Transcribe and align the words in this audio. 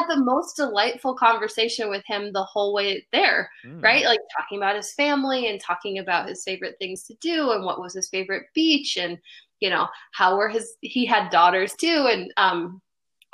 had 0.00 0.16
the 0.16 0.24
most 0.24 0.56
delightful 0.56 1.14
conversation 1.14 1.90
with 1.90 2.02
him 2.06 2.32
the 2.32 2.44
whole 2.44 2.72
way 2.72 3.06
there, 3.12 3.50
mm. 3.64 3.82
right? 3.82 4.04
Like 4.04 4.20
talking 4.36 4.58
about 4.58 4.76
his 4.76 4.92
family 4.92 5.48
and 5.48 5.60
talking 5.60 5.98
about 5.98 6.28
his 6.28 6.42
favorite 6.42 6.76
things 6.78 7.04
to 7.04 7.14
do 7.20 7.52
and 7.52 7.64
what 7.64 7.80
was 7.80 7.94
his 7.94 8.08
favorite 8.08 8.46
beach 8.54 8.96
and 8.96 9.18
you 9.60 9.68
know 9.68 9.86
how 10.12 10.36
were 10.36 10.48
his 10.48 10.74
he 10.80 11.04
had 11.04 11.30
daughters 11.30 11.74
too 11.74 12.08
and 12.10 12.32
um 12.38 12.80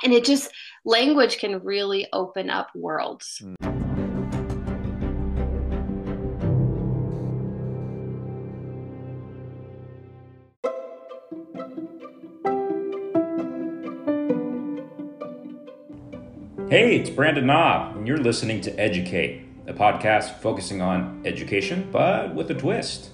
and 0.03 0.13
it 0.13 0.25
just 0.25 0.51
language 0.85 1.39
can 1.39 1.63
really 1.63 2.07
open 2.13 2.49
up 2.49 2.69
worlds. 2.75 3.41
Mm. 3.43 3.76
Hey, 16.69 16.97
it's 16.97 17.09
Brandon 17.09 17.45
Knob, 17.45 17.95
and 17.95 18.05
you're 18.05 18.17
listening 18.17 18.59
to 18.59 18.77
Educate, 18.77 19.45
a 19.67 19.73
podcast 19.73 20.41
focusing 20.41 20.81
on 20.81 21.21
education, 21.23 21.87
but 21.93 22.35
with 22.35 22.51
a 22.51 22.55
twist. 22.55 23.11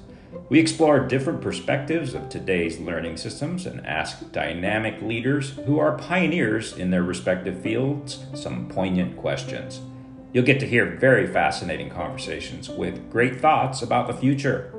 We 0.49 0.57
explore 0.57 0.99
different 1.01 1.39
perspectives 1.39 2.15
of 2.15 2.29
today's 2.29 2.79
learning 2.79 3.17
systems 3.17 3.67
and 3.67 3.85
ask 3.85 4.31
dynamic 4.31 4.99
leaders 5.03 5.51
who 5.51 5.77
are 5.77 5.99
pioneers 5.99 6.75
in 6.75 6.89
their 6.89 7.03
respective 7.03 7.61
fields 7.61 8.25
some 8.33 8.67
poignant 8.69 9.17
questions. 9.17 9.81
You'll 10.33 10.45
get 10.45 10.59
to 10.61 10.67
hear 10.67 10.97
very 10.97 11.27
fascinating 11.27 11.91
conversations 11.91 12.69
with 12.69 13.11
great 13.11 13.39
thoughts 13.39 13.83
about 13.83 14.07
the 14.07 14.15
future. 14.15 14.73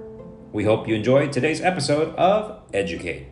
We 0.50 0.64
hope 0.64 0.88
you 0.88 0.96
enjoyed 0.96 1.30
today's 1.30 1.60
episode 1.60 2.12
of 2.16 2.60
Educate. 2.72 3.28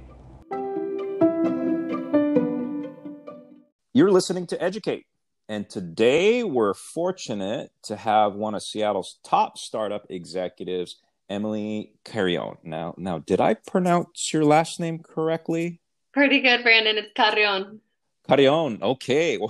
You're 3.93 4.13
listening 4.13 4.47
to 4.47 4.63
Educate 4.63 5.07
and 5.53 5.69
today 5.69 6.43
we're 6.43 6.73
fortunate 6.73 7.73
to 7.83 7.95
have 7.95 8.33
one 8.33 8.55
of 8.55 8.63
Seattle's 8.63 9.19
top 9.23 9.59
startup 9.59 10.07
executives, 10.09 10.97
Emily 11.29 11.93
Carrion. 12.05 12.57
Now, 12.65 12.95
now, 12.97 13.19
did 13.19 13.39
I 13.39 13.53
pronounce 13.53 14.33
your 14.33 14.47
last 14.47 14.81
name 14.81 15.01
correctly? 15.01 15.83
Pretty 16.15 16.41
good, 16.41 16.63
Brandon. 16.63 16.97
It's 16.97 17.13
Carrion. 17.15 17.83
Carrion. 18.27 18.79
Okay. 18.83 19.39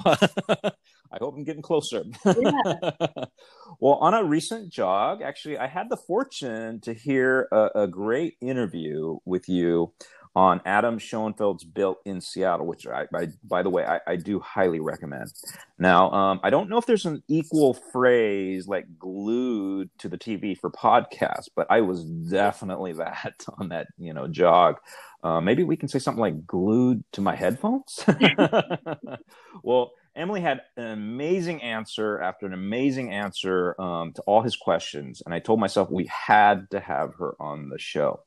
Well, 1.13 1.19
I 1.19 1.19
hope 1.21 1.35
I'm 1.37 1.45
getting 1.45 1.61
closer. 1.61 2.05
Yeah. 2.25 2.63
well, 3.81 3.95
on 4.01 4.15
a 4.15 4.25
recent 4.25 4.73
jog, 4.73 5.21
actually, 5.21 5.59
I 5.59 5.67
had 5.67 5.91
the 5.91 5.97
fortune 5.99 6.81
to 6.81 6.95
hear 6.95 7.49
a, 7.53 7.83
a 7.83 7.87
great 7.87 8.39
interview 8.41 9.19
with 9.27 9.47
you 9.47 9.93
on 10.35 10.61
Adam 10.65 10.99
Schoenfeld's 10.99 11.65
Built 11.65 11.99
in 12.05 12.21
Seattle, 12.21 12.67
which 12.67 12.87
I, 12.87 13.07
I 13.15 13.29
by 13.45 13.63
the 13.63 13.69
way, 13.69 13.85
I, 13.85 14.01
I, 14.07 14.17
do 14.17 14.41
highly 14.41 14.81
recommend. 14.81 15.33
Now, 15.79 16.11
um, 16.11 16.41
I 16.43 16.49
don't 16.49 16.71
know 16.71 16.79
if 16.79 16.87
there's 16.87 17.05
an 17.05 17.23
equal 17.29 17.75
phrase 17.75 18.67
like 18.67 18.87
glued 18.99 19.91
to 19.99 20.09
the 20.09 20.17
TV 20.17 20.59
for 20.59 20.71
podcasts, 20.71 21.49
but 21.55 21.67
I 21.71 21.83
was 21.83 22.05
definitely 22.05 22.93
that 22.95 23.45
on 23.59 23.69
that, 23.69 23.89
you 23.99 24.15
know, 24.15 24.27
jog. 24.27 24.79
Uh, 25.23 25.41
maybe 25.41 25.63
we 25.63 25.77
can 25.77 25.89
say 25.89 25.99
something 25.99 26.21
like 26.21 26.47
glued 26.47 27.05
to 27.13 27.21
my 27.21 27.37
headphones. 27.37 28.05
well, 29.63 29.93
Emily 30.15 30.41
had 30.41 30.61
an 30.77 30.89
amazing 30.89 31.63
answer 31.63 32.21
after 32.21 32.47
an 32.47 32.53
amazing 32.53 33.11
answer 33.11 33.81
um, 33.81 34.13
to 34.13 34.23
all 34.23 34.43
his 34.43 34.57
questions. 34.57 35.23
And 35.25 35.35
I 35.35 35.39
told 35.39 35.61
myself 35.61 35.91
we 35.91 36.07
had 36.07 36.71
to 36.71 36.81
have 36.81 37.15
her 37.15 37.35
on 37.41 37.69
the 37.69 37.79
show. 37.79 38.21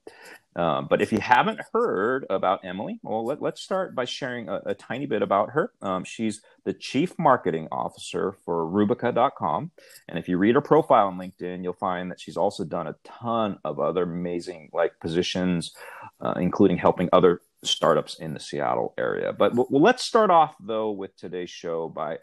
Um, 0.56 0.88
but 0.90 1.02
if 1.02 1.12
you 1.12 1.20
haven't 1.20 1.60
heard 1.74 2.26
about 2.30 2.64
Emily, 2.64 3.00
well, 3.04 3.26
let, 3.26 3.44
us 3.44 3.60
start 3.60 3.94
by 3.94 4.06
sharing 4.06 4.48
a, 4.48 4.62
a, 4.68 4.74
tiny 4.74 5.06
bit 5.06 5.22
about 5.22 5.50
her. 5.50 5.74
Um, 5.82 6.06
she's 6.06 6.42
the 6.64 6.74
chief 6.74 7.14
marketing 7.20 7.68
officer 7.74 8.32
for 8.46 8.66
Rubica.com. 8.66 9.72
And 10.08 10.18
if 10.18 10.30
you 10.30 10.38
read 10.38 10.56
her 10.56 10.62
profile 10.62 11.08
on 11.08 11.18
LinkedIn, 11.18 11.62
you'll 11.62 11.74
find 11.74 12.10
that 12.10 12.22
she's 12.22 12.38
also 12.38 12.64
done 12.64 12.88
a 12.88 12.96
ton 13.04 13.60
of 13.66 13.82
other 13.82 14.04
amazing 14.04 14.70
like 14.72 14.98
positions, 15.02 15.76
uh, 16.22 16.36
including 16.38 16.78
helping 16.78 17.10
other 17.12 17.42
startups 17.66 18.20
in 18.20 18.34
the 18.34 18.40
Seattle 18.40 18.94
area. 18.98 19.34
But 19.34 19.56
well, 19.56 19.68
let's 19.70 20.06
start 20.06 20.30
off 20.30 20.56
though 20.60 20.92
with 20.92 21.16
today's 21.18 21.50
show 21.50 21.90
by 21.90 22.18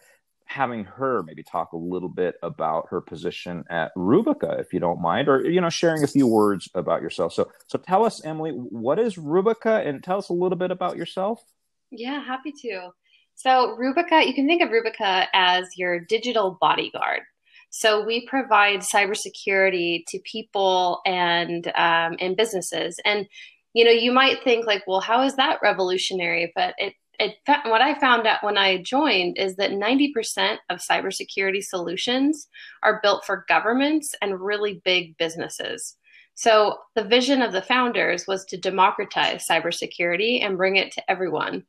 having 0.53 0.85
her 0.85 1.23
maybe 1.23 1.43
talk 1.43 1.73
a 1.73 1.77
little 1.77 2.09
bit 2.09 2.37
about 2.43 2.87
her 2.91 3.01
position 3.01 3.65
at 3.71 3.95
Rubica, 3.97 4.61
if 4.61 4.73
you 4.73 4.81
don't 4.81 5.01
mind, 5.01 5.29
or 5.29 5.49
you 5.49 5.61
know, 5.61 5.71
sharing 5.71 6.05
a 6.05 6.07
few 6.07 6.27
words 6.27 6.69
about 6.75 7.03
yourself. 7.03 7.33
So, 7.33 7.51
so 7.67 7.79
tell 7.79 8.05
us, 8.05 8.25
Emily, 8.25 8.51
what 8.51 8.99
is 8.99 9.17
Rubica, 9.17 9.87
and 9.87 10.03
tell 10.03 10.19
us 10.19 10.29
a 10.29 10.35
little 10.35 10.59
bit 10.59 10.71
about 10.71 10.97
yourself. 10.97 11.43
Yeah, 11.91 12.23
happy 12.23 12.53
to. 12.63 12.91
So, 13.35 13.77
Rubica, 13.81 14.27
you 14.27 14.35
can 14.35 14.47
think 14.47 14.63
of 14.63 14.69
Rubica 14.69 15.27
as 15.33 15.67
your 15.77 16.01
digital 16.01 16.59
bodyguard. 16.61 17.23
So, 17.71 18.05
we 18.05 18.27
provide 18.27 18.81
cybersecurity 18.81 20.05
to 20.09 20.19
people 20.21 21.01
and 21.07 21.67
um, 21.69 22.17
and 22.21 22.37
businesses, 22.37 23.01
and 23.05 23.27
you 23.75 23.85
know, 23.85 23.91
you 23.91 24.13
might 24.13 24.43
think 24.45 24.67
like, 24.67 24.85
well, 24.87 25.01
how 25.01 25.23
is 25.23 25.37
that 25.37 25.61
revolutionary? 25.63 26.53
But 26.55 26.75
it 26.79 26.95
it, 27.19 27.37
what 27.67 27.81
I 27.81 27.99
found 28.01 28.27
out 28.27 28.43
when 28.43 28.59
I 28.59 28.83
joined 28.83 29.39
is 29.39 29.57
that 29.57 29.71
90% 29.71 30.57
of 30.71 30.81
cybersecurity 30.81 31.63
solutions 31.63 32.49
are 32.83 33.01
built 33.03 33.25
for 33.25 33.45
governments 33.49 34.15
and 34.21 34.41
really 34.41 34.81
big 34.85 35.17
businesses. 35.19 35.97
So 36.35 36.79
the 36.95 37.05
vision 37.05 37.43
of 37.43 37.53
the 37.53 37.63
founders 37.63 38.27
was 38.27 38.45
to 38.47 38.57
democratize 38.57 39.47
cybersecurity 39.47 40.45
and 40.45 40.57
bring 40.57 40.77
it 40.77 40.93
to 40.93 41.11
everyone. 41.11 41.65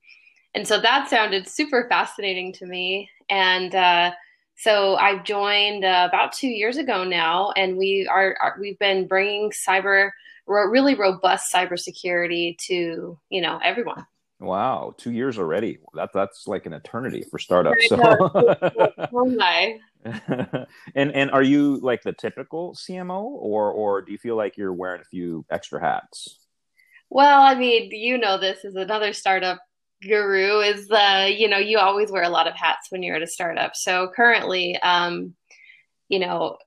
And 0.56 0.68
so 0.68 0.80
that 0.80 1.10
sounded 1.10 1.48
super 1.48 1.88
fascinating 1.90 2.54
to 2.54 2.66
me. 2.66 3.10
And 3.30 3.76
uh, 3.76 4.12
so 4.56 4.96
I've 4.96 5.24
joined 5.24 5.84
uh, 5.84 6.08
about 6.10 6.34
two 6.34 6.48
years 6.48 6.78
ago 6.78 7.04
now, 7.04 7.52
and 7.56 7.78
we 7.78 8.08
are, 8.10 8.38
are 8.42 8.58
we've 8.60 8.80
been 8.80 9.08
bringing 9.08 9.52
cyber 9.52 10.12
really 10.46 10.96
robust 10.96 11.54
cybersecurity 11.54 12.58
to 12.68 13.18
you 13.30 13.42
know 13.42 13.60
everyone. 13.64 14.06
Wow, 14.40 14.94
two 14.98 15.12
years 15.12 15.40
already. 15.40 15.80
That 15.94 16.10
that's 16.14 16.48
like 16.48 16.66
an 16.66 16.74
eternity 16.74 17.24
for 17.30 17.40
startups. 17.40 17.88
So. 17.88 17.98
and 20.96 21.12
and 21.14 21.32
are 21.32 21.44
you 21.44 21.78
like 21.78 22.04
the 22.04 22.14
typical 22.14 22.76
CMO, 22.76 23.22
or 23.22 23.72
or 23.72 24.02
do 24.02 24.12
you 24.12 24.18
feel 24.18 24.36
like 24.36 24.58
you're 24.58 24.74
wearing 24.74 25.02
a 25.02 25.06
few 25.06 25.46
extra 25.50 25.80
hats? 25.80 26.40
Well, 27.10 27.42
I 27.42 27.56
mean, 27.56 27.92
you 27.92 28.18
know, 28.18 28.38
this 28.38 28.66
is 28.66 28.76
another 28.76 29.14
startup 29.14 29.60
guru. 30.08 30.60
Is 30.60 30.90
uh, 30.92 31.28
you 31.30 31.48
know, 31.48 31.58
you 31.58 31.78
always 31.80 32.12
wear 32.12 32.24
a 32.24 32.30
lot 32.30 32.48
of 32.48 32.56
hats 32.56 32.88
when 32.90 33.04
you're 33.04 33.16
at 33.16 33.24
a 33.24 33.28
startup. 33.28 33.76
So 33.76 34.12
currently, 34.16 34.78
um, 34.82 35.36
you 36.10 36.20
know, 36.20 36.58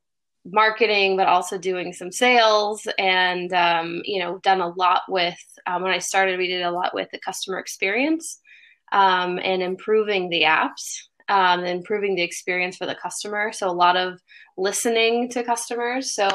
marketing, 0.44 1.16
but 1.16 1.26
also 1.26 1.58
doing 1.58 1.92
some 1.92 2.12
sales 2.12 2.86
and, 2.98 3.52
um, 3.52 4.00
you 4.04 4.20
know, 4.20 4.38
done 4.38 4.60
a 4.60 4.68
lot 4.68 5.02
with, 5.08 5.38
um, 5.66 5.82
when 5.82 5.92
I 5.92 5.98
started, 5.98 6.38
we 6.38 6.46
did 6.46 6.62
a 6.62 6.70
lot 6.70 6.94
with 6.94 7.08
the 7.10 7.18
customer 7.18 7.58
experience 7.58 8.40
um, 8.92 9.40
and 9.42 9.62
improving 9.62 10.28
the 10.28 10.42
apps, 10.42 10.98
um, 11.28 11.64
improving 11.64 12.14
the 12.14 12.22
experience 12.22 12.76
for 12.76 12.86
the 12.86 12.94
customer. 12.94 13.52
So 13.52 13.68
a 13.68 13.72
lot 13.72 13.96
of 13.96 14.20
listening 14.56 15.28
to 15.30 15.42
customers. 15.42 16.14
So 16.14 16.28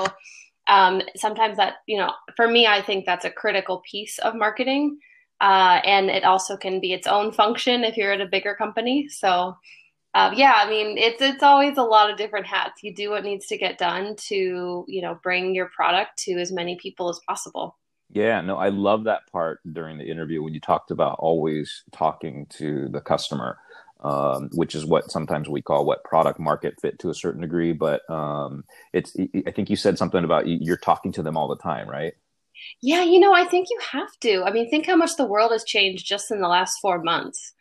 um, 0.68 1.02
sometimes 1.16 1.58
that, 1.58 1.76
you 1.88 1.98
know, 1.98 2.12
for 2.36 2.48
me, 2.48 2.68
I 2.68 2.82
think 2.82 3.06
that's 3.06 3.26
a 3.26 3.32
critical 3.32 3.82
piece 3.90 4.20
of 4.20 4.36
marketing. 4.36 5.00
Uh, 5.42 5.82
and 5.84 6.12
it 6.12 6.24
also 6.24 6.56
can 6.56 6.80
be 6.80 6.94
its 6.94 7.08
own 7.08 7.32
function 7.32 7.84
if 7.84 7.98
you're 7.98 8.14
at 8.14 8.22
a 8.22 8.28
bigger 8.28 8.54
company. 8.54 9.10
So, 9.10 9.58
uh, 10.14 10.32
yeah, 10.36 10.54
I 10.56 10.70
mean, 10.70 11.00
it's 11.00 11.20
it's 11.20 11.42
always 11.42 11.78
a 11.78 11.84
lot 11.84 12.12
of 12.12 12.18
different 12.18 12.46
hats. 12.46 12.84
You 12.84 12.94
do 12.94 13.10
what 13.10 13.24
needs 13.24 13.48
to 13.48 13.58
get 13.58 13.80
done 13.80 14.16
to 14.28 14.86
you 14.88 15.02
know 15.02 15.20
bring 15.24 15.56
your 15.56 15.70
product 15.76 16.20
to 16.26 16.34
as 16.34 16.52
many 16.52 16.78
people 16.80 17.10
as 17.10 17.20
possible. 17.28 17.78
Yeah, 18.14 18.42
no, 18.42 18.58
I 18.58 18.70
love 18.70 19.06
that 19.06 19.22
part 19.32 19.62
during 19.72 19.98
the 19.98 20.10
interview 20.10 20.44
when 20.44 20.54
you 20.54 20.60
talked 20.60 20.92
about 20.92 21.18
always 21.20 21.84
talking 21.92 22.46
to 22.58 22.90
the 22.90 23.00
customer, 23.00 23.58
um, 24.02 24.50
which 24.54 24.76
is 24.76 24.86
what 24.86 25.10
sometimes 25.10 25.48
we 25.48 25.62
call 25.62 25.86
what 25.86 26.04
product 26.04 26.40
market 26.40 26.80
fit 26.80 27.00
to 27.00 27.10
a 27.10 27.16
certain 27.16 27.42
degree. 27.42 27.72
But 27.72 28.08
um, 28.12 28.66
it's 28.94 29.16
I 29.48 29.52
think 29.52 29.72
you 29.72 29.76
said 29.76 29.98
something 29.98 30.24
about 30.24 30.48
you're 30.48 30.78
talking 30.78 31.14
to 31.14 31.24
them 31.24 31.36
all 31.36 31.48
the 31.48 31.56
time, 31.56 31.90
right? 31.90 32.14
Yeah, 32.82 33.04
you 33.04 33.20
know, 33.20 33.34
I 33.34 33.46
think 33.46 33.70
you 33.70 33.80
have 33.92 34.18
to. 34.22 34.44
I 34.44 34.52
mean, 34.52 34.70
think 34.70 34.86
how 34.86 34.96
much 34.96 35.16
the 35.18 35.26
world 35.26 35.52
has 35.52 35.64
changed 35.64 36.06
just 36.06 36.32
in 36.32 36.42
the 36.42 36.48
last 36.48 36.78
four 36.82 37.02
months. 37.02 37.54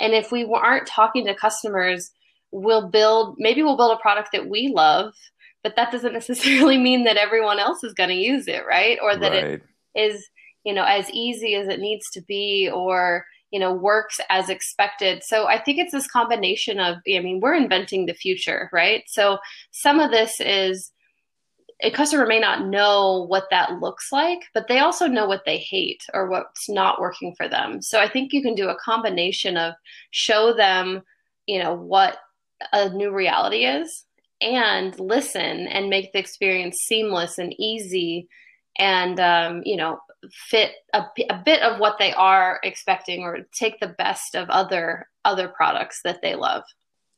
And 0.00 0.12
if 0.12 0.30
we 0.30 0.44
aren't 0.44 0.86
talking 0.86 1.26
to 1.26 1.34
customers, 1.34 2.10
we'll 2.50 2.88
build, 2.88 3.36
maybe 3.38 3.62
we'll 3.62 3.76
build 3.76 3.96
a 3.96 4.00
product 4.00 4.30
that 4.32 4.48
we 4.48 4.72
love, 4.74 5.14
but 5.62 5.76
that 5.76 5.90
doesn't 5.90 6.12
necessarily 6.20 6.78
mean 6.78 7.04
that 7.04 7.16
everyone 7.16 7.58
else 7.58 7.82
is 7.84 7.94
going 7.94 8.10
to 8.10 8.14
use 8.14 8.46
it, 8.48 8.64
right? 8.66 8.98
Or 9.02 9.16
that 9.16 9.32
right. 9.32 9.44
it 9.44 9.62
is, 9.94 10.28
you 10.64 10.72
know, 10.74 10.84
as 10.84 11.10
easy 11.10 11.54
as 11.54 11.68
it 11.68 11.80
needs 11.80 12.10
to 12.10 12.20
be 12.22 12.70
or, 12.72 13.24
you 13.50 13.58
know, 13.58 13.72
works 13.72 14.20
as 14.28 14.48
expected. 14.48 15.22
So 15.24 15.46
I 15.46 15.58
think 15.60 15.78
it's 15.78 15.92
this 15.92 16.06
combination 16.06 16.78
of, 16.78 16.96
I 16.98 17.20
mean, 17.20 17.40
we're 17.40 17.54
inventing 17.54 18.06
the 18.06 18.14
future, 18.14 18.68
right? 18.72 19.04
So 19.06 19.38
some 19.70 20.00
of 20.00 20.10
this 20.10 20.40
is, 20.40 20.92
a 21.80 21.90
customer 21.90 22.26
may 22.26 22.40
not 22.40 22.66
know 22.66 23.26
what 23.28 23.46
that 23.50 23.80
looks 23.80 24.10
like, 24.10 24.40
but 24.52 24.66
they 24.66 24.80
also 24.80 25.06
know 25.06 25.26
what 25.26 25.44
they 25.46 25.58
hate 25.58 26.02
or 26.12 26.28
what's 26.28 26.68
not 26.68 27.00
working 27.00 27.34
for 27.36 27.48
them. 27.48 27.80
So 27.80 28.00
I 28.00 28.08
think 28.08 28.32
you 28.32 28.42
can 28.42 28.54
do 28.54 28.68
a 28.68 28.78
combination 28.84 29.56
of 29.56 29.74
show 30.10 30.52
them, 30.52 31.02
you 31.46 31.62
know, 31.62 31.74
what 31.74 32.18
a 32.72 32.88
new 32.90 33.12
reality 33.12 33.64
is 33.64 34.04
and 34.40 34.98
listen 34.98 35.66
and 35.68 35.90
make 35.90 36.12
the 36.12 36.18
experience 36.18 36.78
seamless 36.78 37.38
and 37.38 37.54
easy 37.58 38.28
and 38.78 39.18
um, 39.18 39.62
you 39.64 39.76
know 39.76 39.98
fit 40.30 40.72
a, 40.94 41.04
a 41.30 41.42
bit 41.44 41.62
of 41.62 41.78
what 41.78 41.96
they 41.98 42.12
are 42.12 42.60
expecting 42.62 43.22
or 43.22 43.40
take 43.52 43.78
the 43.80 43.94
best 43.98 44.34
of 44.34 44.48
other 44.50 45.08
other 45.24 45.48
products 45.48 46.00
that 46.04 46.20
they 46.22 46.34
love 46.34 46.62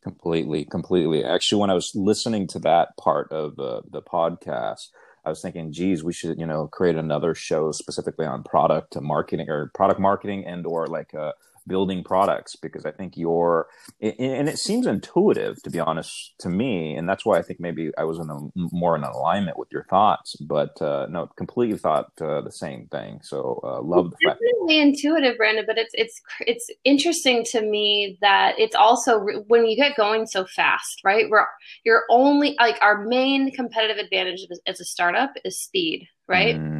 completely 0.03 0.65
completely. 0.65 1.25
Actually 1.25 1.61
when 1.61 1.71
i 1.71 1.75
was 1.75 1.95
listening 1.95 2.47
to 2.49 2.59
that 2.59 2.97
part 2.97 3.31
of 3.33 3.57
the 3.57 3.83
the 3.91 4.03
podcast 4.03 4.89
I 5.25 5.29
was 5.29 5.43
thinking, 5.43 5.73
geez, 5.73 6.03
we 6.03 6.13
should, 6.13 6.39
you 6.39 6.47
know, 6.47 6.67
create 6.69 6.97
another 6.97 7.35
show 7.35 7.73
specifically 7.73 8.27
on 8.27 8.43
product 8.43 8.99
marketing 9.01 9.51
or 9.51 9.71
product 9.75 10.01
marketing 10.01 10.47
and 10.47 10.67
or 10.67 10.87
like 10.87 11.15
uh, 11.15 11.33
building 11.67 12.03
products 12.05 12.57
because 12.57 12.85
I 12.85 12.91
think 12.91 13.17
you're, 13.17 13.67
and 14.01 14.49
it 14.49 14.59
seems 14.59 14.87
intuitive 14.87 15.63
to 15.63 15.71
be 15.71 15.81
honest 15.81 16.35
to 16.41 16.49
me, 16.49 16.95
and 16.95 17.09
that's 17.09 17.25
why 17.25 17.39
I 17.39 17.43
think 17.43 17.61
maybe 17.61 17.91
I 17.99 18.05
was 18.05 18.19
in 18.19 18.31
a, 18.31 18.39
more 18.73 18.97
in 18.97 19.03
alignment 19.03 19.59
with 19.59 19.69
your 19.73 19.85
thoughts. 19.85 20.37
But 20.37 20.81
uh, 20.81 21.07
no, 21.11 21.27
completely 21.37 21.79
thought 21.79 22.11
uh, 22.21 22.41
the 22.43 22.53
same 22.53 22.89
thing. 22.89 23.21
So 23.23 23.61
uh, 23.63 23.83
love 23.83 24.07
it's 24.07 24.17
the 24.21 24.29
fact. 24.29 24.41
Definitely 24.41 24.81
intuitive, 24.81 25.37
Brandon. 25.37 25.65
But 25.67 25.79
it's 25.79 25.93
it's 25.95 26.21
it's 26.41 26.71
interesting 26.85 27.45
to 27.51 27.63
me 27.63 28.19
that 28.21 28.55
it's 28.59 28.75
also 28.75 29.21
when 29.47 29.67
you 29.67 29.77
get 29.77 29.97
going 29.97 30.27
so 30.27 30.47
fast, 30.47 31.01
right? 31.05 31.27
We're 31.29 31.47
you're 31.85 32.05
only 32.11 32.57
like 32.59 32.79
our 32.83 33.05
main 33.05 33.53
competitive 33.53 33.99
advantage 33.99 34.47
as 34.67 34.81
a 34.81 34.85
startup 34.85 35.33
is 35.45 35.61
speed, 35.61 36.07
right? 36.29 36.57
Mm 36.57 36.80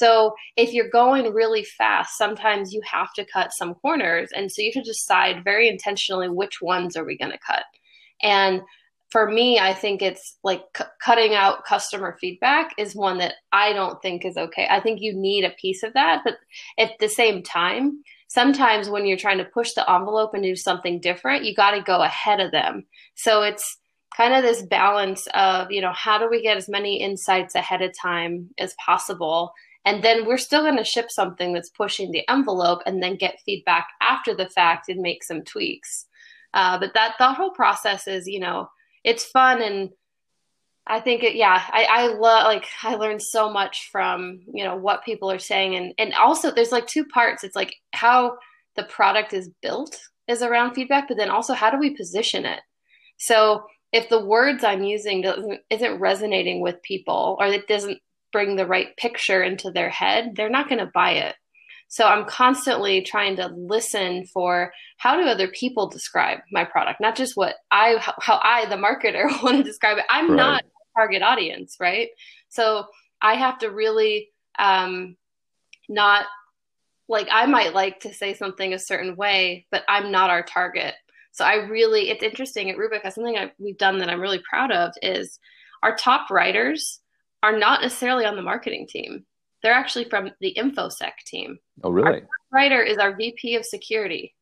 so 0.00 0.34
if 0.56 0.72
you're 0.72 0.88
going 0.88 1.34
really 1.34 1.62
fast, 1.62 2.16
sometimes 2.16 2.72
you 2.72 2.80
have 2.90 3.12
to 3.12 3.26
cut 3.26 3.52
some 3.52 3.74
corners. 3.74 4.30
And 4.34 4.50
so 4.50 4.62
you 4.62 4.72
have 4.74 4.82
to 4.82 4.90
decide 4.90 5.44
very 5.44 5.68
intentionally 5.68 6.30
which 6.30 6.62
ones 6.62 6.96
are 6.96 7.04
we 7.04 7.18
going 7.18 7.32
to 7.32 7.38
cut. 7.46 7.64
And 8.22 8.62
for 9.10 9.30
me, 9.30 9.58
I 9.58 9.74
think 9.74 10.00
it's 10.00 10.38
like 10.42 10.62
c- 10.74 10.84
cutting 11.04 11.34
out 11.34 11.66
customer 11.66 12.16
feedback 12.18 12.72
is 12.78 12.96
one 12.96 13.18
that 13.18 13.34
I 13.52 13.74
don't 13.74 14.00
think 14.00 14.24
is 14.24 14.38
okay. 14.38 14.66
I 14.70 14.80
think 14.80 15.02
you 15.02 15.12
need 15.14 15.44
a 15.44 15.50
piece 15.60 15.82
of 15.82 15.92
that. 15.92 16.22
But 16.24 16.38
at 16.78 16.92
the 16.98 17.08
same 17.08 17.42
time, 17.42 18.02
sometimes 18.28 18.88
when 18.88 19.04
you're 19.04 19.18
trying 19.18 19.38
to 19.38 19.44
push 19.44 19.74
the 19.74 19.92
envelope 19.92 20.32
and 20.32 20.42
do 20.42 20.56
something 20.56 20.98
different, 20.98 21.44
you 21.44 21.54
got 21.54 21.72
to 21.72 21.82
go 21.82 22.00
ahead 22.00 22.40
of 22.40 22.52
them. 22.52 22.86
So 23.16 23.42
it's 23.42 23.76
kind 24.16 24.32
of 24.32 24.42
this 24.42 24.62
balance 24.62 25.28
of, 25.34 25.70
you 25.70 25.82
know, 25.82 25.92
how 25.92 26.16
do 26.16 26.26
we 26.30 26.40
get 26.40 26.56
as 26.56 26.70
many 26.70 27.02
insights 27.02 27.54
ahead 27.54 27.82
of 27.82 27.92
time 28.00 28.48
as 28.58 28.74
possible? 28.82 29.52
And 29.84 30.02
then 30.04 30.26
we're 30.26 30.38
still 30.38 30.62
going 30.62 30.76
to 30.76 30.84
ship 30.84 31.10
something 31.10 31.52
that's 31.54 31.70
pushing 31.70 32.10
the 32.10 32.28
envelope 32.28 32.82
and 32.84 33.02
then 33.02 33.16
get 33.16 33.40
feedback 33.46 33.88
after 34.02 34.34
the 34.34 34.48
fact 34.48 34.88
and 34.88 35.00
make 35.00 35.24
some 35.24 35.42
tweaks. 35.42 36.06
Uh, 36.52 36.78
but 36.78 36.92
that, 36.94 37.14
that 37.18 37.36
whole 37.36 37.52
process 37.52 38.06
is, 38.06 38.26
you 38.26 38.40
know, 38.40 38.68
it's 39.04 39.24
fun. 39.24 39.62
And 39.62 39.90
I 40.86 41.00
think 41.00 41.22
it, 41.22 41.34
yeah, 41.34 41.62
I, 41.68 41.86
I 41.88 42.06
love, 42.08 42.44
like, 42.44 42.66
I 42.82 42.96
learned 42.96 43.22
so 43.22 43.50
much 43.50 43.88
from, 43.90 44.40
you 44.52 44.64
know, 44.64 44.76
what 44.76 45.04
people 45.04 45.30
are 45.30 45.38
saying. 45.38 45.76
And, 45.76 45.94
and 45.98 46.12
also 46.14 46.50
there's 46.50 46.72
like 46.72 46.86
two 46.86 47.06
parts. 47.06 47.44
It's 47.44 47.56
like 47.56 47.74
how 47.92 48.36
the 48.76 48.84
product 48.84 49.32
is 49.32 49.50
built 49.62 49.98
is 50.28 50.42
around 50.42 50.74
feedback, 50.74 51.08
but 51.08 51.16
then 51.16 51.30
also 51.30 51.54
how 51.54 51.70
do 51.70 51.78
we 51.78 51.96
position 51.96 52.44
it? 52.44 52.60
So 53.16 53.64
if 53.92 54.08
the 54.08 54.24
words 54.24 54.62
I'm 54.62 54.82
using 54.82 55.22
doesn't, 55.22 55.60
isn't 55.70 56.00
resonating 56.00 56.60
with 56.60 56.82
people 56.82 57.36
or 57.40 57.46
it 57.46 57.66
doesn't 57.66 57.98
bring 58.32 58.56
the 58.56 58.66
right 58.66 58.96
picture 58.96 59.42
into 59.42 59.70
their 59.70 59.90
head, 59.90 60.32
they're 60.36 60.50
not 60.50 60.68
going 60.68 60.78
to 60.78 60.90
buy 60.92 61.12
it. 61.12 61.34
So 61.88 62.06
I'm 62.06 62.24
constantly 62.24 63.02
trying 63.02 63.36
to 63.36 63.48
listen 63.48 64.24
for 64.26 64.72
how 64.96 65.16
do 65.16 65.26
other 65.26 65.48
people 65.48 65.88
describe 65.88 66.38
my 66.52 66.64
product, 66.64 67.00
not 67.00 67.16
just 67.16 67.36
what 67.36 67.56
I 67.72 67.96
how 67.98 68.38
I 68.40 68.66
the 68.66 68.76
marketer 68.76 69.24
want 69.42 69.56
to 69.56 69.62
describe 69.64 69.98
it. 69.98 70.04
I'm 70.08 70.30
right. 70.30 70.36
not 70.36 70.64
target 70.96 71.22
audience, 71.22 71.76
right? 71.80 72.10
So 72.48 72.86
I 73.20 73.34
have 73.34 73.58
to 73.58 73.70
really 73.70 74.28
um, 74.56 75.16
not 75.88 76.26
like 77.08 77.26
I 77.32 77.46
might 77.46 77.74
like 77.74 78.00
to 78.00 78.14
say 78.14 78.34
something 78.34 78.72
a 78.72 78.78
certain 78.78 79.16
way, 79.16 79.66
but 79.72 79.82
I'm 79.88 80.12
not 80.12 80.30
our 80.30 80.44
target. 80.44 80.94
So 81.32 81.44
I 81.44 81.54
really 81.66 82.10
it's 82.10 82.22
interesting 82.22 82.70
at 82.70 82.76
Rubik. 82.76 83.02
Something 83.12 83.36
I, 83.36 83.50
we've 83.58 83.78
done 83.78 83.98
that 83.98 84.08
I'm 84.08 84.20
really 84.20 84.42
proud 84.48 84.70
of 84.70 84.92
is 85.02 85.40
our 85.82 85.96
top 85.96 86.30
writers 86.30 86.99
are 87.42 87.56
not 87.56 87.82
necessarily 87.82 88.24
on 88.24 88.36
the 88.36 88.42
marketing 88.42 88.86
team. 88.86 89.24
They're 89.62 89.72
actually 89.72 90.04
from 90.04 90.30
the 90.40 90.56
InfoSec 90.58 91.12
team. 91.26 91.58
Oh, 91.82 91.90
really? 91.90 92.20
Our 92.20 92.28
writer 92.52 92.82
is 92.82 92.98
our 92.98 93.14
VP 93.14 93.56
of 93.56 93.64
security. 93.64 94.34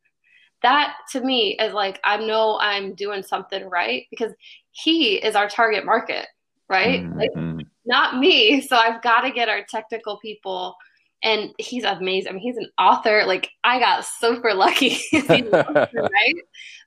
That 0.63 0.95
to 1.13 1.21
me 1.21 1.57
is 1.59 1.73
like, 1.73 2.01
I 2.05 2.17
know 2.17 2.59
I'm 2.61 2.95
doing 2.95 3.23
something 3.23 3.69
right 3.69 4.07
because 4.11 4.33
he 4.71 5.17
is 5.17 5.37
our 5.37 5.49
target 5.49 5.85
market, 5.85 6.27
right? 6.69 7.03
Mm-hmm. 7.03 7.19
Like, 7.19 7.67
not 7.87 8.19
me. 8.19 8.61
So 8.61 8.77
I've 8.77 9.03
got 9.03 9.23
to 9.23 9.31
get 9.31 9.49
our 9.49 9.63
technical 9.69 10.19
people 10.19 10.77
and 11.23 11.53
he's 11.59 11.85
amazing. 11.85 12.31
I 12.31 12.33
mean, 12.33 12.43
he's 12.43 12.57
an 12.57 12.71
author. 12.79 13.25
Like 13.27 13.51
I 13.65 13.81
got 13.81 14.05
super 14.05 14.55
lucky, 14.55 14.99
right? 15.29 16.35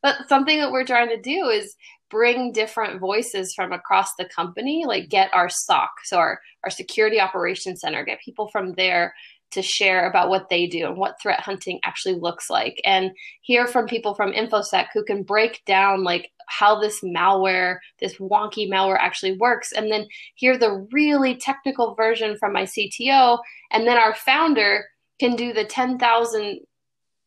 But 0.02 0.28
something 0.30 0.60
that 0.60 0.72
we're 0.72 0.86
trying 0.86 1.10
to 1.10 1.22
do 1.22 1.50
is 1.50 1.76
bring 2.12 2.52
different 2.52 3.00
voices 3.00 3.54
from 3.56 3.72
across 3.72 4.10
the 4.20 4.26
company, 4.26 4.84
like 4.86 5.10
get 5.10 5.34
our 5.34 5.50
SOC, 5.50 5.90
so 6.04 6.18
our, 6.18 6.40
our 6.64 6.70
security 6.70 7.20
operations 7.20 7.82
center, 7.82 8.04
get 8.04 8.20
people 8.20 8.50
from 8.50 8.74
there 8.74 9.16
to 9.52 9.62
share 9.62 10.10
about 10.10 10.30
what 10.30 10.50
they 10.50 10.66
do 10.66 10.86
and 10.86 10.98
what 10.98 11.22
threat 11.22 11.40
hunting 11.42 11.80
actually 11.84 12.16
looks 12.16 12.50
like 12.50 12.82
and 12.84 13.12
hear 13.42 13.68
from 13.68 13.86
people 13.86 14.16
from 14.16 14.32
infosec 14.32 14.88
who 14.94 15.04
can 15.04 15.24
break 15.24 15.62
down 15.66 16.04
like 16.04 16.32
how 16.48 16.80
this 16.80 17.02
malware 17.02 17.78
this 18.00 18.16
wonky 18.16 18.70
malware 18.70 18.98
actually 19.00 19.38
works 19.38 19.72
and 19.72 19.92
then 19.92 20.08
hear 20.36 20.58
the 20.58 20.88
really 20.92 21.36
technical 21.36 21.96
version 21.96 22.38
from 22.38 22.54
my 22.54 22.64
cto 22.64 23.38
and 23.72 23.86
then 23.88 23.98
our 23.98 24.16
founder 24.16 24.86
can 25.20 25.36
do 25.36 25.54
the 25.54 25.66
10,000 25.66 26.60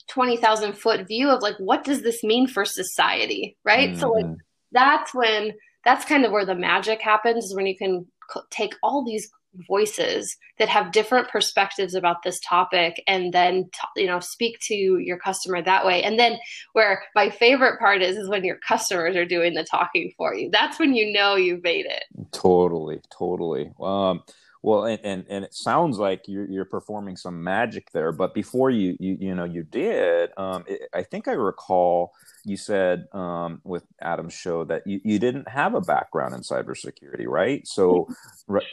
20,000 0.06 0.72
foot 0.74 1.06
view 1.06 1.30
of 1.30 1.42
like 1.42 1.56
what 1.58 1.84
does 1.84 2.02
this 2.02 2.22
mean 2.22 2.46
for 2.46 2.64
society 2.64 3.56
right 3.64 3.90
mm-hmm. 3.90 4.00
so 4.00 4.10
like 4.10 4.24
mm-hmm 4.24 4.34
that's 4.74 5.14
when 5.14 5.52
that's 5.84 6.04
kind 6.04 6.24
of 6.24 6.32
where 6.32 6.46
the 6.46 6.54
magic 6.54 7.00
happens 7.00 7.46
is 7.46 7.54
when 7.54 7.66
you 7.66 7.76
can 7.76 8.06
take 8.50 8.74
all 8.82 9.04
these 9.04 9.30
voices 9.68 10.36
that 10.58 10.68
have 10.68 10.92
different 10.92 11.28
perspectives 11.28 11.94
about 11.94 12.22
this 12.22 12.40
topic 12.40 13.02
and 13.06 13.32
then 13.32 13.70
you 13.96 14.06
know 14.06 14.20
speak 14.20 14.58
to 14.60 14.74
your 14.74 15.18
customer 15.18 15.62
that 15.62 15.86
way. 15.86 16.02
And 16.02 16.18
then 16.18 16.38
where 16.72 17.04
my 17.14 17.30
favorite 17.30 17.78
part 17.78 18.02
is 18.02 18.16
is 18.16 18.28
when 18.28 18.44
your 18.44 18.58
customers 18.66 19.16
are 19.16 19.24
doing 19.24 19.54
the 19.54 19.64
talking 19.64 20.12
for 20.16 20.34
you. 20.34 20.50
That's 20.50 20.78
when 20.78 20.94
you 20.94 21.12
know 21.12 21.36
you've 21.36 21.62
made 21.62 21.86
it. 21.86 22.04
Totally 22.32 23.00
totally. 23.16 23.70
Um 23.80 24.22
well, 24.64 24.86
and, 24.86 24.98
and, 25.04 25.26
and 25.28 25.44
it 25.44 25.52
sounds 25.52 25.98
like 25.98 26.26
you're, 26.26 26.46
you're 26.46 26.64
performing 26.64 27.16
some 27.16 27.44
magic 27.44 27.90
there. 27.92 28.12
But 28.12 28.32
before 28.32 28.70
you 28.70 28.96
you, 28.98 29.18
you 29.20 29.34
know 29.34 29.44
you 29.44 29.62
did, 29.62 30.30
um, 30.38 30.64
it, 30.66 30.88
I 30.94 31.02
think 31.02 31.28
I 31.28 31.32
recall 31.32 32.14
you 32.46 32.56
said 32.56 33.06
um, 33.12 33.60
with 33.64 33.84
Adam's 34.00 34.32
show 34.32 34.64
that 34.64 34.86
you, 34.86 35.02
you 35.04 35.18
didn't 35.18 35.50
have 35.50 35.74
a 35.74 35.82
background 35.82 36.34
in 36.34 36.40
cybersecurity, 36.40 37.26
right? 37.26 37.66
So 37.68 38.08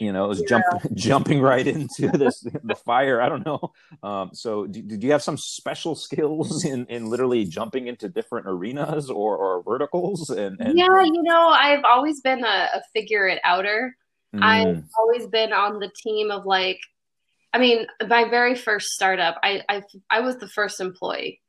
you 0.00 0.12
know 0.12 0.24
it 0.24 0.28
was 0.28 0.40
yeah. 0.40 0.46
jump, 0.48 0.64
jumping 0.94 1.42
right 1.42 1.66
into 1.66 2.08
this 2.08 2.40
the 2.40 2.74
fire. 2.74 3.20
I 3.20 3.28
don't 3.28 3.44
know. 3.44 3.72
Um, 4.02 4.30
so 4.32 4.66
do, 4.66 4.80
did 4.80 5.02
you 5.02 5.12
have 5.12 5.22
some 5.22 5.36
special 5.36 5.94
skills 5.94 6.64
in, 6.64 6.86
in 6.86 7.10
literally 7.10 7.44
jumping 7.44 7.88
into 7.88 8.08
different 8.08 8.46
arenas 8.48 9.10
or, 9.10 9.36
or 9.36 9.62
verticals? 9.62 10.30
And, 10.30 10.58
and, 10.58 10.78
yeah, 10.78 11.02
you 11.02 11.22
know, 11.22 11.48
I've 11.48 11.84
always 11.84 12.22
been 12.22 12.42
a, 12.42 12.68
a 12.76 12.82
figure 12.94 13.26
it 13.28 13.38
outer 13.44 13.94
Mm. 14.34 14.42
I've 14.42 14.84
always 14.98 15.26
been 15.26 15.52
on 15.52 15.78
the 15.78 15.90
team 15.94 16.30
of 16.30 16.46
like, 16.46 16.80
I 17.52 17.58
mean, 17.58 17.86
my 18.08 18.28
very 18.28 18.54
first 18.54 18.92
startup, 18.92 19.38
I, 19.42 19.62
I 19.68 19.82
I 20.10 20.20
was 20.20 20.36
the 20.36 20.48
first 20.48 20.80
employee, 20.80 21.40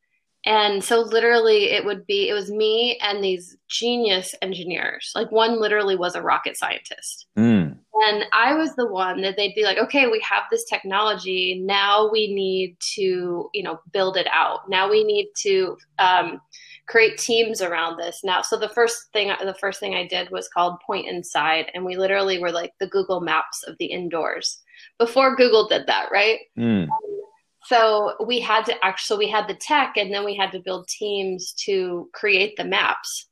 and 0.46 0.84
so 0.84 1.00
literally 1.00 1.72
it 1.72 1.86
would 1.86 2.06
be 2.06 2.28
it 2.28 2.34
was 2.34 2.52
me 2.52 3.00
and 3.02 3.24
these 3.24 3.56
genius 3.70 4.36
engineers. 4.42 5.14
Like 5.16 5.32
one 5.32 5.62
literally 5.62 5.96
was 5.96 6.16
a 6.16 6.22
rocket 6.22 6.58
scientist, 6.58 7.28
mm. 7.38 7.78
and 7.94 8.26
I 8.34 8.54
was 8.56 8.76
the 8.76 8.88
one 8.88 9.22
that 9.22 9.38
they'd 9.38 9.56
be 9.56 9.64
like, 9.64 9.78
okay, 9.78 10.08
we 10.08 10.20
have 10.30 10.44
this 10.52 10.66
technology, 10.66 11.62
now 11.66 12.12
we 12.12 12.34
need 12.34 12.76
to 12.96 13.50
you 13.54 13.64
know 13.64 13.80
build 13.94 14.18
it 14.18 14.28
out. 14.30 14.70
Now 14.70 14.90
we 14.90 15.06
need 15.06 15.30
to 15.44 15.78
um, 16.00 16.42
create 16.88 17.18
teams 17.18 17.62
around 17.62 17.98
this 17.98 18.22
now. 18.24 18.42
So 18.42 18.58
the 18.58 18.70
first 18.70 19.12
thing 19.14 19.32
the 19.44 19.56
first 19.60 19.80
thing 19.80 19.96
I 19.96 20.08
did 20.08 20.30
was 20.32 20.50
called 20.50 20.80
Point 20.86 21.08
Inside, 21.08 21.72
and 21.74 21.86
we 21.86 21.98
literally 21.98 22.40
were 22.40 22.52
like 22.52 22.74
the 22.80 22.88
Google 22.88 23.22
Maps 23.22 23.64
of 23.64 23.76
the 23.80 23.86
indoors 23.86 24.62
before 25.00 25.36
Google 25.36 25.68
did 25.68 25.88
that, 25.88 26.10
right? 26.12 26.40
Mm. 26.58 26.88
So 27.66 28.16
we 28.26 28.40
had 28.40 28.66
to 28.66 28.86
actually 28.86 29.26
we 29.26 29.32
had 29.32 29.48
the 29.48 29.56
tech, 29.56 29.94
and 29.96 30.14
then 30.14 30.26
we 30.26 30.36
had 30.36 30.52
to 30.52 30.60
build 30.60 30.88
teams 30.88 31.54
to 31.66 32.10
create 32.14 32.58
the 32.58 32.66
maps. 32.66 33.28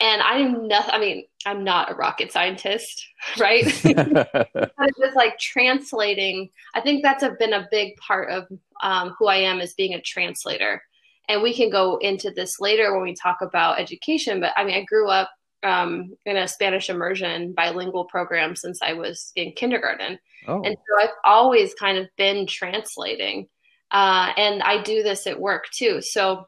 And 0.00 0.22
I'm 0.22 0.66
not. 0.66 0.92
I 0.92 0.98
mean, 0.98 1.24
I'm 1.46 1.62
not 1.62 1.92
a 1.92 1.94
rocket 1.94 2.32
scientist, 2.32 3.06
right? 3.38 3.64
it's 3.84 4.98
just 4.98 5.16
like 5.16 5.38
translating. 5.38 6.48
I 6.74 6.80
think 6.80 7.02
that's 7.02 7.22
a, 7.22 7.36
been 7.38 7.52
a 7.52 7.68
big 7.70 7.96
part 7.96 8.30
of 8.30 8.46
um, 8.82 9.14
who 9.18 9.26
I 9.26 9.36
am 9.36 9.60
as 9.60 9.74
being 9.74 9.94
a 9.94 10.00
translator 10.00 10.82
and 11.28 11.42
we 11.42 11.54
can 11.54 11.70
go 11.70 11.96
into 11.98 12.30
this 12.30 12.60
later 12.60 12.92
when 12.92 13.02
we 13.02 13.14
talk 13.14 13.38
about 13.40 13.78
education 13.78 14.40
but 14.40 14.52
i 14.56 14.64
mean 14.64 14.74
i 14.74 14.84
grew 14.84 15.08
up 15.08 15.30
um, 15.64 16.14
in 16.26 16.36
a 16.36 16.46
Spanish 16.46 16.90
immersion 16.90 17.52
bilingual 17.52 18.04
program 18.04 18.54
since 18.54 18.80
I 18.82 18.92
was 18.92 19.32
in 19.34 19.52
kindergarten. 19.52 20.18
Oh. 20.46 20.62
And 20.62 20.76
so 20.76 21.02
I've 21.02 21.14
always 21.24 21.74
kind 21.74 21.98
of 21.98 22.06
been 22.16 22.46
translating. 22.46 23.48
Uh, 23.90 24.32
and 24.36 24.62
I 24.62 24.82
do 24.82 25.02
this 25.02 25.26
at 25.26 25.40
work 25.40 25.64
too. 25.70 26.00
So 26.02 26.46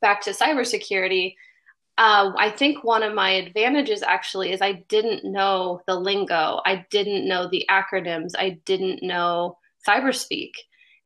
back 0.00 0.22
to 0.22 0.30
cybersecurity, 0.30 1.34
uh, 1.98 2.32
I 2.36 2.50
think 2.50 2.82
one 2.82 3.02
of 3.02 3.14
my 3.14 3.30
advantages 3.30 4.02
actually 4.02 4.52
is 4.52 4.60
I 4.60 4.84
didn't 4.88 5.30
know 5.30 5.82
the 5.86 5.94
lingo, 5.94 6.60
I 6.64 6.86
didn't 6.90 7.28
know 7.28 7.48
the 7.48 7.66
acronyms, 7.70 8.32
I 8.36 8.60
didn't 8.64 9.02
know 9.02 9.58
cyberspeak. 9.86 10.52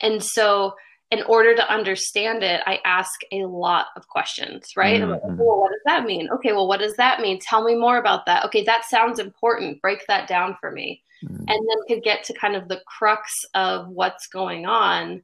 And 0.00 0.22
so 0.22 0.74
in 1.10 1.22
order 1.22 1.54
to 1.54 1.72
understand 1.72 2.42
it, 2.42 2.60
I 2.66 2.80
ask 2.84 3.20
a 3.30 3.44
lot 3.44 3.86
of 3.94 4.08
questions, 4.08 4.72
right? 4.76 5.00
Mm-hmm. 5.00 5.10
Like, 5.10 5.22
well, 5.24 5.60
what 5.60 5.70
does 5.70 5.82
that 5.86 6.04
mean? 6.04 6.28
Okay, 6.30 6.52
well, 6.52 6.66
what 6.66 6.80
does 6.80 6.96
that 6.96 7.20
mean? 7.20 7.38
Tell 7.38 7.62
me 7.62 7.76
more 7.76 7.98
about 7.98 8.26
that. 8.26 8.44
Okay, 8.46 8.64
that 8.64 8.84
sounds 8.84 9.20
important. 9.20 9.80
Break 9.80 10.04
that 10.08 10.26
down 10.26 10.56
for 10.60 10.72
me. 10.72 11.02
Mm-hmm. 11.24 11.44
And 11.46 11.48
then 11.48 11.86
could 11.88 12.02
get 12.02 12.24
to 12.24 12.34
kind 12.34 12.56
of 12.56 12.66
the 12.68 12.80
crux 12.86 13.32
of 13.54 13.88
what's 13.88 14.26
going 14.26 14.66
on. 14.66 15.22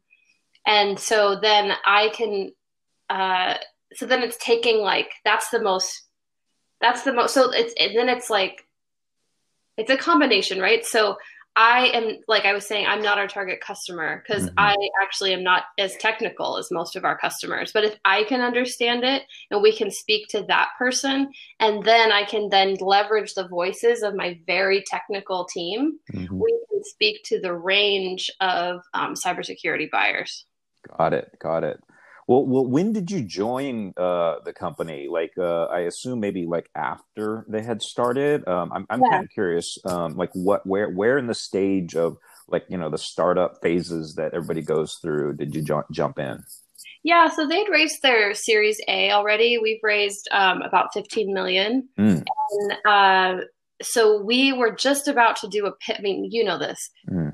And 0.65 0.99
so 0.99 1.41
then 1.41 1.73
I 1.85 2.11
can, 2.11 2.53
uh, 3.11 3.57
so 3.95 4.07
then 4.07 4.23
it's 4.23 4.39
taking 4.39 4.79
like, 4.79 5.11
that's 5.25 5.51
the 5.51 5.61
most, 5.61 6.03
that's 6.81 7.03
the 7.03 7.13
most, 7.13 7.35
so 7.35 7.51
it's, 7.51 7.75
and 7.79 7.97
then 7.97 8.09
it's 8.09 8.31
like, 8.31 8.65
it's 9.77 9.91
a 9.91 9.97
combination, 9.97 10.61
right? 10.61 10.85
So 10.85 11.17
I 11.55 11.89
am 11.89 12.19
like 12.29 12.45
I 12.47 12.55
was 12.55 12.67
saying, 12.67 12.87
I'm 12.87 13.03
not 13.03 13.19
our 13.19 13.29
target 13.29 13.61
customer 13.61 14.23
because 14.27 14.47
mm-hmm. 14.47 14.55
I 14.59 14.77
actually 15.03 15.35
am 15.35 15.43
not 15.43 15.65
as 15.79 15.97
technical 15.97 16.57
as 16.57 16.71
most 16.71 16.97
of 16.97 17.05
our 17.05 17.19
customers. 17.19 17.73
But 17.73 17.85
if 17.85 17.97
I 18.05 18.25
can 18.25 18.41
understand 18.41 19.05
it 19.05 19.25
and 19.51 19.63
we 19.63 19.77
can 19.77 19.91
speak 19.91 20.29
to 20.29 20.43
that 20.49 20.71
person, 20.79 21.31
and 21.61 21.85
then 21.85 22.11
I 22.11 22.25
can 22.25 22.49
then 22.49 22.77
leverage 22.81 23.35
the 23.35 23.49
voices 23.49 24.03
of 24.03 24.15
my 24.15 24.41
very 24.47 24.83
technical 24.87 25.45
team, 25.45 25.99
mm-hmm. 26.13 26.39
we 26.39 26.59
can 26.71 26.83
speak 26.85 27.23
to 27.25 27.41
the 27.41 27.53
range 27.53 28.31
of 28.41 28.81
um, 28.95 29.15
cybersecurity 29.15 29.91
buyers. 29.91 30.47
Got 30.97 31.13
it. 31.13 31.37
Got 31.39 31.65
it. 31.65 31.81
Well, 32.29 32.47
well, 32.47 32.67
when 32.67 32.93
did 32.93 33.11
you 33.11 33.23
join 33.23 33.95
uh, 33.97 34.37
the 34.45 34.53
company? 34.53 35.09
Like, 35.11 35.33
uh, 35.37 35.65
I 35.65 35.81
assume 35.81 36.21
maybe 36.21 36.47
like 36.47 36.71
after 36.75 37.45
they 37.49 37.63
had 37.63 37.83
started. 37.83 38.47
Um, 38.47 38.71
I'm, 38.73 38.87
I'm 38.91 39.03
yeah. 39.03 39.11
kind 39.11 39.25
of 39.25 39.31
curious, 39.31 39.79
um, 39.85 40.17
like 40.17 40.31
what, 40.35 40.65
where, 40.67 40.89
where 40.89 41.19
in 41.19 41.27
the 41.27 41.35
stage 41.35 41.97
of 41.97 42.17
like 42.49 42.65
you 42.69 42.77
know 42.77 42.91
the 42.91 42.99
startup 42.99 43.61
phases 43.63 44.15
that 44.17 44.35
everybody 44.35 44.63
goes 44.63 44.99
through 45.01 45.35
did 45.35 45.55
you 45.55 45.63
ju- 45.63 45.85
jump 45.91 46.19
in? 46.19 46.43
Yeah, 47.05 47.29
so 47.29 47.49
they'd 47.49 47.69
raised 47.69 48.03
their 48.03 48.33
Series 48.35 48.81
A 48.87 49.11
already. 49.11 49.59
We've 49.59 49.83
raised 49.83 50.29
um, 50.31 50.63
about 50.63 50.95
15 50.95 51.35
million, 51.35 51.89
mm. 51.99 52.25
and 52.51 52.87
uh, 52.87 53.45
so 53.83 54.23
we 54.23 54.53
were 54.53 54.71
just 54.71 55.09
about 55.09 55.37
to 55.37 55.49
do 55.49 55.67
a 55.67 55.73
pivot. 55.73 55.99
I 55.99 56.03
mean, 56.03 56.29
you 56.31 56.45
know 56.45 56.59
this. 56.59 56.79
Mm. 57.11 57.33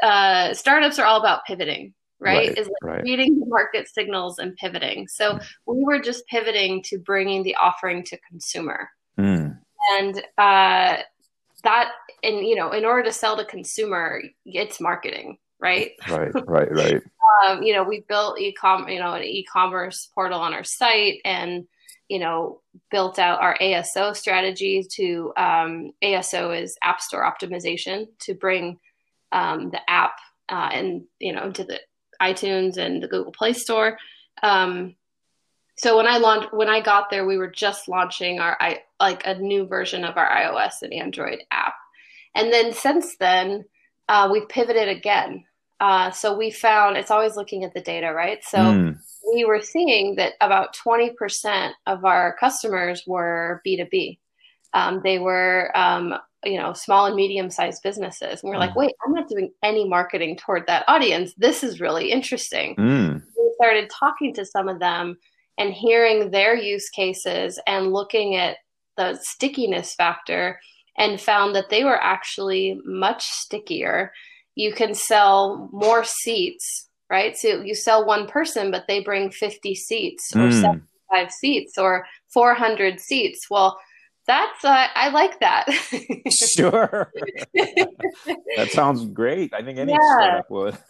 Uh, 0.00 0.54
startups 0.54 1.00
are 1.00 1.06
all 1.06 1.18
about 1.18 1.44
pivoting 1.44 1.94
right? 2.20 2.48
right 2.48 2.58
is 2.58 2.66
like 2.66 2.94
right. 2.94 3.02
reading 3.02 3.40
the 3.40 3.46
market 3.46 3.88
signals 3.88 4.38
and 4.38 4.56
pivoting. 4.56 5.08
So 5.08 5.34
mm. 5.34 5.44
we 5.66 5.84
were 5.84 6.00
just 6.00 6.26
pivoting 6.26 6.82
to 6.84 6.98
bringing 6.98 7.42
the 7.42 7.56
offering 7.56 8.04
to 8.04 8.18
consumer. 8.28 8.90
Mm. 9.18 9.58
And 9.92 10.16
uh, 10.38 10.98
that, 11.64 11.90
and 12.22 12.46
you 12.46 12.54
know, 12.54 12.72
in 12.72 12.84
order 12.84 13.04
to 13.04 13.12
sell 13.12 13.36
to 13.36 13.44
consumer, 13.44 14.22
it's 14.44 14.80
marketing, 14.80 15.38
right? 15.58 15.92
Right, 16.08 16.32
right, 16.46 16.70
right. 16.70 17.02
um, 17.46 17.62
you 17.62 17.72
know, 17.72 17.82
we 17.82 18.04
built 18.08 18.38
e-com, 18.38 18.88
you 18.88 18.98
know, 19.00 19.14
an 19.14 19.22
e-commerce 19.22 20.08
portal 20.14 20.40
on 20.40 20.54
our 20.54 20.64
site 20.64 21.20
and 21.24 21.66
you 22.08 22.18
know, 22.18 22.60
built 22.90 23.20
out 23.20 23.40
our 23.40 23.56
ASO 23.58 24.16
strategy 24.16 24.84
to 24.96 25.32
um, 25.36 25.92
ASO 26.02 26.60
is 26.60 26.76
App 26.82 27.00
Store 27.00 27.22
optimization 27.22 28.08
to 28.18 28.34
bring 28.34 28.80
um, 29.30 29.70
the 29.70 29.80
app 29.88 30.14
uh, 30.50 30.68
and 30.72 31.04
you 31.18 31.32
know 31.32 31.50
to 31.50 31.64
the 31.64 31.80
iTunes 32.20 32.76
and 32.76 33.02
the 33.02 33.08
Google 33.08 33.32
Play 33.32 33.52
Store. 33.52 33.98
Um, 34.42 34.96
so 35.76 35.96
when 35.96 36.06
I 36.06 36.18
launched, 36.18 36.52
when 36.52 36.68
I 36.68 36.80
got 36.80 37.10
there, 37.10 37.26
we 37.26 37.38
were 37.38 37.50
just 37.50 37.88
launching 37.88 38.38
our 38.40 38.56
I, 38.60 38.80
like 38.98 39.26
a 39.26 39.34
new 39.34 39.66
version 39.66 40.04
of 40.04 40.16
our 40.16 40.28
iOS 40.28 40.82
and 40.82 40.92
Android 40.92 41.38
app, 41.50 41.74
and 42.34 42.52
then 42.52 42.72
since 42.72 43.16
then 43.16 43.64
uh, 44.08 44.28
we've 44.30 44.48
pivoted 44.48 44.88
again. 44.88 45.44
Uh, 45.80 46.10
so 46.10 46.36
we 46.36 46.50
found 46.50 46.98
it's 46.98 47.10
always 47.10 47.36
looking 47.36 47.64
at 47.64 47.72
the 47.72 47.80
data, 47.80 48.12
right? 48.12 48.44
So 48.44 48.58
mm. 48.58 48.98
we 49.32 49.46
were 49.46 49.62
seeing 49.62 50.16
that 50.16 50.34
about 50.42 50.74
twenty 50.74 51.10
percent 51.10 51.74
of 51.86 52.04
our 52.04 52.36
customers 52.38 53.02
were 53.06 53.62
B 53.64 53.78
two 53.78 53.86
B. 53.90 54.20
Um, 54.74 55.00
they 55.02 55.18
were 55.18 55.72
um, 55.74 56.14
you 56.44 56.58
know 56.58 56.72
small 56.72 57.06
and 57.06 57.16
medium 57.16 57.50
sized 57.50 57.82
businesses 57.82 58.42
and 58.42 58.50
we're 58.50 58.58
like 58.58 58.70
mm. 58.70 58.76
wait 58.76 58.94
i'm 59.04 59.12
not 59.12 59.28
doing 59.28 59.50
any 59.62 59.86
marketing 59.86 60.36
toward 60.36 60.66
that 60.66 60.84
audience 60.88 61.34
this 61.36 61.62
is 61.62 61.80
really 61.80 62.10
interesting 62.10 62.74
mm. 62.76 63.22
we 63.36 63.52
started 63.56 63.90
talking 63.90 64.32
to 64.32 64.44
some 64.44 64.68
of 64.68 64.78
them 64.78 65.16
and 65.58 65.74
hearing 65.74 66.30
their 66.30 66.54
use 66.54 66.88
cases 66.88 67.60
and 67.66 67.92
looking 67.92 68.36
at 68.36 68.56
the 68.96 69.18
stickiness 69.20 69.94
factor 69.94 70.58
and 70.96 71.20
found 71.20 71.54
that 71.54 71.68
they 71.68 71.84
were 71.84 72.02
actually 72.02 72.80
much 72.84 73.24
stickier 73.24 74.12
you 74.54 74.72
can 74.72 74.94
sell 74.94 75.68
more 75.72 76.04
seats 76.04 76.88
right 77.10 77.36
so 77.36 77.60
you 77.62 77.74
sell 77.74 78.06
one 78.06 78.26
person 78.26 78.70
but 78.70 78.84
they 78.88 79.00
bring 79.00 79.30
50 79.30 79.74
seats 79.74 80.34
or 80.34 80.48
mm. 80.48 80.60
75 80.60 81.30
seats 81.32 81.76
or 81.76 82.06
400 82.32 82.98
seats 82.98 83.46
well 83.50 83.78
that's 84.30 84.64
uh, 84.64 84.86
I 84.94 85.08
like 85.08 85.40
that. 85.40 85.66
sure. 86.30 87.12
that 87.54 88.68
sounds 88.70 89.04
great. 89.06 89.52
I 89.52 89.62
think 89.62 89.78
any 89.78 89.92
yeah. 89.92 89.98
startup 89.98 90.50
would. 90.50 90.78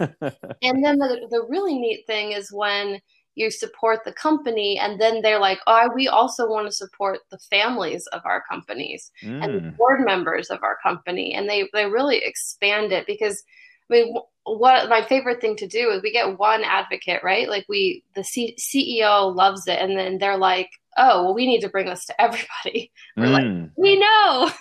and 0.62 0.84
then 0.84 0.98
the 0.98 1.26
the 1.30 1.46
really 1.48 1.78
neat 1.78 2.06
thing 2.06 2.32
is 2.32 2.52
when 2.52 3.00
you 3.36 3.50
support 3.50 4.00
the 4.04 4.12
company 4.12 4.78
and 4.78 5.00
then 5.00 5.22
they're 5.22 5.40
like, 5.40 5.60
"Oh, 5.66 5.90
we 5.94 6.06
also 6.06 6.50
want 6.50 6.66
to 6.66 6.72
support 6.72 7.20
the 7.30 7.38
families 7.50 8.06
of 8.08 8.20
our 8.26 8.42
companies 8.50 9.10
mm. 9.22 9.42
and 9.42 9.54
the 9.54 9.60
mm. 9.60 9.76
board 9.78 10.04
members 10.04 10.50
of 10.50 10.62
our 10.62 10.76
company." 10.82 11.32
And 11.32 11.48
they 11.48 11.66
they 11.72 11.86
really 11.86 12.18
expand 12.18 12.92
it 12.92 13.06
because 13.06 13.42
I 13.90 13.94
mean, 13.94 14.14
what 14.58 14.88
my 14.88 15.04
favorite 15.04 15.40
thing 15.40 15.56
to 15.56 15.66
do 15.66 15.90
is 15.90 16.02
we 16.02 16.12
get 16.12 16.38
one 16.38 16.64
advocate, 16.64 17.22
right? 17.22 17.48
Like 17.48 17.66
we, 17.68 18.04
the 18.14 18.24
C- 18.24 18.56
CEO 18.58 19.34
loves 19.34 19.66
it, 19.66 19.78
and 19.80 19.96
then 19.96 20.18
they're 20.18 20.36
like, 20.36 20.70
"Oh, 20.96 21.24
well, 21.24 21.34
we 21.34 21.46
need 21.46 21.60
to 21.60 21.68
bring 21.68 21.86
this 21.86 22.06
to 22.06 22.20
everybody." 22.20 22.90
We're 23.16 23.26
mm. 23.26 23.32
like, 23.32 23.70
"We 23.76 23.98
know, 23.98 24.50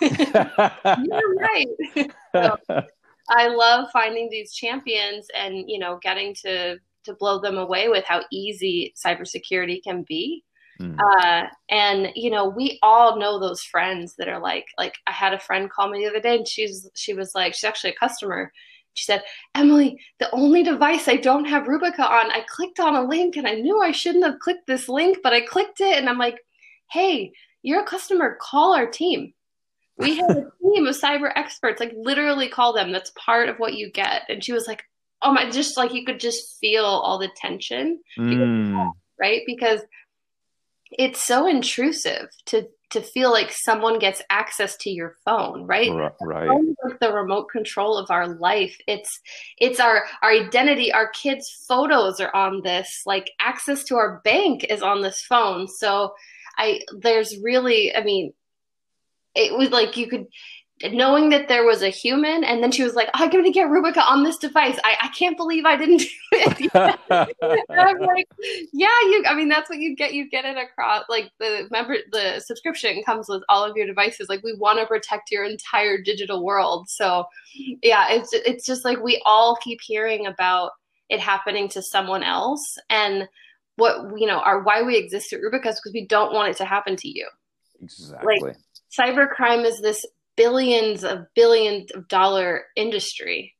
you're 1.04 1.34
right." 1.34 1.66
so, 2.34 2.84
I 3.28 3.48
love 3.48 3.88
finding 3.92 4.28
these 4.30 4.52
champions 4.52 5.28
and 5.34 5.64
you 5.68 5.78
know 5.78 5.98
getting 6.02 6.34
to 6.42 6.78
to 7.04 7.14
blow 7.14 7.40
them 7.40 7.58
away 7.58 7.88
with 7.88 8.04
how 8.04 8.22
easy 8.30 8.94
cybersecurity 9.04 9.82
can 9.82 10.04
be. 10.06 10.44
Mm. 10.80 10.98
Uh, 10.98 11.46
and 11.68 12.08
you 12.14 12.30
know, 12.30 12.48
we 12.48 12.78
all 12.82 13.18
know 13.18 13.38
those 13.38 13.62
friends 13.62 14.14
that 14.16 14.28
are 14.28 14.40
like, 14.40 14.66
like 14.78 14.94
I 15.06 15.12
had 15.12 15.34
a 15.34 15.38
friend 15.38 15.70
call 15.70 15.90
me 15.90 16.00
the 16.00 16.10
other 16.10 16.20
day, 16.20 16.36
and 16.36 16.48
she's 16.48 16.88
she 16.94 17.12
was 17.12 17.32
like, 17.34 17.54
she's 17.54 17.64
actually 17.64 17.90
a 17.90 17.96
customer, 18.06 18.52
she 18.94 19.04
said, 19.04 19.22
Emily, 19.54 20.00
the 20.18 20.30
only 20.32 20.62
device 20.62 21.08
I 21.08 21.16
don't 21.16 21.44
have 21.46 21.64
Rubica 21.64 22.00
on, 22.00 22.30
I 22.30 22.44
clicked 22.48 22.80
on 22.80 22.96
a 22.96 23.06
link 23.06 23.36
and 23.36 23.46
I 23.46 23.54
knew 23.54 23.80
I 23.80 23.92
shouldn't 23.92 24.24
have 24.24 24.40
clicked 24.40 24.66
this 24.66 24.88
link, 24.88 25.18
but 25.22 25.32
I 25.32 25.40
clicked 25.40 25.80
it. 25.80 25.96
And 25.96 26.08
I'm 26.08 26.18
like, 26.18 26.38
hey, 26.90 27.32
you're 27.62 27.82
a 27.82 27.86
customer, 27.86 28.38
call 28.40 28.74
our 28.74 28.86
team. 28.86 29.32
We 29.96 30.16
have 30.16 30.30
a 30.30 30.34
team 30.74 30.86
of 30.86 30.96
cyber 30.96 31.30
experts, 31.34 31.80
like 31.80 31.92
literally 31.94 32.48
call 32.48 32.72
them. 32.72 32.92
That's 32.92 33.12
part 33.16 33.48
of 33.48 33.58
what 33.58 33.74
you 33.74 33.90
get. 33.90 34.22
And 34.28 34.42
she 34.42 34.52
was 34.52 34.66
like, 34.66 34.82
oh 35.22 35.32
my, 35.32 35.50
just 35.50 35.76
like 35.76 35.92
you 35.92 36.04
could 36.04 36.20
just 36.20 36.58
feel 36.58 36.84
all 36.84 37.18
the 37.18 37.30
tension, 37.36 38.00
mm. 38.18 38.92
right? 39.20 39.42
Because 39.46 39.80
it's 40.90 41.22
so 41.22 41.46
intrusive 41.46 42.28
to 42.46 42.68
to 42.90 43.00
feel 43.00 43.30
like 43.30 43.52
someone 43.52 43.98
gets 43.98 44.22
access 44.30 44.76
to 44.76 44.90
your 44.90 45.16
phone 45.24 45.66
right? 45.66 45.90
Right. 46.20 46.48
like 46.84 47.00
the 47.00 47.12
remote 47.12 47.48
control 47.50 47.96
of 47.96 48.10
our 48.10 48.28
life 48.28 48.76
it's 48.86 49.20
it's 49.58 49.80
our 49.80 50.04
our 50.22 50.30
identity 50.30 50.92
our 50.92 51.08
kids 51.08 51.64
photos 51.68 52.20
are 52.20 52.34
on 52.34 52.62
this 52.62 53.02
like 53.06 53.30
access 53.40 53.84
to 53.84 53.96
our 53.96 54.20
bank 54.24 54.64
is 54.64 54.82
on 54.82 55.02
this 55.02 55.22
phone. 55.22 55.66
So 55.68 56.14
i 56.58 56.80
there's 56.98 57.38
really 57.42 57.94
i 57.94 58.02
mean 58.02 58.32
it 59.34 59.56
was 59.56 59.70
like 59.70 59.96
you 59.96 60.08
could 60.08 60.26
knowing 60.92 61.28
that 61.28 61.48
there 61.48 61.64
was 61.64 61.82
a 61.82 61.90
human 61.90 62.42
and 62.42 62.62
then 62.62 62.72
she 62.72 62.82
was 62.82 62.94
like 62.94 63.08
oh, 63.08 63.24
i'm 63.24 63.30
going 63.30 63.44
to 63.44 63.50
get 63.50 63.68
rubica 63.68 64.02
on 64.02 64.22
this 64.22 64.38
device. 64.38 64.78
I, 64.82 64.96
I 65.02 65.08
can't 65.08 65.36
believe 65.36 65.64
i 65.66 65.76
didn't 65.76 65.98
do 65.98 66.06
it. 66.32 67.00
I'm 67.70 67.98
like 67.98 68.26
yeah 68.72 68.88
you 69.02 69.24
i 69.26 69.34
mean 69.34 69.48
that's 69.48 69.68
what 69.68 69.78
you 69.78 69.94
get 69.94 70.14
you 70.14 70.28
get 70.28 70.44
it 70.44 70.56
across 70.56 71.04
like 71.08 71.30
the 71.38 71.68
member 71.70 71.96
the 72.12 72.40
subscription 72.40 73.02
comes 73.04 73.28
with 73.28 73.42
all 73.48 73.64
of 73.64 73.76
your 73.76 73.86
devices. 73.86 74.28
Like 74.28 74.42
we 74.42 74.54
want 74.54 74.78
to 74.78 74.86
protect 74.86 75.30
your 75.30 75.44
entire 75.44 76.00
digital 76.00 76.44
world. 76.44 76.88
So 76.88 77.26
yeah 77.82 78.06
it's 78.10 78.32
it's 78.32 78.64
just 78.64 78.84
like 78.84 79.00
we 79.00 79.20
all 79.26 79.56
keep 79.56 79.80
hearing 79.82 80.26
about 80.26 80.72
it 81.08 81.20
happening 81.20 81.68
to 81.68 81.82
someone 81.82 82.22
else 82.22 82.78
and 82.88 83.28
what 83.76 84.18
you 84.18 84.26
know 84.26 84.38
are 84.40 84.62
why 84.62 84.82
we 84.82 84.96
exist 84.96 85.32
at 85.32 85.40
rubica 85.40 85.66
is 85.66 85.80
because 85.80 85.92
we 85.92 86.06
don't 86.06 86.32
want 86.32 86.50
it 86.50 86.56
to 86.58 86.64
happen 86.64 86.96
to 86.96 87.08
you. 87.08 87.26
Exactly. 87.82 88.38
Like 88.40 88.56
cybercrime 88.90 89.64
is 89.64 89.80
this 89.80 90.04
billions 90.40 91.04
of 91.04 91.26
billions 91.34 91.90
of 91.90 92.08
dollar 92.08 92.64
industry. 92.74 93.54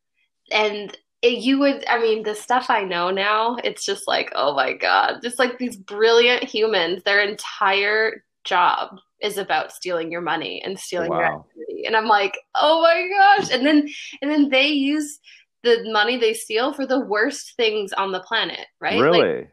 And 0.50 0.96
it, 1.20 1.40
you 1.40 1.58
would, 1.58 1.84
I 1.86 2.00
mean, 2.00 2.22
the 2.22 2.34
stuff 2.34 2.70
I 2.70 2.84
know 2.84 3.10
now, 3.10 3.58
it's 3.62 3.84
just 3.84 4.08
like, 4.08 4.32
oh 4.34 4.54
my 4.54 4.72
God, 4.72 5.20
just 5.22 5.38
like 5.38 5.58
these 5.58 5.76
brilliant 5.76 6.42
humans, 6.42 7.02
their 7.02 7.20
entire 7.20 8.24
job 8.44 8.96
is 9.20 9.36
about 9.36 9.72
stealing 9.72 10.10
your 10.10 10.22
money 10.22 10.62
and 10.64 10.78
stealing 10.78 11.10
wow. 11.10 11.18
your 11.18 11.26
activity. 11.26 11.84
And 11.84 11.94
I'm 11.94 12.06
like, 12.06 12.38
oh 12.54 12.80
my 12.80 13.10
gosh. 13.14 13.50
And 13.52 13.66
then, 13.66 13.86
and 14.22 14.30
then 14.30 14.48
they 14.48 14.68
use 14.68 15.18
the 15.62 15.86
money 15.92 16.16
they 16.16 16.32
steal 16.32 16.72
for 16.72 16.86
the 16.86 17.00
worst 17.00 17.56
things 17.58 17.92
on 17.92 18.10
the 18.10 18.20
planet, 18.20 18.66
right? 18.80 18.98
Really? 18.98 19.18
Like, 19.18 19.52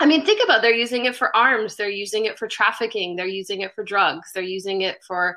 I 0.00 0.06
mean, 0.06 0.24
think 0.24 0.42
about 0.42 0.60
it. 0.60 0.62
they're 0.62 0.74
using 0.74 1.04
it 1.04 1.14
for 1.14 1.36
arms, 1.36 1.76
they're 1.76 1.90
using 1.90 2.24
it 2.24 2.38
for 2.38 2.48
trafficking, 2.48 3.16
they're 3.16 3.26
using 3.26 3.60
it 3.60 3.74
for 3.74 3.84
drugs, 3.84 4.30
they're 4.32 4.42
using 4.42 4.80
it 4.80 4.96
for, 5.06 5.36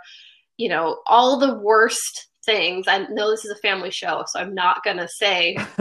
you 0.57 0.69
know, 0.69 0.99
all 1.05 1.37
the 1.37 1.55
worst 1.55 2.27
things. 2.45 2.87
I 2.87 3.05
know 3.07 3.29
this 3.29 3.45
is 3.45 3.51
a 3.51 3.61
family 3.61 3.91
show, 3.91 4.23
so 4.27 4.39
I'm 4.39 4.53
not 4.53 4.83
gonna 4.83 5.07
say 5.07 5.55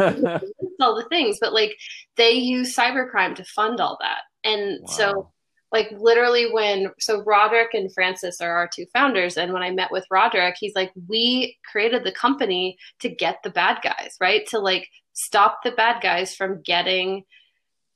all 0.80 0.96
the 0.96 1.06
things, 1.10 1.38
but 1.40 1.52
like 1.52 1.76
they 2.16 2.32
use 2.32 2.76
cybercrime 2.76 3.34
to 3.36 3.44
fund 3.44 3.80
all 3.80 3.98
that. 4.00 4.22
And 4.44 4.80
wow. 4.82 4.86
so 4.86 5.32
like 5.72 5.90
literally 5.92 6.52
when 6.52 6.90
so 6.98 7.22
Roderick 7.22 7.74
and 7.74 7.92
Francis 7.92 8.40
are 8.40 8.50
our 8.50 8.68
two 8.72 8.86
founders 8.92 9.36
and 9.36 9.52
when 9.52 9.62
I 9.62 9.70
met 9.70 9.90
with 9.90 10.06
Roderick 10.10 10.56
he's 10.58 10.74
like 10.74 10.92
we 11.08 11.58
created 11.70 12.04
the 12.04 12.12
company 12.12 12.78
to 13.00 13.08
get 13.08 13.42
the 13.42 13.50
bad 13.50 13.80
guys 13.82 14.16
right 14.20 14.46
to 14.48 14.58
like 14.58 14.88
stop 15.12 15.60
the 15.64 15.72
bad 15.72 16.02
guys 16.02 16.34
from 16.34 16.62
getting 16.62 17.24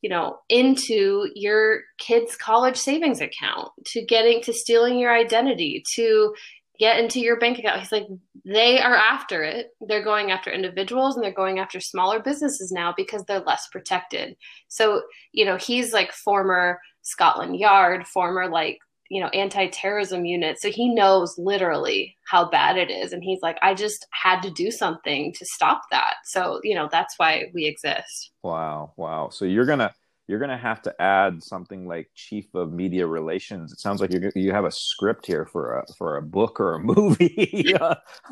you 0.02 0.10
know 0.10 0.38
into 0.48 1.28
your 1.34 1.82
kids 1.98 2.36
college 2.36 2.76
savings 2.76 3.20
account 3.20 3.68
to 3.86 4.04
getting 4.04 4.42
to 4.42 4.52
stealing 4.52 4.98
your 4.98 5.14
identity 5.14 5.84
to 5.94 6.34
get 6.80 6.98
into 6.98 7.20
your 7.20 7.38
bank 7.38 7.58
account. 7.58 7.78
He's 7.78 7.92
like 7.92 8.08
they 8.44 8.80
are 8.80 8.96
after 8.96 9.44
it. 9.44 9.68
They're 9.86 10.02
going 10.02 10.30
after 10.30 10.50
individuals 10.50 11.14
and 11.14 11.22
they're 11.22 11.30
going 11.30 11.58
after 11.58 11.78
smaller 11.78 12.20
businesses 12.20 12.72
now 12.72 12.94
because 12.96 13.22
they're 13.24 13.40
less 13.40 13.68
protected. 13.70 14.36
So 14.68 15.02
you 15.32 15.44
know 15.44 15.56
he's 15.56 15.92
like 15.92 16.12
former 16.12 16.80
Scotland 17.02 17.56
Yard, 17.56 18.06
former 18.06 18.48
like 18.48 18.78
you 19.10 19.20
know 19.20 19.28
anti-terrorism 19.28 20.24
unit. 20.24 20.58
So 20.58 20.70
he 20.70 20.92
knows 20.92 21.36
literally 21.36 22.16
how 22.26 22.48
bad 22.48 22.78
it 22.78 22.90
is. 22.90 23.12
And 23.12 23.22
he's 23.22 23.42
like 23.42 23.58
i 23.62 23.74
just 23.74 24.06
had 24.10 24.40
to 24.40 24.50
do 24.50 24.70
something 24.70 25.34
to 25.34 25.44
stop 25.44 25.82
that. 25.90 26.14
So 26.24 26.60
you 26.64 26.74
know 26.74 26.88
that's 26.90 27.14
why 27.18 27.50
we 27.52 27.66
exist. 27.66 28.32
Wow. 28.42 28.94
Wow. 28.96 29.28
So 29.28 29.44
you're 29.44 29.66
gonna 29.66 29.92
you're 30.30 30.38
gonna 30.38 30.56
have 30.56 30.80
to 30.80 31.02
add 31.02 31.42
something 31.42 31.88
like 31.88 32.08
chief 32.14 32.54
of 32.54 32.72
media 32.72 33.04
relations 33.04 33.72
it 33.72 33.80
sounds 33.80 34.00
like 34.00 34.12
you 34.12 34.30
you 34.36 34.52
have 34.52 34.64
a 34.64 34.70
script 34.70 35.26
here 35.26 35.44
for 35.44 35.78
a 35.78 35.92
for 35.94 36.16
a 36.16 36.22
book 36.22 36.60
or 36.60 36.74
a 36.74 36.78
movie 36.94 37.50
you 37.64 37.74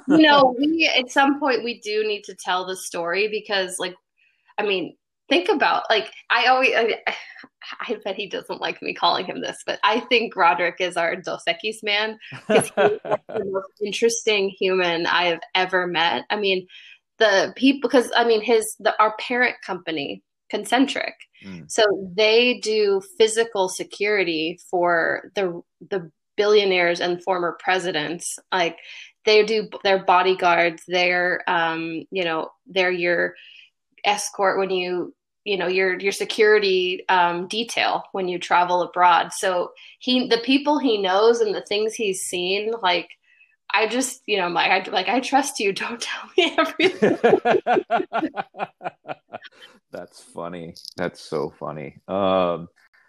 know 0.08 0.54
we 0.56 0.88
at 0.96 1.10
some 1.10 1.40
point 1.40 1.64
we 1.64 1.80
do 1.80 2.06
need 2.06 2.22
to 2.22 2.36
tell 2.36 2.64
the 2.64 2.76
story 2.76 3.26
because 3.26 3.76
like 3.80 3.94
i 4.58 4.62
mean 4.62 4.96
think 5.28 5.48
about 5.50 5.84
like 5.90 6.10
I 6.30 6.46
always 6.46 6.72
I, 6.74 7.14
I, 7.80 7.96
bet 8.02 8.16
he 8.16 8.28
doesn't 8.28 8.62
like 8.62 8.80
me 8.80 8.94
calling 8.94 9.26
him 9.26 9.42
this, 9.42 9.58
but 9.66 9.78
I 9.84 10.00
think 10.00 10.34
Roderick 10.34 10.76
is 10.80 10.96
our 10.96 11.16
Dos 11.16 11.42
Equis 11.46 11.82
man 11.82 12.18
because 12.30 12.64
he's 12.64 12.72
the 13.04 13.44
most 13.44 13.72
interesting 13.84 14.48
human 14.58 15.04
I 15.06 15.24
have 15.24 15.40
ever 15.54 15.86
met. 15.86 16.24
I 16.30 16.36
mean, 16.36 16.66
the 17.18 17.52
people 17.56 17.88
because 17.88 18.10
I 18.16 18.24
mean 18.24 18.40
his 18.40 18.76
the 18.78 18.94
our 19.00 19.14
parent 19.18 19.56
company 19.64 20.22
Concentric, 20.50 21.14
mm. 21.44 21.70
so 21.70 21.82
they 22.14 22.58
do 22.60 23.02
physical 23.18 23.68
security 23.68 24.58
for 24.70 25.30
the 25.34 25.62
the 25.90 26.10
billionaires 26.36 27.00
and 27.00 27.22
former 27.24 27.58
presidents 27.58 28.38
like 28.52 28.78
they 29.24 29.44
do 29.44 29.68
their 29.82 30.04
bodyguards 30.04 30.84
they're 30.86 31.42
um 31.48 32.04
you 32.12 32.22
know 32.22 32.48
they're 32.68 32.92
your 32.92 33.34
escort 34.04 34.56
when 34.56 34.70
you 34.70 35.12
you 35.44 35.56
know 35.56 35.66
your 35.66 35.98
your 35.98 36.12
security 36.12 37.04
um, 37.08 37.48
detail 37.48 38.04
when 38.12 38.28
you 38.28 38.38
travel 38.38 38.82
abroad. 38.82 39.32
So 39.32 39.72
he 39.98 40.28
the 40.28 40.38
people 40.38 40.78
he 40.78 41.00
knows 41.00 41.40
and 41.40 41.54
the 41.54 41.62
things 41.62 41.94
he's 41.94 42.22
seen, 42.22 42.72
like 42.82 43.08
I 43.72 43.86
just 43.86 44.22
you 44.26 44.36
know 44.38 44.44
I'm 44.44 44.54
like 44.54 44.88
I 44.88 44.90
like 44.90 45.08
I 45.08 45.20
trust 45.20 45.60
you. 45.60 45.72
Don't 45.74 46.00
tell 46.00 46.30
me 46.36 46.54
everything. 46.56 47.18
That's 49.90 50.22
funny. 50.22 50.74
That's 50.96 51.20
so 51.20 51.50
funny. 51.58 52.00
Um, 52.08 52.68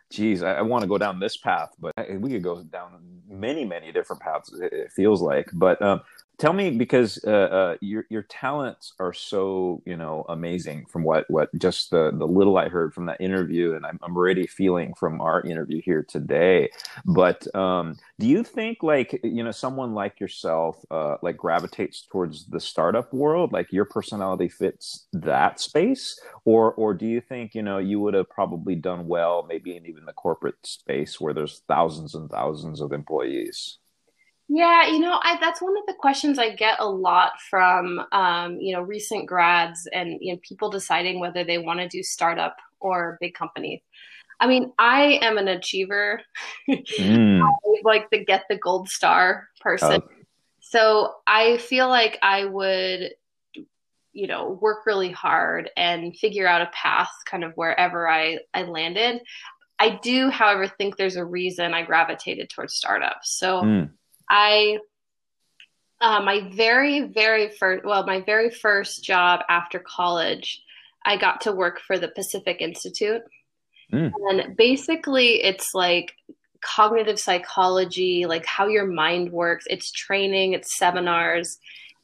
geez, 0.10 0.44
I, 0.44 0.54
I 0.56 0.62
want 0.62 0.84
to 0.84 0.88
go 0.88 0.98
down 0.98 1.20
this 1.20 1.38
path, 1.38 1.72
but 1.80 1.94
I, 1.98 2.18
we 2.18 2.30
could 2.30 2.44
go 2.44 2.64
down 2.64 3.22
many, 3.28 3.66
many 3.66 3.92
different 3.92 4.22
paths. 4.22 4.54
It, 4.54 4.92
feels 4.92 5.22
like, 5.22 5.50
but 5.54 5.82
um, 5.82 6.02
tell 6.40 6.54
me 6.54 6.72
because 6.72 7.20
uh, 7.28 7.30
uh, 7.30 7.78
your 7.82 8.06
your 8.10 8.24
talents 8.24 8.94
are 9.00 9.14
so 9.14 9.82
you 9.86 9.96
know 9.96 10.26
amazing 10.30 10.86
from 10.86 11.04
what 11.04 11.30
what 11.30 11.50
just 11.60 11.92
the 11.92 12.12
the 12.18 12.26
little 12.26 12.58
I 12.58 12.70
heard 12.70 12.94
from 12.94 13.06
that 13.08 13.22
interview, 13.22 13.76
and 13.76 13.86
I'm 13.86 14.00
I'm 14.02 14.16
already 14.16 14.48
feeling 14.48 14.94
from 14.96 15.22
our 15.22 15.42
interview 15.42 15.82
here 15.82 16.04
today. 16.08 16.70
But 17.06 17.54
um, 17.56 17.98
do 18.18 18.28
you 18.28 18.44
think 18.44 18.82
like 18.82 19.20
you 19.24 19.44
know 19.44 19.52
someone 19.52 19.94
like 19.94 20.20
yourself 20.20 20.84
uh, 20.90 21.18
like 21.22 21.38
gravitates 21.38 22.08
towards 22.10 22.48
the 22.48 22.60
startup 22.60 23.14
world, 23.14 23.52
like 23.54 23.72
your 23.72 23.86
personality 23.86 24.50
fits 24.50 25.08
that 25.14 25.60
space, 25.60 26.20
or 26.46 26.74
or 26.74 26.94
do 26.94 27.06
you 27.06 27.22
think 27.22 27.54
you 27.54 27.62
know 27.62 27.78
you 27.78 28.00
would 28.00 28.14
have 28.14 28.30
probably 28.30 28.76
done 28.76 29.08
well 29.08 29.46
maybe 29.48 29.76
in 29.76 29.86
even 29.86 30.06
the 30.06 30.14
corporate 30.14 30.56
space 30.66 31.20
where 31.20 31.34
there's 31.34 31.62
thousands 31.68 32.16
and 32.16 32.30
thousands 32.30 32.82
of 32.82 32.94
employees? 32.94 33.78
Yeah, 34.52 34.88
you 34.88 35.00
know, 35.00 35.20
I, 35.22 35.38
that's 35.40 35.62
one 35.62 35.78
of 35.78 35.86
the 35.86 35.94
questions 35.94 36.40
I 36.40 36.56
get 36.56 36.80
a 36.80 36.90
lot 36.90 37.34
from, 37.52 38.04
um, 38.12 38.60
you 38.60 38.74
know, 38.74 38.82
recent 38.82 39.28
grads 39.28 39.88
and 39.94 40.18
you 40.20 40.34
know, 40.34 40.40
people 40.42 40.72
deciding 40.72 41.20
whether 41.20 41.44
they 41.44 41.60
want 41.60 41.80
to 41.80 41.88
do 41.88 42.02
startup 42.02 42.58
or 42.80 43.20
big 43.22 43.36
companies. 43.36 43.82
I 44.40 44.48
mean, 44.48 44.72
I 44.80 45.20
am 45.22 45.38
an 45.38 45.48
achiever, 45.50 46.22
mm. 46.68 47.42
like 47.84 48.10
the 48.10 48.26
get 48.26 48.46
the 48.50 48.58
gold 48.58 48.90
star 48.90 49.50
person. 49.62 50.02
Oh. 50.04 50.10
So 50.62 51.16
I 51.28 51.58
feel 51.58 51.88
like 51.88 52.18
I 52.24 52.46
would, 52.46 53.12
you 54.14 54.28
know, 54.28 54.58
work 54.62 54.88
really 54.88 55.12
hard 55.12 55.70
and 55.78 56.18
figure 56.18 56.48
out 56.48 56.62
a 56.62 56.72
path 56.74 57.12
kind 57.26 57.44
of 57.44 57.54
wherever 57.54 58.10
I, 58.10 58.40
I 58.54 58.64
landed. 58.64 59.22
I 59.78 60.00
do, 60.02 60.30
however, 60.30 60.68
think 60.68 60.98
there's 60.98 61.16
a 61.16 61.26
reason 61.26 61.74
I 61.74 61.84
gravitated 61.84 62.50
towards 62.50 62.76
startups. 62.76 63.38
So 63.38 63.62
mm. 63.62 63.90
I 64.30 64.80
uh, 66.02 66.22
my 66.22 66.50
very 66.54 67.02
very 67.02 67.50
first 67.50 67.86
well 67.86 68.06
my 68.06 68.22
very 68.22 68.50
first 68.50 69.04
job 69.04 69.42
after 69.50 69.80
college 69.80 70.62
i 71.06 71.18
got 71.18 71.42
to 71.42 71.52
work 71.52 71.80
for 71.86 71.98
the 71.98 72.08
pacific 72.10 72.62
institute 72.62 73.22
mm. 73.92 74.12
and 74.30 74.56
basically 74.56 75.44
it's 75.44 75.74
like 75.74 76.14
cognitive 76.62 77.20
psychology 77.20 78.26
like 78.26 78.46
how 78.46 78.68
your 78.68 78.86
mind 78.86 79.32
works 79.32 79.66
it's 79.70 79.92
training 79.92 80.54
it's 80.54 80.78
seminars 80.78 81.58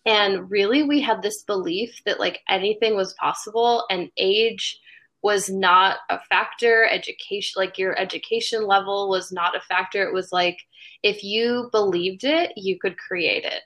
and 0.06 0.50
really 0.52 0.84
we 0.84 1.02
had 1.02 1.22
this 1.22 1.44
belief 1.44 2.00
that 2.06 2.20
like 2.20 2.40
anything 2.50 2.96
was 2.96 3.14
possible 3.14 3.86
and 3.90 4.10
age 4.18 4.80
was 5.26 5.50
not 5.50 5.98
a 6.10 6.20
factor 6.30 6.86
education 6.86 7.54
like 7.58 7.78
your 7.78 7.98
education 8.00 8.66
level 8.66 9.10
was 9.10 9.32
not 9.32 9.58
a 9.58 9.62
factor 9.62 10.04
it 10.08 10.14
was 10.14 10.32
like 10.32 10.58
if 11.06 11.24
you 11.24 11.70
believed 11.72 12.24
it, 12.24 12.52
you 12.56 12.80
could 12.80 12.98
create 12.98 13.44
it. 13.44 13.62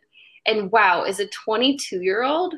And 0.45 0.69
wow, 0.71 1.03
as 1.03 1.21
a 1.21 1.29
22 1.29 2.01
year 2.01 2.21
old, 2.21 2.55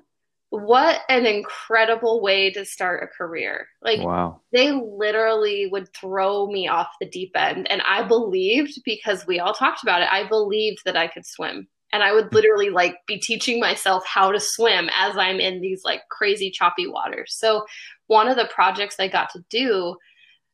what 0.50 1.02
an 1.08 1.28
incredible 1.28 2.22
way 2.22 2.52
to 2.52 2.66
start 2.66 3.04
a 3.04 3.16
career. 3.16 3.68
Like, 3.84 4.00
wow. 4.00 4.42
they 4.52 4.72
literally 4.72 5.68
would 5.68 5.94
throw 5.94 6.48
me 6.48 6.68
off 6.68 6.88
the 7.00 7.08
deep 7.08 7.32
end. 7.36 7.70
And 7.72 7.84
I 7.84 8.04
believed 8.04 8.82
because 8.84 9.28
we 9.28 9.40
all 9.40 9.54
talked 9.54 9.84
about 9.84 10.02
it, 10.02 10.12
I 10.12 10.28
believed 10.28 10.80
that 10.86 10.98
I 10.98 11.08
could 11.08 11.28
swim. 11.28 11.68
And 11.93 12.04
I 12.04 12.13
would 12.13 12.34
literally 12.34 12.69
like 12.69 12.95
be 13.06 13.17
teaching 13.17 13.60
myself 13.60 14.06
how 14.06 14.32
to 14.32 14.39
swim 14.39 14.89
as 14.97 15.17
I'm 15.17 15.39
in 15.39 15.62
these 15.62 15.84
like 15.84 16.01
crazy 16.10 16.49
choppy 16.49 16.88
waters. 16.88 17.36
So, 17.38 17.65
one 18.08 18.27
of 18.27 18.38
the 18.38 18.49
projects 18.54 18.95
I 18.99 19.08
got 19.08 19.30
to 19.32 19.43
do, 19.49 19.95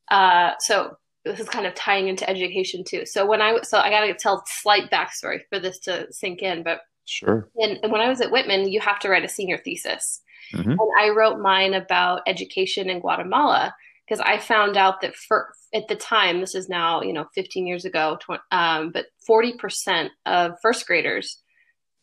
uh, 0.09 0.51
so 0.59 0.97
this 1.27 1.39
is 1.39 1.49
kind 1.49 1.65
of 1.65 1.75
tying 1.75 2.07
into 2.07 2.29
education 2.29 2.83
too. 2.83 3.05
So 3.05 3.25
when 3.25 3.41
I 3.41 3.61
so 3.61 3.79
I 3.79 3.89
got 3.89 4.01
to 4.01 4.13
tell 4.13 4.43
slight 4.61 4.89
backstory 4.89 5.41
for 5.49 5.59
this 5.59 5.79
to 5.79 6.07
sink 6.11 6.41
in, 6.41 6.63
but 6.63 6.81
sure. 7.05 7.49
And, 7.57 7.79
and 7.83 7.91
when 7.91 8.01
I 8.01 8.09
was 8.09 8.21
at 8.21 8.31
Whitman, 8.31 8.71
you 8.71 8.79
have 8.79 8.99
to 8.99 9.09
write 9.09 9.25
a 9.25 9.29
senior 9.29 9.57
thesis, 9.57 10.21
mm-hmm. 10.53 10.71
and 10.71 10.89
I 10.99 11.09
wrote 11.09 11.39
mine 11.39 11.73
about 11.73 12.21
education 12.27 12.89
in 12.89 12.99
Guatemala 12.99 13.75
because 14.07 14.21
I 14.21 14.37
found 14.37 14.77
out 14.77 15.01
that 15.01 15.15
for 15.15 15.53
at 15.73 15.87
the 15.87 15.95
time, 15.95 16.39
this 16.39 16.55
is 16.55 16.69
now 16.69 17.01
you 17.01 17.13
know 17.13 17.25
15 17.35 17.67
years 17.67 17.85
ago, 17.85 18.17
tw- 18.21 18.41
um, 18.51 18.91
but 18.91 19.07
40 19.25 19.57
percent 19.57 20.11
of 20.25 20.53
first 20.61 20.85
graders 20.87 21.41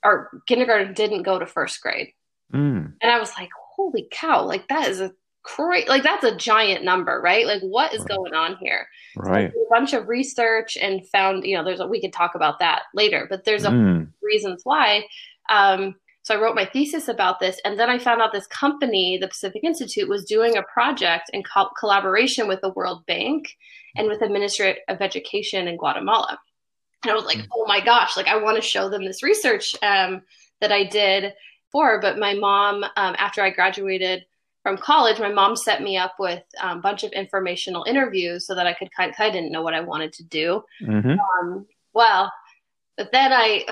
or 0.05 0.43
kindergarten 0.47 0.95
didn't 0.95 1.23
go 1.23 1.39
to 1.39 1.47
first 1.47 1.81
grade, 1.81 2.13
mm. 2.53 2.93
and 3.01 3.11
I 3.11 3.19
was 3.19 3.33
like, 3.39 3.51
holy 3.77 4.09
cow, 4.11 4.45
like 4.45 4.69
that 4.69 4.89
is 4.89 5.01
a 5.01 5.13
crazy. 5.45 5.89
Like 5.89 6.03
that's 6.03 6.25
a 6.25 6.37
giant 6.37 6.85
number, 6.85 7.21
right? 7.23 7.47
Like 7.47 7.63
what 7.63 7.95
is 7.95 8.05
going 8.05 8.35
on 8.35 8.57
here? 8.57 8.89
Right. 9.17 9.53
So 9.53 9.61
a 9.61 9.71
bunch 9.71 9.93
of 9.93 10.09
research 10.09 10.77
and 10.77 11.07
found, 11.09 11.45
you 11.47 11.57
know, 11.57 11.65
there's 11.65 11.81
a, 11.81 11.87
we 11.87 12.01
could 12.01 12.13
talk 12.13 12.35
about 12.35 12.59
that 12.59 12.83
later, 12.95 13.27
but 13.31 13.45
there's 13.45 13.65
a 13.65 13.71
mm. 13.71 14.09
reasons 14.23 14.63
why. 14.65 15.05
Um, 15.49 15.95
so 16.25 16.35
I 16.35 16.41
wrote 16.41 16.57
my 16.57 16.65
thesis 16.65 17.09
about 17.09 17.39
this, 17.39 17.61
and 17.67 17.79
then 17.79 17.91
I 17.91 17.99
found 17.99 18.23
out 18.23 18.33
this 18.33 18.47
company, 18.47 19.19
the 19.21 19.29
Pacific 19.29 19.63
Institute, 19.63 20.09
was 20.09 20.25
doing 20.25 20.57
a 20.57 20.63
project 20.63 21.31
in 21.35 21.43
co- 21.43 21.71
collaboration 21.79 22.49
with 22.49 22.63
the 22.63 22.71
World 22.71 23.05
Bank 23.05 23.55
and 23.95 24.09
with 24.09 24.21
the 24.21 24.31
Ministry 24.31 24.79
of 24.89 25.03
Education 25.03 25.69
in 25.69 25.77
Guatemala. 25.77 26.39
And 27.03 27.13
I 27.13 27.15
was 27.15 27.27
like, 27.27 27.39
mm. 27.39 27.49
oh 27.55 27.67
my 27.67 27.85
gosh, 27.85 28.17
like 28.17 28.27
I 28.27 28.43
want 28.43 28.57
to 28.57 28.67
show 28.67 28.89
them 28.89 29.05
this 29.05 29.23
research 29.23 29.77
um, 29.83 30.23
that 30.63 30.73
I 30.73 30.85
did 30.85 31.35
for. 31.71 32.01
But 32.01 32.19
my 32.19 32.33
mom, 32.33 32.85
um, 32.85 33.15
after 33.19 33.43
I 33.43 33.51
graduated 33.51 34.25
from 34.63 34.79
college, 34.79 35.21
my 35.21 35.31
mom 35.31 35.57
set 35.57 35.83
me 35.83 35.99
up 35.99 36.15
with 36.19 36.43
a 36.63 36.69
um, 36.69 36.81
bunch 36.81 37.05
of 37.05 37.13
informational 37.13 37.85
interviews 37.85 38.47
so 38.47 38.55
that 38.55 38.67
I 38.67 38.73
could 38.73 38.91
kind 38.97 39.11
of, 39.11 39.17
I 39.19 39.29
didn't 39.29 39.53
know 39.53 39.61
what 39.61 39.75
I 39.75 39.81
wanted 39.81 40.15
to 40.15 40.25
do. 40.25 40.65
Mm-hmm. 40.83 41.19
Um, 41.21 41.67
well, 41.93 42.33
but 42.97 43.13
then 43.13 43.31
I, 43.31 43.67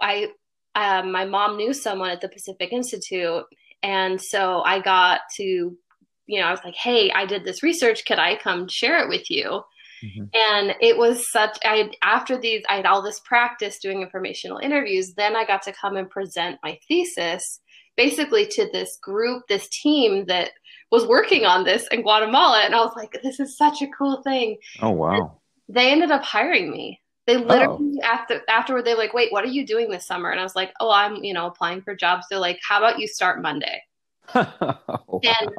I, 0.00 0.32
um, 0.74 1.12
my 1.12 1.24
mom 1.24 1.56
knew 1.56 1.72
someone 1.72 2.10
at 2.10 2.20
the 2.20 2.28
Pacific 2.28 2.72
Institute. 2.72 3.44
And 3.82 4.20
so 4.20 4.62
I 4.62 4.80
got 4.80 5.20
to, 5.36 5.42
you 5.42 6.40
know, 6.40 6.46
I 6.46 6.50
was 6.50 6.60
like, 6.64 6.76
hey, 6.76 7.10
I 7.12 7.26
did 7.26 7.44
this 7.44 7.62
research. 7.62 8.04
Could 8.06 8.18
I 8.18 8.36
come 8.36 8.68
share 8.68 9.02
it 9.02 9.08
with 9.08 9.30
you? 9.30 9.62
Mm-hmm. 10.04 10.24
And 10.34 10.74
it 10.80 10.96
was 10.96 11.30
such, 11.30 11.58
I, 11.64 11.90
after 12.02 12.38
these, 12.38 12.62
I 12.68 12.76
had 12.76 12.86
all 12.86 13.02
this 13.02 13.20
practice 13.20 13.78
doing 13.78 14.02
informational 14.02 14.58
interviews. 14.58 15.14
Then 15.14 15.36
I 15.36 15.44
got 15.44 15.62
to 15.62 15.72
come 15.72 15.96
and 15.96 16.10
present 16.10 16.58
my 16.62 16.78
thesis 16.88 17.60
basically 17.96 18.46
to 18.46 18.68
this 18.72 18.98
group, 19.02 19.44
this 19.48 19.68
team 19.68 20.24
that 20.26 20.50
was 20.90 21.06
working 21.06 21.44
on 21.44 21.64
this 21.64 21.86
in 21.92 22.02
Guatemala. 22.02 22.62
And 22.64 22.74
I 22.74 22.78
was 22.78 22.94
like, 22.96 23.18
this 23.22 23.38
is 23.38 23.56
such 23.56 23.82
a 23.82 23.88
cool 23.88 24.22
thing. 24.22 24.56
Oh, 24.80 24.90
wow. 24.90 25.10
And 25.12 25.30
they 25.68 25.90
ended 25.90 26.10
up 26.10 26.22
hiring 26.22 26.70
me. 26.70 27.01
They 27.26 27.36
oh. 27.36 27.40
literally 27.40 27.98
oh. 28.02 28.06
after 28.06 28.40
afterward 28.48 28.84
they're 28.84 28.96
like, 28.96 29.14
wait, 29.14 29.32
what 29.32 29.44
are 29.44 29.48
you 29.48 29.66
doing 29.66 29.90
this 29.90 30.06
summer? 30.06 30.30
And 30.30 30.40
I 30.40 30.42
was 30.42 30.56
like, 30.56 30.72
oh, 30.80 30.90
I'm 30.90 31.16
you 31.22 31.34
know 31.34 31.46
applying 31.46 31.82
for 31.82 31.94
jobs. 31.94 32.26
They're 32.28 32.38
like, 32.38 32.60
how 32.66 32.78
about 32.78 32.98
you 32.98 33.06
start 33.06 33.42
Monday? 33.42 33.82
wow. 34.34 34.78
And 35.22 35.50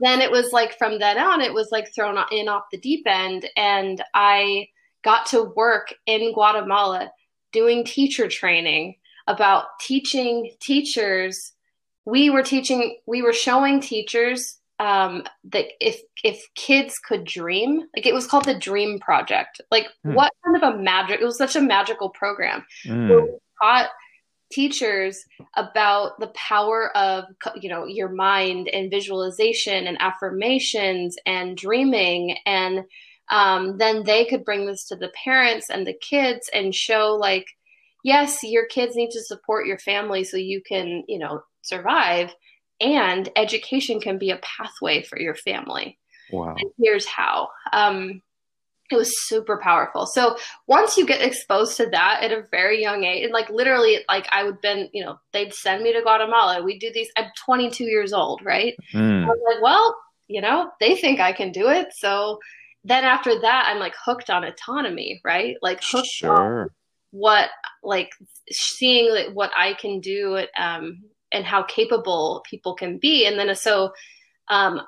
then 0.00 0.20
it 0.20 0.30
was 0.30 0.52
like 0.52 0.76
from 0.78 0.98
then 0.98 1.18
on, 1.18 1.40
it 1.40 1.52
was 1.52 1.68
like 1.72 1.94
thrown 1.94 2.18
in 2.30 2.48
off 2.48 2.64
the 2.70 2.78
deep 2.78 3.06
end, 3.06 3.48
and 3.56 4.02
I 4.14 4.68
got 5.02 5.26
to 5.26 5.52
work 5.56 5.94
in 6.06 6.32
Guatemala 6.32 7.10
doing 7.52 7.84
teacher 7.84 8.28
training 8.28 8.96
about 9.26 9.66
teaching 9.80 10.50
teachers 10.60 11.52
we 12.08 12.30
were 12.30 12.42
teaching 12.42 12.96
we 13.06 13.20
were 13.20 13.34
showing 13.34 13.80
teachers 13.80 14.57
um, 14.78 15.24
that 15.44 15.66
if 15.80 16.00
if 16.22 16.42
kids 16.54 16.98
could 16.98 17.24
dream 17.24 17.82
like 17.96 18.06
it 18.06 18.14
was 18.14 18.26
called 18.26 18.44
the 18.44 18.58
dream 18.58 18.98
project 19.00 19.60
like 19.70 19.86
hmm. 20.04 20.14
what 20.14 20.32
kind 20.44 20.56
of 20.56 20.74
a 20.74 20.78
magic 20.78 21.20
it 21.20 21.24
was 21.24 21.38
such 21.38 21.56
a 21.56 21.60
magical 21.60 22.10
program 22.10 22.64
mm. 22.86 23.08
we 23.08 23.38
taught 23.60 23.88
teachers 24.50 25.24
about 25.56 26.18
the 26.20 26.28
power 26.28 26.96
of 26.96 27.24
you 27.60 27.68
know 27.68 27.84
your 27.84 28.08
mind 28.08 28.68
and 28.68 28.90
visualization 28.90 29.86
and 29.86 30.00
affirmations 30.00 31.16
and 31.26 31.56
dreaming 31.56 32.36
and 32.46 32.84
um, 33.30 33.76
then 33.76 34.04
they 34.04 34.24
could 34.24 34.42
bring 34.44 34.64
this 34.64 34.86
to 34.86 34.96
the 34.96 35.12
parents 35.22 35.68
and 35.68 35.86
the 35.86 35.98
kids 36.00 36.48
and 36.54 36.74
show 36.74 37.18
like 37.20 37.46
yes 38.04 38.42
your 38.42 38.66
kids 38.66 38.96
need 38.96 39.10
to 39.10 39.22
support 39.22 39.66
your 39.66 39.78
family 39.78 40.24
so 40.24 40.36
you 40.36 40.62
can 40.66 41.04
you 41.08 41.18
know 41.18 41.42
survive 41.62 42.34
and 42.80 43.28
education 43.36 44.00
can 44.00 44.18
be 44.18 44.30
a 44.30 44.38
pathway 44.38 45.02
for 45.02 45.18
your 45.18 45.34
family. 45.34 45.98
Wow. 46.32 46.54
And 46.58 46.70
here's 46.78 47.06
how. 47.06 47.48
Um, 47.72 48.22
it 48.90 48.96
was 48.96 49.26
super 49.26 49.58
powerful. 49.58 50.06
So 50.06 50.36
once 50.66 50.96
you 50.96 51.06
get 51.06 51.20
exposed 51.20 51.76
to 51.76 51.86
that 51.90 52.22
at 52.22 52.32
a 52.32 52.46
very 52.50 52.80
young 52.80 53.04
age 53.04 53.24
and 53.24 53.32
like 53.32 53.50
literally 53.50 53.98
like 54.08 54.26
i 54.32 54.42
would 54.42 54.60
been 54.60 54.88
you 54.92 55.04
know 55.04 55.18
they'd 55.32 55.52
send 55.52 55.82
me 55.82 55.92
to 55.92 56.02
guatemala. 56.02 56.62
We 56.62 56.78
do 56.78 56.90
these 56.92 57.10
i'm 57.16 57.30
22 57.44 57.84
years 57.84 58.12
old 58.12 58.42
right? 58.44 58.74
Mm. 58.94 59.24
i 59.24 59.26
was 59.26 59.38
like 59.46 59.62
well 59.62 59.96
you 60.26 60.40
know 60.40 60.70
they 60.80 60.96
think 60.96 61.20
i 61.20 61.32
can 61.32 61.52
do 61.52 61.68
it. 61.68 61.88
So 61.96 62.38
then 62.84 63.04
after 63.04 63.38
that 63.40 63.66
i'm 63.68 63.78
like 63.78 63.94
hooked 64.02 64.30
on 64.30 64.44
autonomy 64.44 65.20
right? 65.24 65.56
Like 65.60 65.80
hooked 65.82 66.06
sure. 66.06 66.62
on 66.62 66.68
what 67.10 67.50
like 67.82 68.10
seeing 68.50 69.10
like, 69.10 69.34
what 69.34 69.50
i 69.56 69.74
can 69.74 70.00
do 70.00 70.36
um, 70.58 71.02
and 71.32 71.44
how 71.44 71.62
capable 71.62 72.44
people 72.48 72.74
can 72.74 72.98
be. 72.98 73.26
And 73.26 73.38
then 73.38 73.54
so, 73.54 73.92
um, 74.48 74.80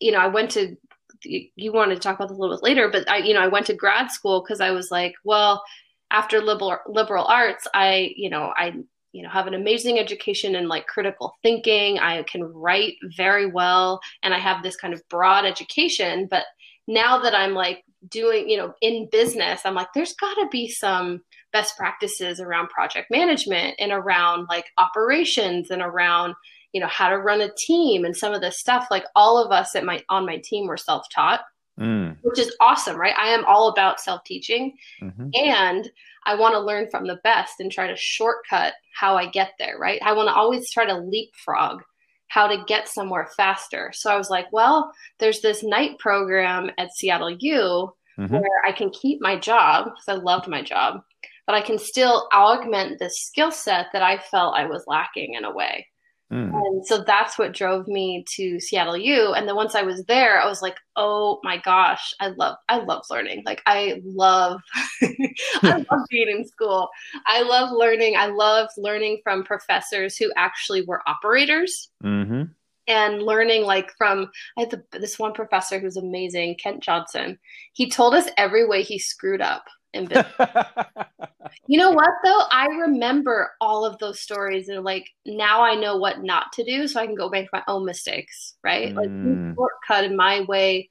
you 0.00 0.12
know, 0.12 0.18
I 0.18 0.28
went 0.28 0.50
to 0.52 0.76
you 1.24 1.72
wanted 1.72 1.94
to 1.94 2.00
talk 2.00 2.16
about 2.16 2.28
this 2.28 2.36
a 2.36 2.40
little 2.40 2.56
bit 2.56 2.64
later, 2.64 2.88
but 2.88 3.08
I, 3.08 3.18
you 3.18 3.34
know, 3.34 3.40
I 3.40 3.48
went 3.48 3.66
to 3.66 3.74
grad 3.74 4.10
school 4.10 4.40
because 4.40 4.60
I 4.60 4.70
was 4.70 4.90
like, 4.90 5.14
well, 5.24 5.62
after 6.10 6.40
liberal 6.40 6.78
liberal 6.86 7.24
arts, 7.24 7.66
I, 7.74 8.12
you 8.16 8.28
know, 8.30 8.52
I, 8.56 8.74
you 9.12 9.22
know, 9.22 9.28
have 9.28 9.46
an 9.46 9.54
amazing 9.54 9.98
education 9.98 10.54
in 10.54 10.68
like 10.68 10.86
critical 10.86 11.34
thinking. 11.42 11.98
I 11.98 12.22
can 12.24 12.44
write 12.44 12.94
very 13.16 13.46
well, 13.46 14.00
and 14.22 14.34
I 14.34 14.38
have 14.38 14.62
this 14.62 14.76
kind 14.76 14.94
of 14.94 15.06
broad 15.08 15.44
education. 15.44 16.26
But 16.30 16.44
now 16.88 17.18
that 17.20 17.34
I'm 17.34 17.54
like 17.54 17.84
doing, 18.08 18.48
you 18.48 18.56
know, 18.56 18.74
in 18.80 19.08
business, 19.10 19.62
I'm 19.64 19.74
like, 19.74 19.88
there's 19.94 20.14
got 20.14 20.34
to 20.34 20.48
be 20.50 20.68
some 20.68 21.22
best 21.52 21.76
practices 21.76 22.40
around 22.40 22.68
project 22.68 23.10
management 23.10 23.74
and 23.78 23.92
around 23.92 24.46
like 24.48 24.66
operations 24.78 25.70
and 25.70 25.82
around 25.82 26.34
you 26.72 26.80
know 26.80 26.88
how 26.88 27.08
to 27.08 27.18
run 27.18 27.40
a 27.40 27.50
team 27.56 28.04
and 28.04 28.16
some 28.16 28.32
of 28.32 28.40
this 28.40 28.58
stuff 28.58 28.86
like 28.90 29.04
all 29.14 29.42
of 29.42 29.52
us 29.52 29.74
at 29.74 29.84
my 29.84 30.02
on 30.08 30.26
my 30.26 30.38
team 30.38 30.66
were 30.66 30.76
self-taught 30.76 31.42
mm. 31.78 32.16
which 32.22 32.38
is 32.38 32.54
awesome 32.60 32.96
right 32.96 33.14
i 33.18 33.28
am 33.28 33.44
all 33.44 33.68
about 33.68 34.00
self-teaching 34.00 34.74
mm-hmm. 35.02 35.28
and 35.34 35.90
i 36.26 36.34
want 36.34 36.54
to 36.54 36.60
learn 36.60 36.88
from 36.90 37.06
the 37.06 37.20
best 37.22 37.60
and 37.60 37.70
try 37.70 37.86
to 37.86 37.96
shortcut 37.96 38.74
how 38.94 39.16
i 39.16 39.26
get 39.26 39.52
there 39.58 39.78
right 39.78 40.00
i 40.02 40.12
want 40.12 40.28
to 40.28 40.34
always 40.34 40.70
try 40.70 40.84
to 40.84 40.98
leapfrog 40.98 41.82
how 42.28 42.46
to 42.46 42.64
get 42.66 42.88
somewhere 42.88 43.28
faster 43.36 43.90
so 43.94 44.10
i 44.10 44.16
was 44.16 44.30
like 44.30 44.50
well 44.52 44.92
there's 45.18 45.40
this 45.40 45.62
night 45.62 45.98
program 45.98 46.70
at 46.78 46.94
seattle 46.94 47.36
u 47.40 47.92
mm-hmm. 48.18 48.34
where 48.34 48.64
i 48.66 48.72
can 48.72 48.90
keep 48.90 49.20
my 49.20 49.38
job 49.38 49.84
because 49.84 50.08
i 50.08 50.14
loved 50.14 50.48
my 50.48 50.62
job 50.62 51.02
but 51.46 51.54
I 51.54 51.60
can 51.60 51.78
still 51.78 52.28
augment 52.32 52.98
the 52.98 53.10
skill 53.10 53.50
set 53.50 53.86
that 53.92 54.02
I 54.02 54.18
felt 54.18 54.56
I 54.56 54.66
was 54.66 54.84
lacking 54.86 55.34
in 55.34 55.44
a 55.44 55.52
way. 55.52 55.86
Mm. 56.32 56.50
And 56.54 56.86
so 56.86 57.04
that's 57.06 57.38
what 57.38 57.52
drove 57.52 57.86
me 57.86 58.24
to 58.36 58.58
Seattle 58.58 58.96
U. 58.96 59.34
And 59.34 59.46
then 59.46 59.54
once 59.54 59.74
I 59.74 59.82
was 59.82 60.02
there, 60.04 60.40
I 60.40 60.46
was 60.46 60.62
like, 60.62 60.76
oh 60.96 61.40
my 61.42 61.58
gosh, 61.58 62.14
I 62.20 62.28
love 62.28 62.56
I 62.70 62.78
love 62.78 63.02
learning. 63.10 63.42
Like 63.44 63.60
I 63.66 64.00
love 64.02 64.62
I 65.02 65.84
love 65.90 66.00
being 66.08 66.30
in 66.30 66.46
school. 66.46 66.88
I 67.26 67.42
love 67.42 67.70
learning. 67.72 68.16
I 68.16 68.26
love 68.26 68.68
learning 68.78 69.20
from 69.22 69.44
professors 69.44 70.16
who 70.16 70.32
actually 70.36 70.86
were 70.86 71.02
operators. 71.06 71.90
Mm-hmm. 72.02 72.44
And 72.88 73.22
learning 73.22 73.64
like 73.64 73.92
from 73.96 74.30
I 74.56 74.62
had 74.62 74.70
the, 74.70 74.82
this 74.98 75.18
one 75.18 75.34
professor 75.34 75.78
who's 75.78 75.98
amazing, 75.98 76.56
Kent 76.60 76.82
Johnson. 76.82 77.38
He 77.74 77.90
told 77.90 78.14
us 78.14 78.28
every 78.38 78.66
way 78.66 78.82
he 78.82 78.98
screwed 78.98 79.42
up 79.42 79.64
you 81.66 81.78
know 81.78 81.90
what 81.90 82.10
though? 82.24 82.42
I 82.50 82.66
remember 82.66 83.52
all 83.60 83.84
of 83.84 83.98
those 83.98 84.20
stories 84.20 84.68
and 84.68 84.84
like 84.84 85.08
now 85.26 85.62
I 85.62 85.74
know 85.74 85.96
what 85.96 86.22
not 86.22 86.52
to 86.54 86.64
do 86.64 86.86
so 86.86 87.00
I 87.00 87.06
can 87.06 87.14
go 87.14 87.28
make 87.28 87.48
my 87.52 87.62
own 87.68 87.84
mistakes, 87.84 88.54
right? 88.64 88.94
Mm. 88.94 88.96
Like 88.96 89.56
shortcut 89.56 90.04
in 90.04 90.16
my 90.16 90.42
way. 90.42 90.90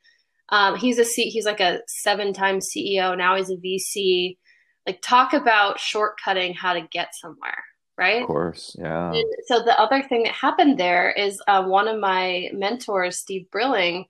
Um, 0.49 0.75
he's 0.75 0.99
a 0.99 1.05
C, 1.05 1.29
he's 1.29 1.45
like 1.45 1.61
a 1.61 1.79
seven-time 1.87 2.59
CEO. 2.59 3.17
Now 3.17 3.35
he's 3.37 3.49
a 3.49 3.55
VC. 3.55 4.37
Like 4.85 5.01
talk 5.01 5.33
about 5.33 5.77
shortcutting 5.77 6.55
how 6.55 6.73
to 6.73 6.81
get 6.81 7.15
somewhere, 7.15 7.63
right? 7.97 8.21
Of 8.21 8.27
course, 8.27 8.75
yeah. 8.77 9.13
And 9.13 9.25
so 9.45 9.63
the 9.63 9.79
other 9.79 10.01
thing 10.03 10.23
that 10.23 10.33
happened 10.33 10.77
there 10.77 11.11
is 11.11 11.41
uh, 11.47 11.63
one 11.63 11.87
of 11.87 11.99
my 11.99 12.49
mentors, 12.53 13.17
Steve 13.17 13.49
Brilling, 13.51 14.05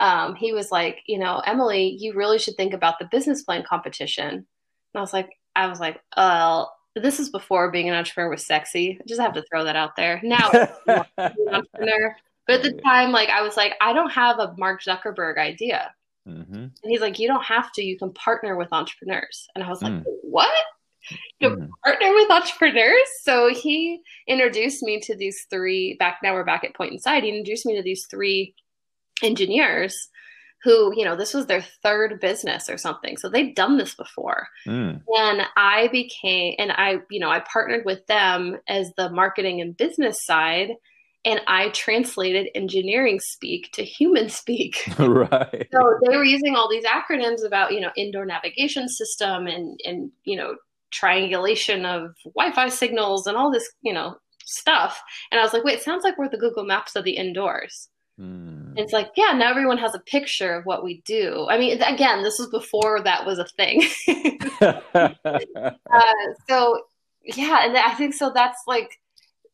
um, 0.00 0.34
he 0.34 0.52
was 0.52 0.70
like, 0.70 1.00
you 1.06 1.18
know, 1.18 1.42
Emily, 1.44 1.96
you 1.98 2.14
really 2.14 2.38
should 2.38 2.56
think 2.56 2.72
about 2.72 2.98
the 2.98 3.08
business 3.10 3.42
plan 3.42 3.64
competition. 3.68 4.28
And 4.28 4.46
I 4.94 5.00
was 5.00 5.12
like, 5.12 5.30
I 5.56 5.66
was 5.66 5.80
like, 5.80 6.00
uh, 6.16 6.64
this 6.94 7.20
is 7.20 7.30
before 7.30 7.70
being 7.70 7.88
an 7.88 7.94
entrepreneur 7.94 8.30
was 8.30 8.46
sexy. 8.46 8.98
I 9.00 9.04
just 9.06 9.20
have 9.20 9.34
to 9.34 9.44
throw 9.50 9.64
that 9.64 9.76
out 9.76 9.96
there. 9.96 10.20
Now, 10.22 10.50
an 10.86 11.34
entrepreneur. 11.48 12.16
But 12.46 12.56
at 12.56 12.62
the 12.62 12.80
time, 12.82 13.12
like, 13.12 13.28
I 13.28 13.42
was 13.42 13.56
like, 13.56 13.74
I 13.80 13.92
don't 13.92 14.10
have 14.10 14.38
a 14.38 14.54
Mark 14.56 14.82
Zuckerberg 14.82 15.38
idea. 15.38 15.92
Mm-hmm. 16.26 16.54
And 16.54 16.72
he's 16.84 17.00
like, 17.00 17.18
you 17.18 17.28
don't 17.28 17.44
have 17.44 17.72
to. 17.72 17.82
You 17.82 17.98
can 17.98 18.12
partner 18.12 18.56
with 18.56 18.72
entrepreneurs. 18.72 19.48
And 19.54 19.64
I 19.64 19.68
was 19.68 19.82
like, 19.82 19.92
mm. 19.92 20.04
what? 20.22 20.50
You 21.40 21.50
mm. 21.50 21.68
partner 21.84 22.12
with 22.14 22.30
entrepreneurs? 22.30 23.08
So 23.22 23.52
he 23.54 24.00
introduced 24.26 24.82
me 24.82 25.00
to 25.00 25.16
these 25.16 25.46
three. 25.50 25.94
Back 25.98 26.18
now, 26.22 26.34
we're 26.34 26.44
back 26.44 26.64
at 26.64 26.74
Point 26.74 26.92
Inside. 26.92 27.22
He 27.22 27.30
introduced 27.30 27.66
me 27.66 27.76
to 27.76 27.82
these 27.82 28.06
three 28.06 28.54
engineers 29.22 29.96
who, 30.64 30.92
you 30.96 31.04
know, 31.04 31.16
this 31.16 31.34
was 31.34 31.46
their 31.46 31.64
third 31.82 32.20
business 32.20 32.68
or 32.68 32.76
something. 32.76 33.16
So 33.16 33.28
they'd 33.28 33.54
done 33.54 33.78
this 33.78 33.94
before. 33.94 34.48
Mm. 34.66 35.02
And 35.06 35.42
I 35.56 35.88
became, 35.92 36.54
and 36.58 36.72
I, 36.72 36.96
you 37.10 37.20
know, 37.20 37.30
I 37.30 37.40
partnered 37.40 37.84
with 37.84 38.04
them 38.06 38.58
as 38.68 38.92
the 38.96 39.10
marketing 39.10 39.60
and 39.60 39.76
business 39.76 40.24
side. 40.24 40.70
and 41.24 41.40
I 41.46 41.68
translated 41.70 42.48
engineering 42.54 43.20
speak 43.20 43.70
to 43.74 43.84
human 43.84 44.28
speak. 44.40 44.82
right. 44.98 45.68
So 45.72 45.98
they 46.04 46.16
were 46.16 46.24
using 46.24 46.56
all 46.56 46.68
these 46.68 46.84
acronyms 46.84 47.46
about, 47.46 47.72
you 47.72 47.80
know, 47.80 47.90
indoor 47.96 48.24
navigation 48.24 48.88
system 48.88 49.46
and 49.46 49.78
and 49.84 50.10
you 50.24 50.36
know, 50.36 50.56
triangulation 50.90 51.84
of 51.84 52.14
Wi-Fi 52.34 52.68
signals 52.68 53.26
and 53.26 53.36
all 53.36 53.50
this, 53.52 53.68
you 53.82 53.92
know, 53.92 54.16
stuff. 54.44 55.02
And 55.30 55.38
I 55.38 55.44
was 55.44 55.52
like, 55.52 55.64
wait, 55.64 55.78
it 55.78 55.82
sounds 55.82 56.04
like 56.04 56.16
we're 56.18 56.28
the 56.28 56.38
Google 56.38 56.64
Maps 56.64 56.96
of 56.96 57.04
the 57.04 57.16
indoors. 57.16 57.88
Mm. 58.18 58.74
It's 58.76 58.92
like, 58.92 59.10
yeah, 59.16 59.32
now 59.32 59.50
everyone 59.50 59.78
has 59.78 59.94
a 59.94 60.00
picture 60.00 60.54
of 60.54 60.66
what 60.66 60.82
we 60.82 61.02
do. 61.04 61.46
I 61.48 61.58
mean, 61.58 61.80
again, 61.82 62.22
this 62.22 62.38
was 62.38 62.48
before 62.48 63.00
that 63.02 63.24
was 63.24 63.38
a 63.38 63.44
thing. 63.44 63.82
uh, 64.60 66.12
so, 66.48 66.82
yeah, 67.22 67.66
and 67.66 67.76
I 67.76 67.94
think 67.94 68.14
so. 68.14 68.32
That's 68.34 68.60
like 68.66 68.98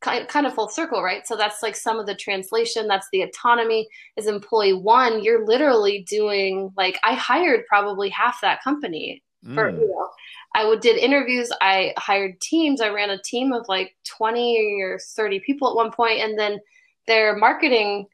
kind 0.01 0.47
of 0.47 0.55
full 0.55 0.69
circle, 0.69 1.03
right? 1.03 1.27
So 1.27 1.37
that's 1.37 1.63
like 1.63 1.77
some 1.77 1.99
of 1.99 2.07
the 2.07 2.15
translation. 2.15 2.87
That's 2.87 3.09
the 3.13 3.23
autonomy. 3.23 3.89
As 4.17 4.27
employee 4.27 4.75
one, 4.75 5.23
you're 5.23 5.47
literally 5.47 6.05
doing 6.09 6.71
like 6.77 6.99
I 7.03 7.15
hired 7.15 7.67
probably 7.67 8.11
half 8.11 8.41
that 8.43 8.63
company 8.63 9.23
for 9.55 9.73
mm. 9.73 9.81
you 9.81 9.89
know. 9.89 10.09
I 10.57 10.65
would, 10.65 10.81
did 10.81 10.97
interviews. 10.99 11.51
I 11.61 11.95
hired 11.97 12.41
teams. 12.41 12.81
I 12.81 12.89
ran 12.91 13.11
a 13.11 13.21
team 13.21 13.53
of 13.53 13.67
like 13.69 13.97
20 14.05 14.81
or 14.83 15.01
30 15.01 15.41
people 15.41 15.69
at 15.69 15.75
one 15.75 15.91
point, 15.91 16.21
and 16.21 16.39
then 16.39 16.61
their 17.07 17.37
marketing 17.37 18.07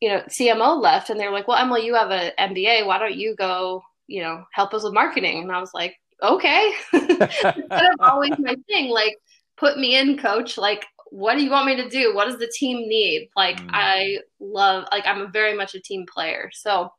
you 0.00 0.08
know, 0.08 0.22
CMO 0.28 0.80
left 0.80 1.10
and 1.10 1.18
they 1.18 1.26
were 1.26 1.32
like, 1.32 1.48
well, 1.48 1.58
Emily, 1.58 1.84
you 1.84 1.94
have 1.94 2.10
an 2.10 2.32
MBA. 2.38 2.86
Why 2.86 2.98
don't 2.98 3.14
you 3.14 3.34
go, 3.34 3.82
you 4.06 4.22
know, 4.22 4.44
help 4.52 4.74
us 4.74 4.84
with 4.84 4.92
marketing? 4.92 5.42
And 5.42 5.52
I 5.52 5.60
was 5.60 5.72
like, 5.72 5.96
okay. 6.22 6.72
That's 6.92 7.96
always 8.00 8.32
my 8.38 8.56
thing. 8.68 8.90
Like, 8.90 9.16
put 9.56 9.78
me 9.78 9.98
in, 9.98 10.18
coach. 10.18 10.58
Like, 10.58 10.86
what 11.10 11.36
do 11.36 11.44
you 11.44 11.50
want 11.50 11.66
me 11.66 11.76
to 11.76 11.88
do? 11.88 12.14
What 12.14 12.26
does 12.26 12.38
the 12.38 12.52
team 12.54 12.88
need? 12.88 13.30
Like, 13.36 13.60
mm. 13.60 13.70
I 13.72 14.18
love, 14.38 14.86
like, 14.92 15.06
I'm 15.06 15.32
very 15.32 15.56
much 15.56 15.74
a 15.74 15.80
team 15.80 16.04
player. 16.12 16.50
So 16.52 16.90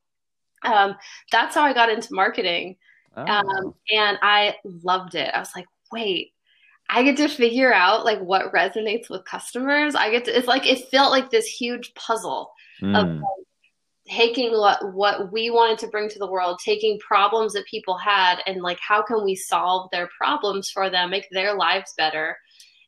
um, 0.64 0.96
that's 1.32 1.54
how 1.54 1.64
I 1.64 1.74
got 1.74 1.90
into 1.90 2.14
marketing. 2.14 2.78
Oh. 3.16 3.26
Um, 3.26 3.76
and 3.92 4.18
I 4.22 4.56
loved 4.64 5.16
it. 5.16 5.32
I 5.34 5.40
was 5.40 5.52
like, 5.56 5.68
wait, 5.92 6.34
I 6.90 7.04
get 7.04 7.18
to 7.18 7.28
figure 7.28 7.74
out 7.74 8.06
like 8.06 8.20
what 8.20 8.54
resonates 8.54 9.10
with 9.10 9.26
customers. 9.26 9.94
I 9.94 10.10
get 10.10 10.26
to, 10.26 10.38
it's 10.38 10.48
like, 10.48 10.66
it 10.66 10.90
felt 10.90 11.12
like 11.12 11.30
this 11.30 11.46
huge 11.46 11.94
puzzle 11.96 12.54
mm. 12.82 12.96
of 12.96 13.22
taking 14.10 14.52
what 14.52 14.94
what 14.94 15.32
we 15.32 15.50
wanted 15.50 15.78
to 15.80 15.88
bring 15.88 16.10
to 16.10 16.20
the 16.20 16.30
world, 16.30 16.60
taking 16.64 17.00
problems 17.00 17.54
that 17.54 17.66
people 17.66 17.98
had, 17.98 18.40
and 18.46 18.62
like 18.62 18.80
how 18.86 19.02
can 19.02 19.24
we 19.24 19.36
solve 19.36 19.90
their 19.92 20.10
problems 20.18 20.70
for 20.70 20.90
them, 20.90 21.10
make 21.10 21.28
their 21.32 21.56
lives 21.56 21.94
better, 21.98 22.38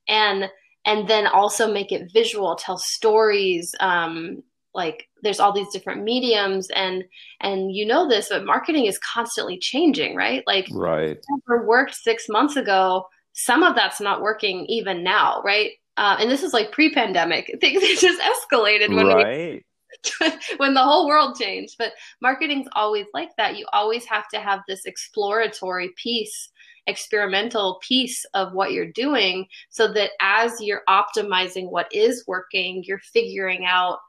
and 0.08 0.49
and 0.86 1.08
then 1.08 1.28
also 1.28 1.71
make 1.71 1.91
it 1.91 2.12
visual, 2.13 2.56
tell 2.56 2.78
stories. 2.78 3.75
Um, 3.80 4.43
like 4.73 5.08
there's 5.23 5.39
all 5.39 5.52
these 5.52 5.69
different 5.73 6.04
mediums 6.04 6.69
and 6.75 7.04
and 7.41 7.75
you 7.75 7.86
know 7.86 8.08
this 8.08 8.30
but 8.30 8.45
marketing 8.45 8.86
is 8.86 8.99
constantly 8.99 9.58
changing 9.58 10.15
right 10.15 10.43
like 10.45 10.67
right 10.71 11.17
whatever 11.28 11.65
worked 11.65 11.95
six 11.95 12.30
months 12.30 12.56
ago 12.56 13.04
some 13.34 13.63
of 13.63 13.75
that's 13.75 13.99
not 13.99 14.21
working 14.21 14.65
even 14.67 15.04
now 15.04 15.41
right 15.43 15.71
uh, 15.97 16.15
and 16.19 16.30
this 16.32 16.43
is 16.43 16.54
like 16.54 16.71
pre-pandemic 16.71 17.52
things 17.62 17.82
just 17.99 18.21
escalated 18.21 18.95
when 18.95 19.08
right. 19.08 19.54
we 19.54 19.63
when 20.58 20.73
the 20.73 20.84
whole 20.84 21.08
world 21.08 21.38
changed. 21.39 21.75
But 21.78 21.93
marketing's 22.21 22.67
always 22.73 23.08
like 23.13 23.36
that. 23.38 23.58
You 23.58 23.65
always 23.73 24.06
have 24.06 24.28
to 24.30 24.39
have 24.39 24.62
this 24.67 24.86
exploratory 24.86 25.91
piece, 25.95 26.49
experimental 26.88 27.80
piece 27.82 28.25
of 28.34 28.54
what 28.54 28.71
you're 28.71 28.91
doing 28.91 29.47
so 29.69 29.91
that 29.93 30.12
as 30.21 30.62
you're 30.62 30.84
optimizing 30.89 31.69
what 31.69 31.88
is 31.93 32.23
working, 32.28 32.84
you're 32.86 32.99
figuring 32.99 33.65
out 33.65 33.99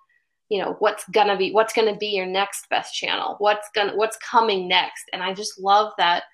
you 0.51 0.61
know 0.61 0.77
what's 0.81 1.05
gonna 1.11 1.37
be 1.37 1.53
what's 1.53 1.73
gonna 1.73 1.97
be 1.97 2.09
your 2.09 2.27
next 2.27 2.69
best 2.69 2.93
channel 2.93 3.37
what's 3.39 3.69
gonna 3.73 3.97
what's 3.97 4.17
coming 4.19 4.67
next 4.67 5.05
and 5.13 5.23
i 5.23 5.33
just 5.33 5.61
love 5.61 5.93
that 5.97 6.25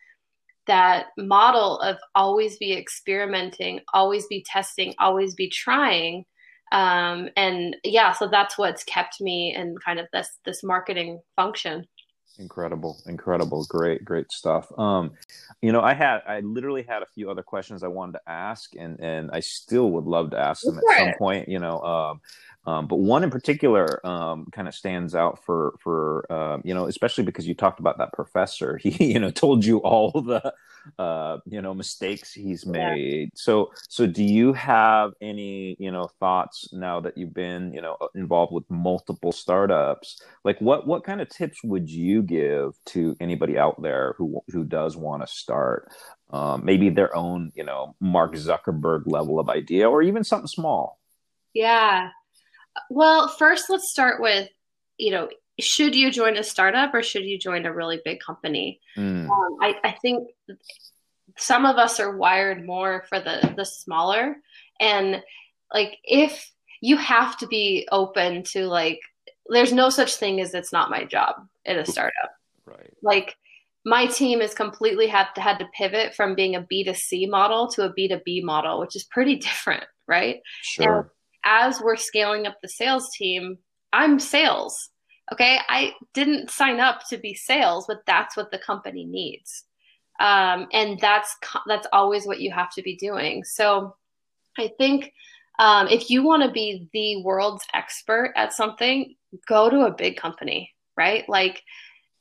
that 0.67 1.09
model 1.19 1.79
of 1.81 1.97
always 2.15 2.57
be 2.57 2.73
experimenting 2.73 3.79
always 3.93 4.27
be 4.27 4.43
testing 4.43 4.95
always 4.99 5.35
be 5.35 5.49
trying 5.49 6.25
um, 6.73 7.29
and 7.37 7.77
yeah 7.85 8.13
so 8.13 8.29
that's 8.29 8.59
what's 8.59 8.85
kept 8.85 9.21
me 9.21 9.55
in 9.55 9.77
kind 9.79 9.99
of 9.99 10.07
this 10.13 10.39
this 10.45 10.63
marketing 10.63 11.21
function. 11.37 11.87
Incredible 12.39 12.99
incredible 13.07 13.65
great 13.69 14.05
great 14.05 14.31
stuff. 14.31 14.71
Um 14.79 15.13
you 15.63 15.73
know 15.73 15.81
i 15.81 15.95
had 15.95 16.21
i 16.27 16.41
literally 16.41 16.83
had 16.83 17.03
a 17.03 17.07
few 17.07 17.31
other 17.31 17.43
questions 17.43 17.83
i 17.83 17.89
wanted 17.89 18.13
to 18.13 18.21
ask 18.31 18.75
and 18.77 19.01
and 19.01 19.31
i 19.33 19.41
still 19.41 19.91
would 19.91 20.05
love 20.05 20.31
to 20.31 20.39
ask 20.39 20.63
them 20.63 20.79
at 20.79 20.99
some 20.99 21.13
point 21.19 21.49
you 21.49 21.59
know 21.59 21.81
um 21.83 22.21
um, 22.67 22.89
but 22.89 22.97
one 22.97 23.23
in 23.23 23.31
particular 23.31 24.05
um, 24.05 24.47
kind 24.53 24.67
of 24.67 24.75
stands 24.75 25.15
out 25.15 25.45
for 25.45 25.75
for 25.81 26.27
uh, 26.31 26.59
you 26.65 26.75
know, 26.75 26.87
especially 26.87 27.25
because 27.25 27.47
you 27.47 27.55
talked 27.55 27.79
about 27.81 27.99
that 27.99 28.13
professor. 28.13 28.81
He 28.87 29.13
you 29.13 29.19
know 29.19 29.31
told 29.31 29.65
you 29.65 29.79
all 29.79 30.11
the 30.11 30.53
uh, 30.99 31.39
you 31.47 31.61
know 31.63 31.75
mistakes 31.75 32.33
he's 32.33 32.67
made. 32.67 33.23
Yeah. 33.23 33.27
So 33.35 33.73
so 33.89 34.07
do 34.07 34.23
you 34.23 34.53
have 34.53 35.13
any 35.21 35.77
you 35.79 35.91
know 35.91 36.09
thoughts 36.21 36.69
now 36.73 37.01
that 37.01 37.17
you've 37.17 37.35
been 37.35 37.73
you 37.73 37.81
know 37.81 37.97
involved 38.15 38.53
with 38.53 38.69
multiple 38.71 39.33
startups? 39.33 40.21
Like 40.45 40.61
what 40.61 40.87
what 40.87 41.05
kind 41.05 41.21
of 41.21 41.29
tips 41.29 41.63
would 41.63 41.89
you 41.89 42.23
give 42.23 42.79
to 42.87 43.17
anybody 43.21 43.59
out 43.59 43.81
there 43.83 44.15
who 44.19 44.41
who 44.49 44.65
does 44.65 44.97
want 44.97 45.27
to 45.27 45.33
start? 45.33 45.91
Um, 46.31 46.65
maybe 46.65 46.91
their 46.91 47.15
own 47.15 47.53
you 47.55 47.65
know 47.65 47.95
Mark 48.01 48.35
Zuckerberg 48.35 49.03
level 49.07 49.39
of 49.39 49.49
idea, 49.49 49.89
or 49.89 50.03
even 50.03 50.25
something 50.25 50.49
small. 50.49 50.99
Yeah. 51.53 52.11
Well, 52.91 53.29
first, 53.29 53.71
let's 53.71 53.91
start 53.91 54.21
with, 54.21 54.49
you 54.99 55.11
know, 55.11 55.29
should 55.59 55.95
you 55.95 56.11
join 56.11 56.37
a 56.37 56.43
startup 56.43 56.93
or 56.95 57.03
should 57.03 57.25
you 57.25 57.39
join 57.39 57.67
a 57.67 57.73
really 57.73 58.01
big 58.05 58.21
company? 58.21 58.81
Mm. 58.97 59.29
Um, 59.29 59.57
I, 59.61 59.75
I 59.85 59.93
think 60.03 60.29
some 61.39 61.65
of 61.65 61.77
us 61.77 62.01
are 62.01 62.17
wired 62.17 62.65
more 62.65 63.05
for 63.09 63.21
the 63.21 63.53
the 63.57 63.65
smaller, 63.65 64.37
and 64.81 65.23
like 65.73 65.99
if 66.05 66.51
you 66.81 66.97
have 66.97 67.37
to 67.39 67.47
be 67.47 67.89
open 67.91 68.43
to 68.43 68.67
like, 68.67 69.01
there's 69.49 69.73
no 69.73 69.89
such 69.91 70.17
thing 70.17 70.41
as 70.41 70.55
it's 70.55 70.73
not 70.73 70.91
my 70.91 71.05
job 71.05 71.37
in 71.65 71.79
a 71.79 71.87
startup. 71.87 72.33
Right. 72.67 72.93
Like 73.03 73.37
my 73.85 74.07
team 74.07 74.41
has 74.41 74.53
completely 74.53 75.07
had 75.07 75.29
to 75.37 75.41
had 75.41 75.59
to 75.59 75.67
pivot 75.77 76.15
from 76.15 76.35
being 76.35 76.55
a 76.55 76.63
B2C 76.63 77.31
model 77.31 77.69
to 77.69 77.85
a 77.85 77.93
B2B 77.93 78.43
model, 78.43 78.81
which 78.81 78.97
is 78.97 79.05
pretty 79.05 79.37
different, 79.49 79.85
right? 80.07 80.41
Sure. 80.63 81.01
And 81.01 81.11
as 81.47 81.81
we're 81.81 81.97
scaling 81.97 82.47
up 82.47 82.59
the 82.61 82.69
sales 82.69 83.09
team, 83.17 83.59
I'm 83.93 84.19
sales. 84.19 84.91
Okay. 85.33 85.59
I 85.69 85.95
didn't 86.13 86.51
sign 86.51 86.81
up 86.81 87.01
to 87.09 87.17
be 87.17 87.35
sales, 87.35 87.87
but 87.89 88.05
that's 88.07 88.37
what 88.37 88.51
the 88.51 88.59
company 88.59 89.07
needs. 89.07 89.65
Um, 90.21 90.67
and 90.73 90.99
that's, 91.01 91.35
that's 91.67 91.87
always 91.93 92.27
what 92.27 92.41
you 92.41 92.51
have 92.51 92.71
to 92.73 92.83
be 92.83 92.97
doing. 92.97 93.45
So 93.45 93.97
I 94.59 94.73
think, 94.77 95.13
um, 95.59 95.89
if 95.89 96.11
you 96.11 96.23
want 96.23 96.43
to 96.43 96.51
be 96.51 96.89
the 96.93 97.23
world's 97.23 97.65
expert 97.73 98.33
at 98.37 98.53
something, 98.53 99.15
go 99.47 99.71
to 99.71 99.87
a 99.87 99.95
big 99.95 100.17
company, 100.17 100.75
right? 100.97 101.27
Like, 101.29 101.63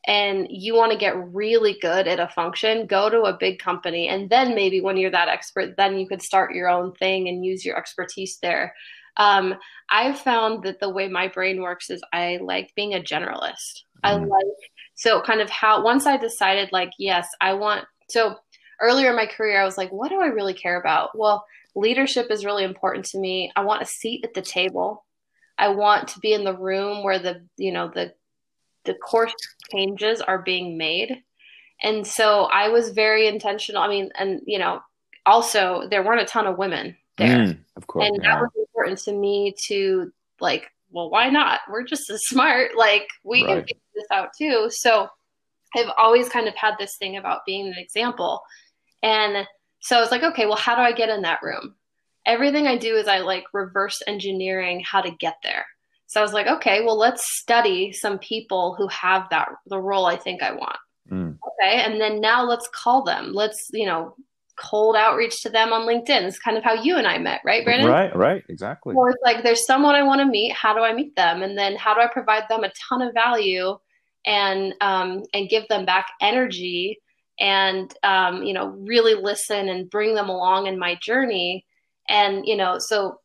and 0.07 0.47
you 0.49 0.75
want 0.75 0.91
to 0.91 0.97
get 0.97 1.33
really 1.33 1.77
good 1.81 2.07
at 2.07 2.19
a 2.19 2.27
function, 2.27 2.85
go 2.85 3.09
to 3.09 3.23
a 3.23 3.37
big 3.37 3.59
company. 3.59 4.07
And 4.07 4.29
then 4.29 4.55
maybe 4.55 4.79
when 4.79 4.97
you're 4.97 5.11
that 5.11 5.29
expert, 5.29 5.75
then 5.77 5.97
you 5.97 6.07
could 6.07 6.21
start 6.21 6.53
your 6.53 6.69
own 6.69 6.93
thing 6.93 7.27
and 7.27 7.43
use 7.43 7.65
your 7.65 7.77
expertise 7.77 8.37
there. 8.41 8.73
Um, 9.17 9.55
I've 9.89 10.19
found 10.19 10.63
that 10.63 10.79
the 10.79 10.89
way 10.89 11.07
my 11.07 11.27
brain 11.27 11.61
works 11.61 11.89
is 11.89 12.01
I 12.11 12.39
like 12.41 12.73
being 12.75 12.93
a 12.93 12.99
generalist. 12.99 13.83
Mm. 14.03 14.09
I 14.09 14.13
like 14.15 14.45
so 14.95 15.21
kind 15.21 15.41
of 15.41 15.49
how 15.49 15.83
once 15.83 16.05
I 16.05 16.17
decided 16.17 16.69
like 16.71 16.91
yes, 16.99 17.27
I 17.41 17.53
want 17.53 17.85
so 18.09 18.35
earlier 18.81 19.09
in 19.09 19.15
my 19.15 19.25
career 19.25 19.61
I 19.61 19.65
was 19.65 19.77
like 19.77 19.91
what 19.91 20.09
do 20.09 20.21
I 20.21 20.27
really 20.27 20.53
care 20.53 20.79
about? 20.79 21.17
Well, 21.17 21.45
leadership 21.75 22.31
is 22.31 22.45
really 22.45 22.63
important 22.63 23.05
to 23.05 23.17
me. 23.17 23.51
I 23.55 23.63
want 23.63 23.81
a 23.81 23.85
seat 23.85 24.23
at 24.23 24.33
the 24.33 24.41
table. 24.41 25.05
I 25.57 25.69
want 25.69 26.09
to 26.09 26.19
be 26.19 26.33
in 26.33 26.43
the 26.43 26.57
room 26.57 27.03
where 27.03 27.19
the 27.19 27.45
you 27.57 27.71
know 27.71 27.89
the 27.93 28.13
the 28.85 28.93
course 28.93 29.33
changes 29.71 30.21
are 30.21 30.39
being 30.41 30.77
made. 30.77 31.23
And 31.83 32.07
so 32.07 32.45
I 32.45 32.69
was 32.69 32.89
very 32.89 33.27
intentional. 33.27 33.81
I 33.81 33.89
mean, 33.89 34.09
and 34.17 34.41
you 34.45 34.59
know, 34.59 34.81
also 35.25 35.87
there 35.89 36.03
weren't 36.03 36.21
a 36.21 36.25
ton 36.25 36.47
of 36.47 36.57
women 36.57 36.95
there. 37.17 37.37
Mm, 37.37 37.57
of 37.75 37.87
course. 37.87 38.07
And 38.07 38.23
yeah. 38.23 38.35
that 38.35 38.41
was 38.41 38.64
important 38.85 38.99
to 39.05 39.13
me 39.13 39.55
to 39.67 40.11
like, 40.39 40.71
well, 40.91 41.09
why 41.09 41.29
not? 41.29 41.61
We're 41.69 41.83
just 41.83 42.09
as 42.09 42.21
smart. 42.25 42.71
Like 42.77 43.07
we 43.23 43.43
right. 43.43 43.49
can 43.49 43.61
figure 43.61 43.81
this 43.95 44.05
out 44.11 44.29
too. 44.37 44.69
So 44.71 45.07
I've 45.75 45.91
always 45.97 46.29
kind 46.29 46.47
of 46.47 46.55
had 46.55 46.75
this 46.79 46.95
thing 46.97 47.17
about 47.17 47.45
being 47.45 47.67
an 47.67 47.77
example. 47.77 48.41
And 49.01 49.47
so 49.81 49.97
I 49.97 50.01
was 50.01 50.11
like, 50.11 50.23
okay, 50.23 50.45
well, 50.45 50.55
how 50.55 50.75
do 50.75 50.81
I 50.81 50.91
get 50.91 51.09
in 51.09 51.21
that 51.23 51.41
room? 51.41 51.75
Everything 52.25 52.67
I 52.67 52.77
do 52.77 52.95
is 52.95 53.07
I 53.07 53.19
like 53.19 53.43
reverse 53.53 54.01
engineering 54.07 54.83
how 54.85 55.01
to 55.01 55.11
get 55.11 55.35
there. 55.43 55.65
So 56.07 56.19
I 56.19 56.23
was 56.23 56.33
like, 56.33 56.47
okay, 56.47 56.83
well, 56.83 56.97
let's 56.97 57.23
study 57.39 57.91
some 57.91 58.19
people 58.19 58.75
who 58.75 58.87
have 58.87 59.27
that 59.31 59.49
the 59.67 59.79
role 59.79 60.05
I 60.05 60.15
think 60.15 60.41
I 60.41 60.53
want. 60.53 60.77
Mm. 61.11 61.37
Okay, 61.61 61.81
and 61.81 61.99
then 61.99 62.21
now 62.21 62.43
let's 62.43 62.67
call 62.73 63.03
them. 63.03 63.31
Let's 63.33 63.69
you 63.71 63.85
know 63.85 64.15
cold 64.57 64.95
outreach 64.95 65.41
to 65.41 65.49
them 65.49 65.73
on 65.73 65.87
LinkedIn. 65.87 66.23
It's 66.23 66.39
kind 66.39 66.57
of 66.57 66.63
how 66.63 66.73
you 66.73 66.97
and 66.97 67.07
I 67.07 67.17
met, 67.17 67.41
right, 67.45 67.63
Brandon? 67.63 67.89
Right, 67.89 68.15
right, 68.15 68.43
exactly. 68.49 68.95
Or 68.95 69.09
it's 69.09 69.21
like 69.23 69.43
there's 69.43 69.65
someone 69.65 69.95
I 69.95 70.03
want 70.03 70.21
to 70.21 70.25
meet. 70.25 70.53
How 70.53 70.73
do 70.73 70.81
I 70.81 70.93
meet 70.93 71.15
them? 71.15 71.43
And 71.43 71.57
then 71.57 71.75
how 71.75 71.93
do 71.93 72.01
I 72.01 72.07
provide 72.07 72.43
them 72.49 72.63
a 72.63 72.71
ton 72.89 73.01
of 73.01 73.13
value 73.13 73.77
and 74.25 74.73
um, 74.81 75.23
and 75.33 75.49
give 75.49 75.67
them 75.67 75.85
back 75.85 76.07
energy 76.21 76.99
and 77.39 77.93
um, 78.03 78.43
you 78.43 78.53
know 78.53 78.67
really 78.67 79.15
listen 79.15 79.69
and 79.69 79.89
bring 79.89 80.15
them 80.15 80.29
along 80.29 80.67
in 80.67 80.79
my 80.79 80.95
journey. 81.01 81.65
And 82.07 82.45
you 82.45 82.55
know, 82.55 82.77
so 82.79 83.19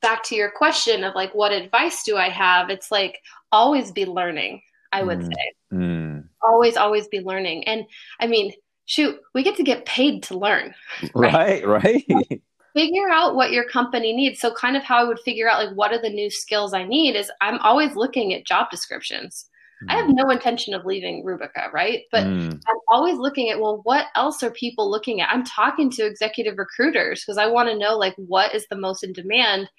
back 0.00 0.22
to 0.24 0.34
your 0.34 0.50
question 0.50 1.04
of 1.04 1.14
like 1.14 1.34
what 1.34 1.52
advice 1.52 2.02
do 2.04 2.16
I 2.16 2.28
have? 2.28 2.70
It's 2.70 2.90
like 2.90 3.18
always 3.52 3.92
be 3.92 4.04
learning. 4.04 4.62
I 4.92 5.02
would 5.02 5.20
mm. 5.20 5.26
say 5.26 5.52
mm. 5.72 6.24
always, 6.42 6.76
always 6.76 7.08
be 7.08 7.20
learning. 7.20 7.64
And 7.64 7.84
I 8.20 8.26
mean 8.26 8.52
shoot, 8.86 9.20
we 9.34 9.42
get 9.42 9.56
to 9.56 9.62
get 9.62 9.84
paid 9.84 10.22
to 10.24 10.38
learn. 10.38 10.74
Right, 11.14 11.66
right. 11.66 12.04
right. 12.08 12.42
figure 12.74 13.08
out 13.10 13.34
what 13.34 13.52
your 13.52 13.68
company 13.68 14.12
needs. 14.12 14.40
So 14.40 14.52
kind 14.52 14.76
of 14.76 14.82
how 14.82 14.98
I 14.98 15.04
would 15.04 15.20
figure 15.20 15.48
out 15.48 15.64
like 15.64 15.76
what 15.76 15.92
are 15.92 16.00
the 16.00 16.10
new 16.10 16.30
skills 16.30 16.74
I 16.74 16.84
need 16.84 17.16
is 17.16 17.30
I'm 17.40 17.58
always 17.60 17.96
looking 17.96 18.34
at 18.34 18.46
job 18.46 18.70
descriptions. 18.70 19.46
Mm. 19.84 19.92
I 19.92 19.96
have 19.96 20.08
no 20.08 20.30
intention 20.30 20.74
of 20.74 20.84
leaving 20.84 21.24
Rubica, 21.24 21.72
right? 21.72 22.02
But 22.12 22.24
mm. 22.24 22.52
I'm 22.52 22.80
always 22.88 23.16
looking 23.16 23.50
at 23.50 23.60
well, 23.60 23.80
what 23.84 24.06
else 24.14 24.42
are 24.42 24.50
people 24.50 24.90
looking 24.90 25.20
at? 25.20 25.30
I'm 25.32 25.44
talking 25.44 25.90
to 25.92 26.06
executive 26.06 26.58
recruiters 26.58 27.22
because 27.22 27.38
I 27.38 27.46
want 27.46 27.68
to 27.70 27.78
know 27.78 27.96
like 27.96 28.14
what 28.16 28.54
is 28.54 28.66
the 28.68 28.76
most 28.76 29.02
in 29.02 29.12
demand 29.12 29.70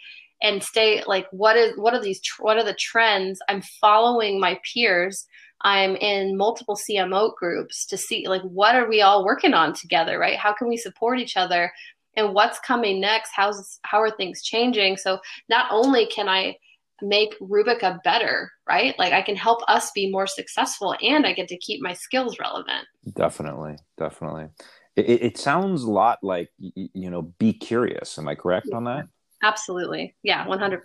and 0.42 0.64
stay 0.64 1.04
like 1.06 1.28
what 1.32 1.56
is 1.56 1.78
what 1.78 1.94
are 1.94 2.02
these 2.02 2.22
what 2.40 2.58
are 2.58 2.66
the 2.66 2.74
trends? 2.74 3.40
I'm 3.48 3.62
following 3.80 4.40
my 4.40 4.60
peers 4.74 5.28
I'm 5.62 5.96
in 5.96 6.38
multiple 6.38 6.76
CMO 6.76 7.36
groups 7.36 7.86
to 7.88 7.98
see 7.98 8.28
like 8.28 8.44
what 8.44 8.76
are 8.76 8.88
we 8.88 9.02
all 9.02 9.26
working 9.26 9.54
on 9.54 9.74
together, 9.74 10.20
right? 10.20 10.38
How 10.38 10.54
can 10.54 10.68
we 10.68 10.78
support 10.78 11.20
each 11.20 11.38
other 11.38 11.72
and 12.16 12.34
what's 12.34 12.60
coming 12.60 13.00
next? 13.00 13.32
How's 13.36 13.80
how 13.84 14.02
are 14.02 14.12
things 14.12 14.44
changing? 14.44 14.98
So 14.98 15.20
not 15.50 15.68
only 15.72 16.06
can 16.08 16.30
I 16.30 16.58
make 17.02 17.40
Rubica 17.40 18.02
better, 18.04 18.52
right? 18.68 18.98
Like 18.98 19.14
I 19.14 19.22
can 19.22 19.36
help 19.36 19.62
us 19.68 19.92
be 19.92 20.12
more 20.12 20.28
successful 20.28 20.96
and 21.02 21.26
I 21.26 21.34
get 21.34 21.48
to 21.50 21.58
keep 21.58 21.82
my 21.82 21.94
skills 21.94 22.40
relevant. 22.40 22.86
Definitely, 23.16 23.78
definitely. 23.98 24.48
It, 24.96 25.24
it 25.24 25.38
sounds 25.38 25.84
a 25.84 25.92
lot 25.92 26.20
like 26.24 26.50
you 26.60 27.10
know, 27.10 27.22
be 27.22 27.54
curious. 27.54 28.18
Am 28.18 28.28
I 28.28 28.36
correct 28.36 28.70
on 28.74 28.86
that? 28.86 29.08
Absolutely. 29.44 30.16
Yeah, 30.24 30.46
100%. 30.46 30.80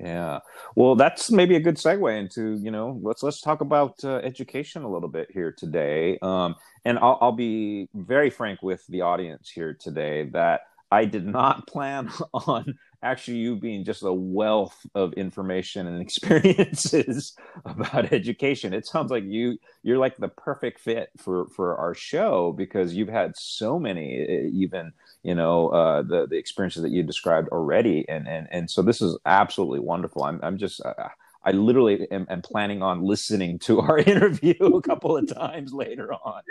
Yeah. 0.00 0.38
Well, 0.76 0.94
that's 0.94 1.30
maybe 1.30 1.56
a 1.56 1.60
good 1.60 1.76
segue 1.76 2.16
into, 2.16 2.54
you 2.62 2.70
know, 2.70 2.98
let's 3.02 3.22
let's 3.22 3.40
talk 3.40 3.60
about 3.60 4.02
uh, 4.04 4.16
education 4.18 4.82
a 4.82 4.88
little 4.90 5.08
bit 5.08 5.28
here 5.32 5.52
today. 5.52 6.18
Um, 6.22 6.54
and 6.84 6.98
I'll, 6.98 7.18
I'll 7.20 7.32
be 7.32 7.88
very 7.94 8.30
frank 8.30 8.62
with 8.62 8.86
the 8.88 9.00
audience 9.00 9.50
here 9.50 9.76
today 9.78 10.24
that 10.32 10.60
I 10.90 11.04
did 11.04 11.26
not 11.26 11.66
plan 11.68 12.10
on 12.32 12.78
actually 13.02 13.38
you 13.38 13.56
being 13.56 13.84
just 13.84 14.02
a 14.02 14.12
wealth 14.12 14.76
of 14.94 15.12
information 15.12 15.86
and 15.86 16.00
experiences 16.02 17.36
about 17.64 18.12
education. 18.12 18.72
It 18.72 18.86
sounds 18.86 19.10
like 19.10 19.24
you 19.24 19.58
you're 19.82 19.98
like 19.98 20.16
the 20.16 20.28
perfect 20.28 20.80
fit 20.80 21.10
for 21.16 21.46
for 21.48 21.76
our 21.76 21.94
show 21.94 22.52
because 22.52 22.94
you've 22.94 23.08
had 23.08 23.36
so 23.36 23.78
many 23.78 24.48
even 24.52 24.92
you 25.22 25.34
know 25.34 25.68
uh, 25.68 26.02
the 26.02 26.26
the 26.26 26.36
experiences 26.36 26.82
that 26.82 26.90
you 26.90 27.02
described 27.02 27.48
already 27.50 28.04
and 28.08 28.26
and 28.28 28.48
and 28.50 28.70
so 28.70 28.82
this 28.82 29.00
is 29.00 29.16
absolutely 29.26 29.80
wonderful. 29.80 30.24
I'm 30.24 30.40
I'm 30.42 30.58
just 30.58 30.80
uh, 30.84 31.08
I 31.44 31.52
literally 31.52 32.10
am, 32.10 32.26
am, 32.28 32.42
planning 32.42 32.82
on 32.82 33.02
listening 33.02 33.58
to 33.60 33.80
our 33.80 33.98
interview 34.12 34.54
a 34.60 34.82
couple 34.82 35.16
of 35.16 35.32
times 35.32 35.72
later 35.72 36.12
on. 36.12 36.42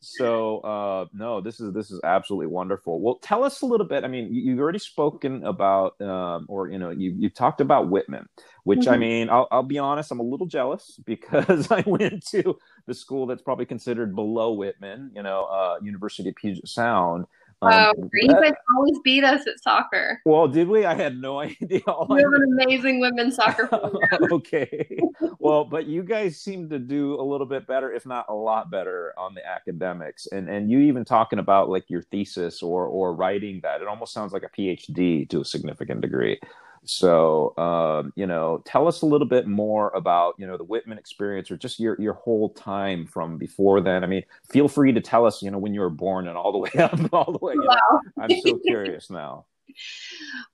So 0.00 0.58
uh, 0.60 1.06
no, 1.12 1.40
this 1.40 1.60
is 1.60 1.72
this 1.72 1.90
is 1.90 2.00
absolutely 2.02 2.48
wonderful. 2.48 3.00
Well, 3.00 3.16
tell 3.22 3.44
us 3.44 3.62
a 3.62 3.66
little 3.66 3.86
bit. 3.86 4.04
I 4.04 4.08
mean, 4.08 4.32
you, 4.34 4.50
have 4.52 4.60
already 4.60 4.80
spoken 4.80 5.44
about, 5.44 6.00
um, 6.00 6.46
or 6.48 6.68
you 6.68 6.78
know, 6.78 6.90
you 6.90 7.14
you 7.16 7.30
talked 7.30 7.60
about 7.60 7.88
Whitman, 7.88 8.28
which 8.64 8.80
mm-hmm. 8.80 8.90
I 8.90 8.96
mean, 8.96 9.30
I'll, 9.30 9.48
I'll 9.52 9.62
be 9.62 9.78
honest, 9.78 10.10
I'm 10.10 10.20
a 10.20 10.24
little 10.24 10.46
jealous 10.46 10.98
because 11.06 11.70
I 11.70 11.82
went 11.86 12.26
to 12.28 12.58
the 12.86 12.94
school 12.94 13.26
that's 13.26 13.42
probably 13.42 13.66
considered 13.66 14.14
below 14.14 14.52
Whitman, 14.52 15.12
you 15.14 15.22
know, 15.22 15.44
uh, 15.44 15.76
University 15.82 16.28
of 16.28 16.34
Puget 16.34 16.68
Sound. 16.68 17.26
Um, 17.62 17.92
oh, 17.96 18.08
you 18.12 18.28
guys 18.28 18.54
always 18.76 18.98
beat 19.04 19.22
us 19.22 19.46
at 19.46 19.62
soccer. 19.62 20.20
Well, 20.24 20.48
did 20.48 20.68
we? 20.68 20.84
I 20.84 20.94
had 20.94 21.16
no 21.16 21.38
idea. 21.40 21.80
All 21.86 22.06
we 22.08 22.20
have 22.20 22.32
an 22.32 22.58
amazing 22.60 23.00
women's 23.00 23.36
soccer 23.36 23.68
program. 23.68 24.00
okay. 24.32 24.98
well, 25.38 25.64
but 25.64 25.86
you 25.86 26.02
guys 26.02 26.38
seem 26.38 26.68
to 26.70 26.78
do 26.78 27.20
a 27.20 27.22
little 27.22 27.46
bit 27.46 27.66
better, 27.66 27.92
if 27.92 28.04
not 28.04 28.26
a 28.28 28.34
lot 28.34 28.70
better, 28.70 29.14
on 29.16 29.34
the 29.34 29.46
academics. 29.46 30.26
And 30.26 30.48
and 30.48 30.70
you 30.70 30.80
even 30.80 31.04
talking 31.04 31.38
about 31.38 31.68
like 31.68 31.88
your 31.88 32.02
thesis 32.02 32.62
or 32.62 32.86
or 32.86 33.14
writing 33.14 33.60
that, 33.62 33.80
it 33.80 33.86
almost 33.86 34.12
sounds 34.12 34.32
like 34.32 34.42
a 34.42 34.48
PhD 34.48 35.28
to 35.30 35.40
a 35.40 35.44
significant 35.44 36.00
degree. 36.00 36.40
So, 36.84 37.56
um, 37.58 38.12
you 38.16 38.26
know, 38.26 38.62
tell 38.64 38.88
us 38.88 39.02
a 39.02 39.06
little 39.06 39.26
bit 39.26 39.46
more 39.46 39.90
about, 39.90 40.34
you 40.38 40.46
know, 40.46 40.56
the 40.56 40.64
Whitman 40.64 40.98
experience 40.98 41.50
or 41.50 41.56
just 41.56 41.78
your, 41.78 41.96
your 42.00 42.14
whole 42.14 42.50
time 42.50 43.06
from 43.06 43.38
before 43.38 43.80
then. 43.80 44.02
I 44.02 44.06
mean, 44.08 44.24
feel 44.50 44.68
free 44.68 44.92
to 44.92 45.00
tell 45.00 45.24
us, 45.24 45.42
you 45.42 45.50
know, 45.50 45.58
when 45.58 45.74
you 45.74 45.80
were 45.80 45.90
born 45.90 46.28
and 46.28 46.36
all 46.36 46.50
the 46.52 46.58
way 46.58 46.70
up, 46.78 46.98
all 47.12 47.32
the 47.32 47.44
way. 47.44 47.54
Wow. 47.56 48.00
I'm 48.20 48.40
so 48.40 48.58
curious 48.66 49.10
now. 49.10 49.46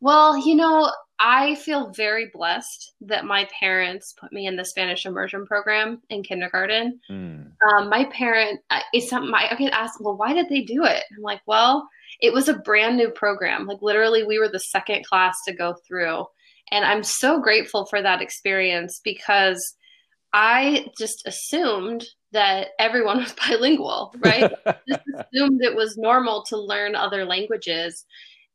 Well, 0.01 0.39
you 0.47 0.55
know, 0.55 0.93
I 1.19 1.57
feel 1.57 1.91
very 1.91 2.31
blessed 2.33 2.93
that 3.01 3.25
my 3.25 3.49
parents 3.59 4.15
put 4.17 4.33
me 4.33 4.47
in 4.47 4.55
the 4.55 4.65
Spanish 4.65 5.07
immersion 5.07 5.45
program 5.45 6.01
in 6.11 6.23
kindergarten. 6.23 7.01
Mm. 7.11 7.51
Um, 7.69 7.89
my 7.89 8.05
parent, 8.13 8.61
uh, 8.71 8.81
it's 8.93 9.11
something 9.11 9.35
I 9.35 9.53
get 9.57 9.73
asked, 9.73 10.01
well, 10.01 10.17
why 10.17 10.33
did 10.33 10.49
they 10.49 10.61
do 10.61 10.85
it? 10.85 11.03
I'm 11.17 11.23
like, 11.23 11.41
well, 11.47 11.89
it 12.21 12.33
was 12.33 12.49
a 12.49 12.59
brand 12.59 12.97
new 12.97 13.11
program. 13.11 13.67
Like 13.67 13.83
literally, 13.83 14.25
we 14.25 14.39
were 14.39 14.49
the 14.49 14.59
second 14.59 15.05
class 15.05 15.37
to 15.47 15.55
go 15.55 15.75
through. 15.87 16.27
And 16.71 16.85
I'm 16.85 17.03
so 17.03 17.41
grateful 17.41 17.87
for 17.87 18.03
that 18.03 18.21
experience 18.21 19.01
because 19.03 19.75
I 20.33 20.87
just 20.99 21.27
assumed 21.27 22.05
that 22.33 22.69
everyone 22.79 23.19
was 23.23 23.33
bilingual, 23.33 24.15
right? 24.19 24.53
just 24.89 25.03
assumed 25.15 25.63
it 25.63 25.75
was 25.75 25.97
normal 25.97 26.45
to 26.45 26.59
learn 26.59 26.95
other 26.95 27.25
languages. 27.25 28.05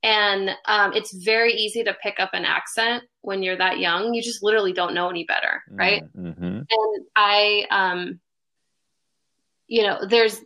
And 0.03 0.51
um, 0.65 0.91
it's 0.93 1.15
very 1.23 1.53
easy 1.53 1.83
to 1.83 1.95
pick 2.03 2.19
up 2.19 2.31
an 2.33 2.43
accent 2.43 3.03
when 3.21 3.41
you're 3.41 3.57
that 3.57 3.79
young. 3.79 4.13
You 4.13 4.21
just 4.21 4.43
literally 4.43 4.73
don't 4.73 4.93
know 4.93 5.09
any 5.09 5.23
better, 5.23 5.63
right? 5.69 6.03
Mm-hmm. 6.15 6.43
And 6.69 7.05
I, 7.15 7.65
um, 7.71 8.19
you 9.67 9.83
know, 9.83 10.05
there's 10.05 10.41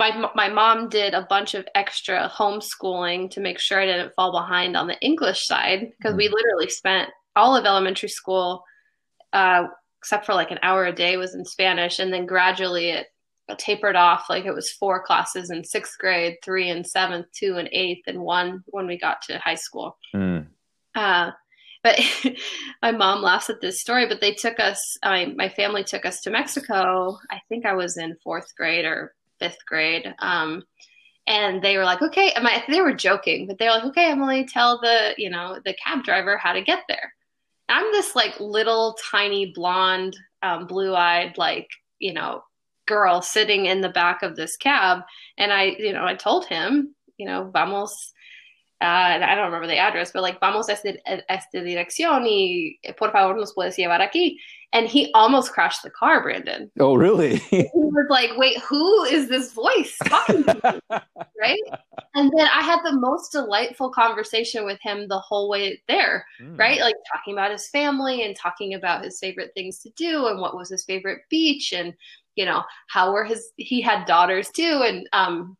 my 0.00 0.30
my 0.34 0.48
mom 0.48 0.88
did 0.88 1.12
a 1.12 1.26
bunch 1.28 1.54
of 1.54 1.68
extra 1.74 2.32
homeschooling 2.34 3.30
to 3.32 3.40
make 3.40 3.58
sure 3.58 3.78
I 3.78 3.84
didn't 3.86 4.14
fall 4.14 4.32
behind 4.32 4.74
on 4.74 4.86
the 4.86 4.98
English 5.00 5.46
side 5.46 5.92
because 5.98 6.14
mm. 6.14 6.16
we 6.16 6.28
literally 6.28 6.70
spent 6.70 7.10
all 7.36 7.54
of 7.54 7.66
elementary 7.66 8.08
school, 8.08 8.64
uh, 9.34 9.64
except 10.00 10.24
for 10.24 10.34
like 10.34 10.50
an 10.50 10.58
hour 10.62 10.86
a 10.86 10.92
day, 10.92 11.18
was 11.18 11.34
in 11.34 11.44
Spanish, 11.44 11.98
and 11.98 12.12
then 12.12 12.24
gradually 12.24 12.88
it 12.88 13.08
tapered 13.58 13.94
off. 13.94 14.24
Like 14.30 14.46
it 14.46 14.54
was 14.54 14.70
four 14.70 15.04
classes 15.04 15.50
in 15.50 15.64
sixth 15.64 15.98
grade, 15.98 16.36
three 16.42 16.70
in 16.70 16.82
seventh, 16.82 17.26
two 17.38 17.58
in 17.58 17.68
eighth, 17.70 18.04
and 18.06 18.20
one 18.22 18.64
when 18.68 18.86
we 18.86 18.98
got 18.98 19.20
to 19.28 19.38
high 19.38 19.54
school. 19.54 19.98
Mm. 20.16 20.46
Uh, 20.94 21.32
but 21.82 22.00
my 22.82 22.92
mom 22.92 23.20
laughs 23.20 23.50
at 23.50 23.60
this 23.60 23.82
story. 23.82 24.08
But 24.08 24.22
they 24.22 24.32
took 24.32 24.58
us, 24.60 24.96
my 25.04 25.26
my 25.36 25.50
family 25.50 25.84
took 25.84 26.06
us 26.06 26.22
to 26.22 26.30
Mexico. 26.30 27.18
I 27.30 27.40
think 27.50 27.66
I 27.66 27.74
was 27.74 27.98
in 27.98 28.16
fourth 28.24 28.56
grade 28.56 28.86
or 28.86 29.14
fifth 29.40 29.64
grade. 29.66 30.14
Um, 30.20 30.62
and 31.26 31.62
they 31.62 31.76
were 31.76 31.84
like, 31.84 32.02
okay, 32.02 32.32
my, 32.42 32.62
they 32.68 32.80
were 32.80 32.94
joking, 32.94 33.46
but 33.46 33.58
they 33.58 33.66
were 33.66 33.72
like, 33.72 33.84
okay, 33.84 34.10
Emily, 34.10 34.46
tell 34.46 34.80
the, 34.80 35.14
you 35.16 35.30
know, 35.30 35.58
the 35.64 35.74
cab 35.74 36.04
driver 36.04 36.36
how 36.36 36.52
to 36.52 36.62
get 36.62 36.80
there. 36.88 37.14
I'm 37.68 37.92
this 37.92 38.16
like 38.16 38.38
little 38.40 38.96
tiny 39.10 39.52
blonde, 39.54 40.16
um, 40.42 40.66
blue 40.66 40.94
eyed, 40.94 41.38
like, 41.38 41.68
you 41.98 42.12
know, 42.12 42.42
girl 42.86 43.22
sitting 43.22 43.66
in 43.66 43.80
the 43.80 43.88
back 43.88 44.22
of 44.22 44.34
this 44.34 44.56
cab. 44.56 45.02
And 45.38 45.52
I, 45.52 45.76
you 45.78 45.92
know, 45.92 46.04
I 46.04 46.14
told 46.14 46.46
him, 46.46 46.94
you 47.16 47.26
know, 47.26 47.48
vamos, 47.52 48.12
uh, 48.80 49.20
I 49.22 49.34
don't 49.36 49.44
remember 49.44 49.68
the 49.68 49.78
address, 49.78 50.10
but 50.12 50.22
like, 50.22 50.40
vamos 50.40 50.68
a 50.68 50.72
esta 50.72 51.58
dirección 51.58 52.26
y 52.26 52.78
por 52.96 53.12
favor 53.12 53.36
nos 53.36 53.54
puedes 53.54 53.76
llevar 53.76 54.00
aquí 54.00 54.38
and 54.72 54.86
he 54.86 55.10
almost 55.14 55.52
crashed 55.52 55.82
the 55.82 55.90
car, 55.90 56.22
Brandon. 56.22 56.70
Oh, 56.78 56.94
really? 56.94 57.36
he 57.36 57.68
was 57.74 58.06
like, 58.08 58.30
"Wait, 58.36 58.58
who 58.60 59.04
is 59.04 59.28
this 59.28 59.52
voice 59.52 59.96
talking 60.04 60.44
to 60.44 60.80
me?" 60.90 60.98
right? 61.40 61.60
And 62.14 62.30
then 62.36 62.46
I 62.46 62.62
had 62.62 62.80
the 62.84 62.92
most 62.92 63.32
delightful 63.32 63.90
conversation 63.90 64.64
with 64.64 64.78
him 64.80 65.08
the 65.08 65.18
whole 65.18 65.48
way 65.48 65.82
there, 65.88 66.24
mm. 66.40 66.58
right? 66.58 66.80
Like 66.80 66.94
talking 67.12 67.34
about 67.34 67.50
his 67.50 67.68
family 67.68 68.22
and 68.24 68.36
talking 68.36 68.74
about 68.74 69.04
his 69.04 69.18
favorite 69.18 69.52
things 69.54 69.80
to 69.80 69.90
do 69.96 70.26
and 70.26 70.40
what 70.40 70.56
was 70.56 70.68
his 70.68 70.84
favorite 70.84 71.22
beach 71.28 71.72
and 71.72 71.94
you 72.36 72.44
know 72.44 72.62
how 72.88 73.12
were 73.12 73.24
his 73.24 73.50
he 73.56 73.80
had 73.80 74.06
daughters 74.06 74.48
too 74.50 74.82
and 74.84 75.08
um 75.12 75.56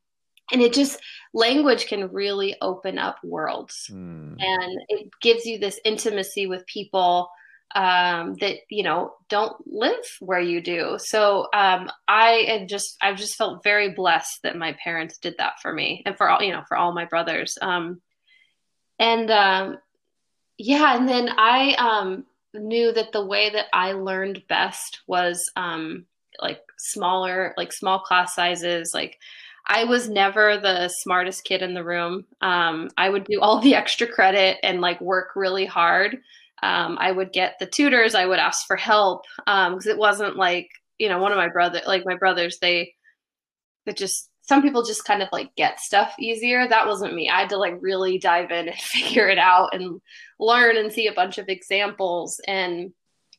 and 0.52 0.62
it 0.62 0.72
just 0.72 0.98
language 1.34 1.86
can 1.86 2.10
really 2.12 2.56
open 2.60 2.98
up 2.98 3.18
worlds 3.22 3.90
mm. 3.92 4.34
and 4.38 4.80
it 4.88 5.08
gives 5.20 5.44
you 5.44 5.58
this 5.58 5.80
intimacy 5.84 6.46
with 6.46 6.66
people 6.66 7.28
um, 7.74 8.34
that 8.40 8.56
you 8.68 8.82
know 8.82 9.14
don't 9.28 9.56
live 9.66 10.04
where 10.20 10.40
you 10.40 10.60
do. 10.60 10.96
So 10.98 11.48
um, 11.54 11.90
I 12.08 12.66
just 12.68 12.96
I've 13.00 13.16
just 13.16 13.36
felt 13.36 13.62
very 13.62 13.90
blessed 13.90 14.40
that 14.42 14.56
my 14.56 14.76
parents 14.82 15.18
did 15.18 15.36
that 15.38 15.60
for 15.62 15.72
me 15.72 16.02
and 16.04 16.16
for 16.16 16.28
all 16.28 16.42
you 16.42 16.52
know 16.52 16.62
for 16.66 16.76
all 16.76 16.92
my 16.92 17.04
brothers. 17.04 17.56
Um, 17.60 18.00
and 18.98 19.30
um, 19.30 19.78
yeah, 20.58 20.96
and 20.96 21.08
then 21.08 21.30
I 21.36 21.74
um, 21.74 22.24
knew 22.54 22.92
that 22.92 23.12
the 23.12 23.24
way 23.24 23.50
that 23.50 23.66
I 23.72 23.92
learned 23.92 24.42
best 24.48 25.00
was 25.06 25.50
um, 25.56 26.06
like 26.40 26.60
smaller, 26.78 27.54
like 27.56 27.72
small 27.72 28.00
class 28.00 28.34
sizes, 28.34 28.92
like. 28.94 29.18
I 29.72 29.84
was 29.84 30.08
never 30.08 30.56
the 30.56 30.88
smartest 30.88 31.44
kid 31.44 31.62
in 31.62 31.74
the 31.74 31.84
room. 31.84 32.24
Um, 32.40 32.88
I 32.96 33.08
would 33.08 33.22
do 33.22 33.40
all 33.40 33.60
the 33.60 33.74
extra 33.76 34.06
credit 34.06 34.56
and 34.64 34.80
like 34.80 35.00
work 35.00 35.36
really 35.36 35.66
hard 35.66 36.18
um, 36.62 36.98
I 37.00 37.10
would 37.10 37.32
get 37.32 37.56
the 37.58 37.66
tutors. 37.66 38.14
I 38.14 38.26
would 38.26 38.38
ask 38.38 38.66
for 38.66 38.76
help 38.76 39.24
because 39.38 39.86
um, 39.86 39.90
it 39.90 39.98
wasn't 39.98 40.36
like 40.36 40.68
you 40.98 41.08
know 41.08 41.18
one 41.18 41.32
of 41.32 41.38
my 41.38 41.48
brother 41.48 41.80
like 41.86 42.04
my 42.04 42.16
brothers 42.16 42.58
they 42.60 42.94
it 43.86 43.96
just 43.96 44.30
some 44.42 44.62
people 44.62 44.82
just 44.82 45.04
kind 45.04 45.22
of 45.22 45.28
like 45.30 45.54
get 45.54 45.78
stuff 45.78 46.12
easier. 46.18 46.66
That 46.66 46.88
wasn't 46.88 47.14
me. 47.14 47.30
I 47.30 47.38
had 47.40 47.50
to 47.50 47.56
like 47.56 47.78
really 47.80 48.18
dive 48.18 48.50
in 48.50 48.68
and 48.68 48.76
figure 48.80 49.28
it 49.28 49.38
out 49.38 49.74
and 49.74 50.00
learn 50.40 50.76
and 50.76 50.92
see 50.92 51.06
a 51.06 51.12
bunch 51.12 51.38
of 51.38 51.48
examples. 51.48 52.40
And 52.48 52.92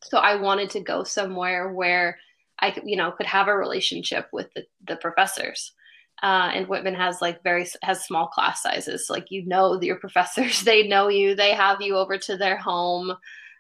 so 0.04 0.18
I 0.18 0.36
wanted 0.36 0.70
to 0.70 0.80
go 0.80 1.04
somewhere 1.04 1.70
where 1.70 2.18
I 2.58 2.72
could, 2.72 2.84
you 2.86 2.96
know, 2.96 3.12
could 3.12 3.26
have 3.26 3.50
a 3.50 3.56
relationship 3.58 4.30
with 4.32 4.54
the, 4.54 4.66
the 4.88 4.96
professors. 4.96 5.74
Uh, 6.22 6.52
and 6.54 6.68
Whitman 6.68 6.94
has 6.94 7.22
like 7.22 7.44
very 7.44 7.68
has 7.82 8.06
small 8.06 8.28
class 8.28 8.62
sizes. 8.62 9.08
So, 9.08 9.14
like 9.14 9.32
you 9.32 9.46
know 9.46 9.80
your 9.82 9.98
professors, 9.98 10.62
they 10.62 10.88
know 10.88 11.08
you, 11.08 11.36
they 11.36 11.52
have 11.52 11.82
you 11.82 11.96
over 11.98 12.18
to 12.18 12.38
their 12.38 12.58
home. 12.58 13.16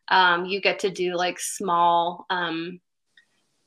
Um, 0.08 0.46
you 0.46 0.62
get 0.62 0.80
to 0.80 0.90
do 0.90 1.16
like 1.16 1.40
small, 1.40 2.26
um, 2.30 2.82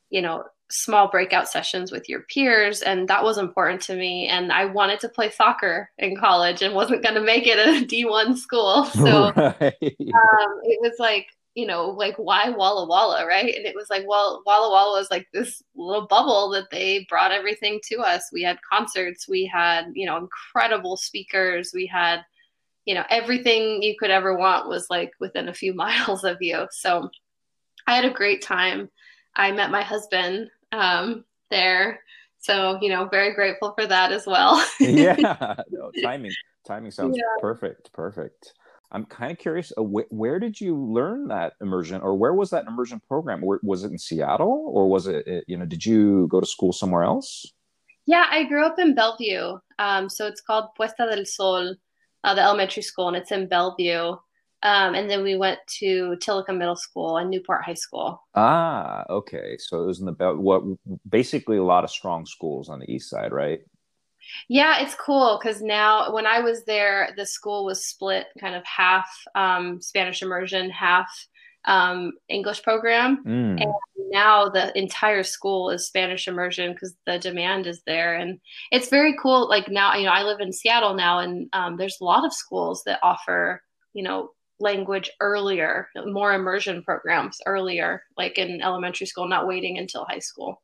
you 0.09 0.21
know, 0.21 0.43
small 0.69 1.09
breakout 1.09 1.49
sessions 1.49 1.91
with 1.91 2.07
your 2.07 2.21
peers, 2.21 2.81
and 2.81 3.07
that 3.07 3.23
was 3.23 3.37
important 3.37 3.81
to 3.81 3.95
me. 3.95 4.27
And 4.27 4.51
I 4.51 4.65
wanted 4.65 4.99
to 5.01 5.09
play 5.09 5.29
soccer 5.29 5.89
in 5.97 6.15
college 6.17 6.61
and 6.61 6.75
wasn't 6.75 7.03
going 7.03 7.15
to 7.15 7.21
make 7.21 7.47
it 7.47 7.57
at 7.57 7.83
a 7.83 7.85
D 7.85 8.05
one 8.05 8.37
school, 8.37 8.85
so 8.93 9.31
right. 9.35 9.61
um, 9.61 10.59
it 10.63 10.79
was 10.81 10.95
like 10.99 11.27
you 11.55 11.65
know, 11.65 11.87
like 11.87 12.15
why 12.17 12.49
Walla 12.49 12.85
Walla, 12.85 13.25
right? 13.25 13.55
And 13.55 13.65
it 13.65 13.75
was 13.75 13.89
like, 13.89 14.03
well, 14.05 14.43
Walla 14.45 14.69
Walla 14.69 14.99
was 14.99 15.09
like 15.09 15.27
this 15.33 15.63
little 15.73 16.05
bubble 16.05 16.49
that 16.49 16.69
they 16.69 17.07
brought 17.09 17.31
everything 17.31 17.79
to 17.87 18.01
us. 18.01 18.29
We 18.31 18.43
had 18.43 18.59
concerts, 18.61 19.27
we 19.27 19.45
had, 19.45 19.85
you 19.93 20.05
know, 20.05 20.17
incredible 20.17 20.97
speakers, 20.97 21.71
we 21.73 21.85
had, 21.85 22.25
you 22.83 22.93
know, 22.93 23.05
everything 23.09 23.81
you 23.81 23.95
could 23.97 24.11
ever 24.11 24.37
want 24.37 24.67
was 24.67 24.87
like 24.89 25.13
within 25.21 25.47
a 25.47 25.53
few 25.53 25.73
miles 25.75 26.25
of 26.25 26.37
you. 26.41 26.67
So 26.71 27.09
I 27.87 27.95
had 27.95 28.05
a 28.05 28.09
great 28.09 28.41
time. 28.41 28.89
I 29.33 29.51
met 29.53 29.71
my 29.71 29.81
husband 29.81 30.49
um, 30.73 31.23
there. 31.49 32.01
So, 32.39 32.77
you 32.81 32.89
know, 32.89 33.05
very 33.05 33.33
grateful 33.33 33.73
for 33.73 33.87
that 33.87 34.11
as 34.11 34.27
well. 34.27 34.63
yeah. 34.79 35.15
No, 35.69 35.91
timing. 36.03 36.33
Timing 36.67 36.91
sounds 36.91 37.17
yeah. 37.17 37.23
perfect. 37.39 37.93
Perfect. 37.93 38.53
I'm 38.91 39.05
kind 39.05 39.31
of 39.31 39.37
curious, 39.37 39.73
uh, 39.77 39.83
wh- 39.83 40.11
where 40.11 40.39
did 40.39 40.59
you 40.59 40.75
learn 40.77 41.27
that 41.29 41.53
immersion, 41.61 42.01
or 42.01 42.15
where 42.15 42.33
was 42.33 42.49
that 42.51 42.67
immersion 42.67 43.01
program? 43.07 43.41
Where, 43.41 43.59
was 43.63 43.83
it 43.83 43.91
in 43.91 43.97
Seattle, 43.97 44.65
or 44.67 44.89
was 44.89 45.07
it, 45.07 45.27
uh, 45.27 45.41
you 45.47 45.57
know, 45.57 45.65
did 45.65 45.85
you 45.85 46.27
go 46.27 46.39
to 46.39 46.45
school 46.45 46.71
somewhere 46.71 47.03
else? 47.03 47.45
Yeah, 48.05 48.25
I 48.29 48.43
grew 48.43 48.65
up 48.65 48.77
in 48.77 48.95
Bellevue. 48.95 49.57
Um, 49.79 50.09
so 50.09 50.27
it's 50.27 50.41
called 50.41 50.69
Puesta 50.79 51.09
del 51.09 51.25
Sol, 51.25 51.75
uh, 52.23 52.35
the 52.35 52.41
elementary 52.41 52.83
school, 52.83 53.07
and 53.07 53.17
it's 53.17 53.31
in 53.31 53.47
Bellevue. 53.47 54.15
Um, 54.63 54.95
and 54.95 55.09
then 55.09 55.21
we 55.21 55.35
went 55.35 55.59
to 55.79 56.17
Tillicum 56.19 56.57
Middle 56.57 56.75
School 56.75 57.17
and 57.17 57.29
Newport 57.29 57.63
High 57.63 57.75
School. 57.75 58.23
Ah, 58.33 59.05
okay. 59.09 59.57
So 59.59 59.83
it 59.83 59.85
was 59.85 59.99
in 59.99 60.07
the 60.07 60.13
what 60.33 60.63
basically 61.07 61.57
a 61.57 61.63
lot 61.63 61.83
of 61.83 61.91
strong 61.91 62.25
schools 62.25 62.69
on 62.69 62.79
the 62.79 62.91
east 62.91 63.09
side, 63.09 63.31
right? 63.31 63.59
Yeah, 64.49 64.81
it's 64.81 64.95
cool 64.95 65.39
because 65.41 65.61
now 65.61 66.13
when 66.13 66.25
I 66.25 66.39
was 66.39 66.63
there, 66.65 67.09
the 67.17 67.25
school 67.25 67.65
was 67.65 67.85
split 67.85 68.27
kind 68.39 68.55
of 68.55 68.63
half 68.65 69.07
um, 69.35 69.81
Spanish 69.81 70.21
immersion, 70.21 70.69
half 70.69 71.09
um, 71.65 72.13
English 72.29 72.63
program. 72.63 73.23
Mm. 73.25 73.61
And 73.61 73.73
now 74.11 74.49
the 74.49 74.77
entire 74.77 75.23
school 75.23 75.69
is 75.69 75.87
Spanish 75.87 76.27
immersion 76.27 76.73
because 76.73 76.95
the 77.05 77.19
demand 77.19 77.67
is 77.67 77.81
there. 77.85 78.15
And 78.15 78.39
it's 78.71 78.89
very 78.89 79.15
cool. 79.21 79.49
Like 79.49 79.69
now, 79.69 79.95
you 79.95 80.05
know, 80.05 80.11
I 80.11 80.23
live 80.23 80.39
in 80.39 80.53
Seattle 80.53 80.93
now, 80.93 81.19
and 81.19 81.49
um, 81.53 81.77
there's 81.77 81.97
a 81.99 82.05
lot 82.05 82.25
of 82.25 82.33
schools 82.33 82.83
that 82.85 82.99
offer, 83.03 83.61
you 83.93 84.03
know, 84.03 84.29
language 84.59 85.11
earlier, 85.19 85.89
more 86.05 86.33
immersion 86.33 86.81
programs 86.83 87.39
earlier, 87.45 88.03
like 88.17 88.37
in 88.37 88.61
elementary 88.61 89.05
school, 89.05 89.27
not 89.27 89.47
waiting 89.47 89.77
until 89.77 90.05
high 90.05 90.19
school. 90.19 90.61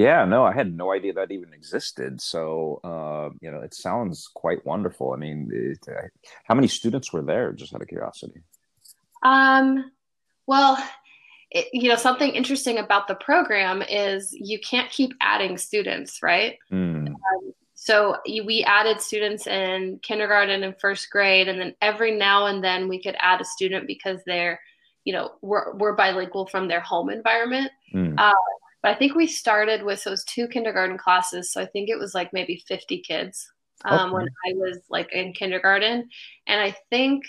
Yeah, 0.00 0.24
no, 0.24 0.44
I 0.44 0.54
had 0.54 0.74
no 0.74 0.92
idea 0.92 1.12
that 1.12 1.30
even 1.30 1.52
existed. 1.52 2.22
So, 2.22 2.80
uh, 2.82 3.36
you 3.42 3.50
know, 3.50 3.60
it 3.60 3.74
sounds 3.74 4.30
quite 4.32 4.64
wonderful. 4.64 5.12
I 5.12 5.16
mean, 5.16 5.50
it, 5.52 5.86
uh, 5.86 6.08
how 6.44 6.54
many 6.54 6.68
students 6.68 7.12
were 7.12 7.20
there, 7.20 7.52
just 7.52 7.74
out 7.74 7.82
of 7.82 7.88
curiosity? 7.88 8.40
Um, 9.22 9.92
well, 10.46 10.82
it, 11.50 11.66
you 11.74 11.90
know, 11.90 11.96
something 11.96 12.30
interesting 12.30 12.78
about 12.78 13.08
the 13.08 13.14
program 13.14 13.82
is 13.82 14.32
you 14.32 14.58
can't 14.58 14.90
keep 14.90 15.12
adding 15.20 15.58
students, 15.58 16.22
right? 16.22 16.56
Mm. 16.72 17.08
Um, 17.08 17.52
so 17.74 18.16
we 18.26 18.64
added 18.66 19.02
students 19.02 19.46
in 19.46 20.00
kindergarten 20.02 20.62
and 20.64 20.80
first 20.80 21.10
grade, 21.10 21.46
and 21.46 21.60
then 21.60 21.74
every 21.82 22.16
now 22.16 22.46
and 22.46 22.64
then 22.64 22.88
we 22.88 23.02
could 23.02 23.16
add 23.18 23.42
a 23.42 23.44
student 23.44 23.86
because 23.86 24.20
they're, 24.24 24.60
you 25.04 25.12
know, 25.12 25.32
we're, 25.42 25.74
we're 25.74 25.94
bilingual 25.94 26.46
from 26.46 26.68
their 26.68 26.80
home 26.80 27.10
environment. 27.10 27.70
Mm. 27.94 28.14
Uh, 28.16 28.32
but 28.82 28.90
I 28.90 28.94
think 28.94 29.14
we 29.14 29.26
started 29.26 29.82
with 29.82 30.02
those 30.04 30.24
two 30.24 30.48
kindergarten 30.48 30.98
classes. 30.98 31.52
So 31.52 31.60
I 31.60 31.66
think 31.66 31.88
it 31.88 31.98
was 31.98 32.14
like 32.14 32.32
maybe 32.32 32.62
50 32.66 32.98
kids 33.02 33.50
um, 33.84 34.06
okay. 34.06 34.14
when 34.14 34.28
I 34.46 34.52
was 34.54 34.78
like 34.88 35.12
in 35.12 35.32
kindergarten. 35.32 36.08
And 36.46 36.60
I 36.60 36.74
think, 36.88 37.24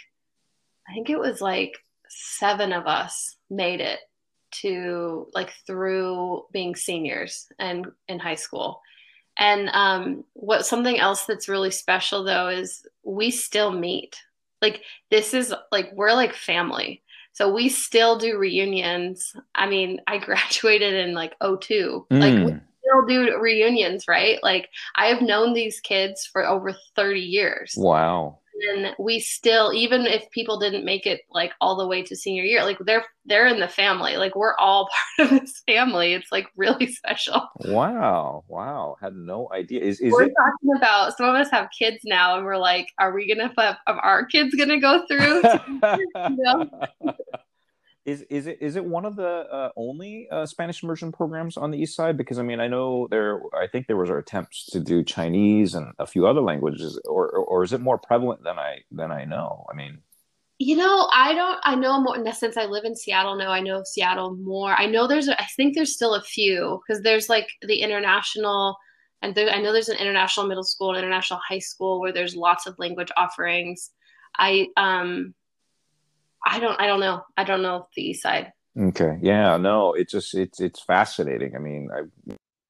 I 0.88 0.94
think 0.94 1.10
it 1.10 1.20
was 1.20 1.42
like 1.42 1.78
seven 2.08 2.72
of 2.74 2.88
us 2.88 3.36
made 3.50 3.82
it 3.82 4.00
to 4.52 5.28
like 5.34 5.54
through 5.66 6.46
being 6.52 6.76
seniors 6.76 7.48
and 7.60 7.88
in 8.08 8.20
high 8.20 8.36
school. 8.36 8.82
And 9.38 9.70
um, 9.74 10.24
what 10.34 10.66
something 10.66 11.00
else 11.00 11.26
that's 11.26 11.50
really 11.50 11.72
special 11.72 12.24
though 12.24 12.50
is 12.50 12.86
we 13.04 13.32
still 13.32 13.72
meet. 13.72 14.22
Like 14.62 14.84
this 15.10 15.34
is 15.34 15.54
like 15.72 15.92
we're 15.94 16.14
like 16.14 16.34
family. 16.34 17.02
So 17.34 17.52
we 17.52 17.70
still 17.70 18.18
do 18.18 18.38
reunions. 18.38 19.34
I 19.56 19.68
mean, 19.68 20.02
I 20.08 20.18
graduated 20.26 20.94
in 20.94 21.14
like 21.14 21.36
02. 21.42 22.08
Mm. 22.12 22.20
Like 22.20 22.46
we 22.46 22.60
still 22.82 23.06
do 23.08 23.40
reunions, 23.40 24.06
right? 24.08 24.40
Like 24.44 24.70
I 24.96 25.08
have 25.08 25.22
known 25.22 25.54
these 25.54 25.80
kids 25.80 26.26
for 26.26 26.46
over 26.46 26.74
30 26.96 27.20
years. 27.20 27.74
Wow 27.78 28.41
and 28.74 28.96
we 29.00 29.20
still 29.20 29.72
even 29.74 30.06
if 30.06 30.30
people 30.32 30.60
didn't 30.60 30.86
make 30.86 31.06
it 31.06 31.22
like 31.32 31.52
all 31.62 31.76
the 31.76 31.88
way 31.88 32.04
to 32.04 32.16
senior 32.16 32.44
year 32.44 32.64
like 32.64 32.78
they're 32.86 33.06
they're 33.26 33.48
in 33.48 33.60
the 33.60 33.68
family. 33.68 34.18
Like 34.18 34.36
we're 34.36 34.56
all 34.58 34.90
part 35.18 35.32
of 35.32 35.40
this 35.40 35.62
family. 35.68 36.14
It's 36.14 36.32
like 36.32 36.48
really 36.56 36.88
special. 36.92 37.48
Wow. 37.66 38.44
Wow. 38.48 38.98
Had 39.02 39.16
no 39.16 39.50
idea. 39.54 39.82
Is, 39.82 40.00
is 40.00 40.12
we're 40.12 40.24
it... 40.24 40.34
talking 40.38 40.78
about 40.78 41.18
some 41.18 41.28
of 41.28 41.36
us 41.36 41.50
have 41.52 41.70
kids 41.78 42.00
now 42.04 42.38
and 42.38 42.46
we're 42.46 42.58
like 42.58 42.88
are 43.00 43.14
we 43.14 43.28
gonna 43.28 43.54
have 43.58 43.78
are 43.88 44.00
our 44.00 44.26
kids 44.26 44.56
gonna 44.56 44.80
go 44.80 45.06
through? 45.08 45.42
You 46.32 46.38
know? 46.38 46.70
Is 48.06 48.24
is 48.24 48.48
it 48.48 48.58
is 48.62 48.76
it 48.76 48.84
one 48.84 49.06
of 49.06 49.16
the 49.16 49.28
uh, 49.28 49.70
only 49.76 50.28
uh, 50.32 50.46
Spanish 50.46 50.82
immersion 50.82 51.12
programs 51.12 51.58
on 51.58 51.70
the 51.70 51.78
east 51.78 51.96
side? 51.96 52.18
Because 52.18 52.40
I 52.40 52.44
mean, 52.44 52.60
I 52.60 52.68
know 52.68 53.08
there. 53.12 53.42
I 53.54 53.68
think 53.68 53.88
there 53.88 53.98
was 53.98 54.10
our 54.10 54.18
attempts 54.18 54.66
to 54.68 54.80
do 54.80 55.04
Chinese 55.04 55.76
and 55.76 55.94
a 56.00 56.08
few 56.08 56.26
other 56.28 56.42
languages, 56.42 57.00
or, 57.06 57.30
or, 57.30 57.64
is 57.64 57.74
it 57.74 57.82
more 57.82 58.00
prevalent 58.00 58.44
than 58.44 58.58
I 58.58 58.80
than 58.92 59.12
I 59.12 59.26
know? 59.26 59.66
I 59.72 59.76
mean, 59.76 60.00
you 60.58 60.76
know, 60.76 61.10
I 61.14 61.34
don't. 61.34 61.60
I 61.64 61.76
know 61.76 62.02
more 62.02 62.32
since 62.34 62.58
I 62.58 62.66
live 62.66 62.86
in 62.86 62.96
Seattle 62.96 63.36
now. 63.36 63.52
I 63.52 63.60
know 63.60 63.84
Seattle 63.86 64.36
more. 64.36 64.74
I 64.74 64.88
know 64.88 65.08
there's. 65.08 65.30
I 65.30 65.46
think 65.56 65.76
there's 65.76 65.94
still 65.94 66.16
a 66.16 66.22
few 66.22 66.82
because 66.86 67.04
there's 67.04 67.30
like 67.30 67.50
the 67.62 67.82
international. 67.82 68.78
And 69.24 69.36
there, 69.36 69.52
I 69.52 69.62
know 69.62 69.72
there's 69.72 69.90
an 69.90 69.98
international 69.98 70.48
middle 70.48 70.64
school, 70.64 70.90
and 70.90 70.98
international 70.98 71.40
high 71.48 71.60
school 71.60 72.00
where 72.00 72.12
there's 72.12 72.36
lots 72.36 72.66
of 72.66 72.80
language 72.80 73.12
offerings. 73.16 73.92
I 74.38 74.68
um 74.78 75.36
I 76.46 76.60
don't 76.60 76.80
I 76.80 76.88
don't 76.88 77.00
know. 77.00 77.24
I 77.38 77.44
don't 77.44 77.62
know 77.62 77.88
the 77.96 78.10
east 78.10 78.24
side. 78.24 78.52
Okay. 78.80 79.18
Yeah, 79.22 79.58
no, 79.58 79.94
it's 79.94 80.12
just 80.12 80.34
it's 80.34 80.60
it's 80.60 80.82
fascinating. 80.82 81.56
I 81.56 81.60
mean, 81.60 81.90
I 81.94 82.04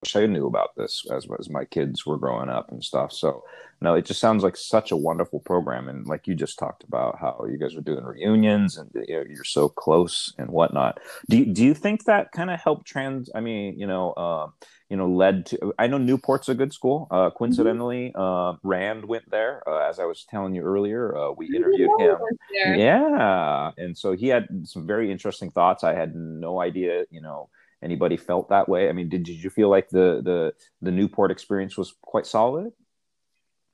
wish 0.02 0.16
I 0.16 0.26
knew 0.26 0.48
about 0.48 0.76
this 0.76 1.06
as 1.12 1.28
as 1.40 1.50
my 1.50 1.66
kids 1.66 2.06
were 2.06 2.18
growing 2.18 2.50
up 2.50 2.72
and 2.72 2.84
stuff. 2.84 3.12
So 3.12 3.44
no, 3.82 3.96
it 3.96 4.06
just 4.06 4.20
sounds 4.20 4.44
like 4.44 4.56
such 4.56 4.92
a 4.92 4.98
wonderful 4.98 5.40
program. 5.40 5.90
And 5.90 6.06
like 6.06 6.28
you 6.28 6.36
just 6.36 6.60
talked 6.60 6.84
about 6.84 7.20
how 7.20 7.46
you 7.50 7.58
guys 7.58 7.76
are 7.76 7.82
doing 7.82 8.04
reunions 8.04 8.78
and 8.78 8.92
you 9.08 9.16
know, 9.16 9.24
you're 9.28 9.44
so 9.44 9.70
close 9.70 10.34
and 10.38 10.50
whatnot. 10.50 11.00
Do 11.30 11.38
you, 11.38 11.46
do 11.48 11.64
you 11.64 11.74
think 11.74 12.06
that 12.06 12.32
kind 12.32 12.52
of 12.52 12.60
helped 12.60 12.86
trans? 12.86 13.32
I 13.34 13.42
mean, 13.42 13.80
you 13.80 13.88
know, 13.88 14.12
uh, 14.12 14.48
you 14.92 14.98
know, 14.98 15.08
led 15.08 15.46
to. 15.46 15.74
I 15.80 15.88
know 15.88 15.98
Newport's 15.98 16.50
a 16.50 16.54
good 16.54 16.74
school. 16.74 17.08
Uh, 17.10 17.30
coincidentally, 17.30 18.12
uh, 18.14 18.56
Rand 18.62 19.06
went 19.06 19.32
there. 19.32 19.64
Uh, 19.66 19.88
as 19.90 20.00
I 20.00 20.04
was 20.04 20.26
telling 20.26 20.54
you 20.54 20.64
earlier, 20.64 21.18
uh, 21.18 21.32
we 21.32 21.48
interviewed 21.56 21.90
him. 21.98 22.18
Yeah, 22.76 23.72
and 23.78 23.98
so 23.98 24.12
he 24.12 24.28
had 24.28 24.50
some 24.66 24.86
very 24.86 25.10
interesting 25.10 25.50
thoughts. 25.50 25.86
I 25.86 25.94
had 25.94 26.14
no 26.14 26.60
idea, 26.60 27.06
you 27.10 27.22
know, 27.22 27.48
anybody 27.82 28.18
felt 28.18 28.50
that 28.50 28.68
way. 28.68 28.90
I 28.90 28.92
mean, 28.92 29.08
did, 29.08 29.24
did 29.24 29.42
you 29.42 29.50
feel 29.50 29.70
like 29.70 29.88
the 29.88 30.22
the 30.22 30.54
the 30.82 30.92
Newport 30.92 31.32
experience 31.32 31.78
was 31.78 31.96
quite 32.02 32.28
solid? 32.28 32.74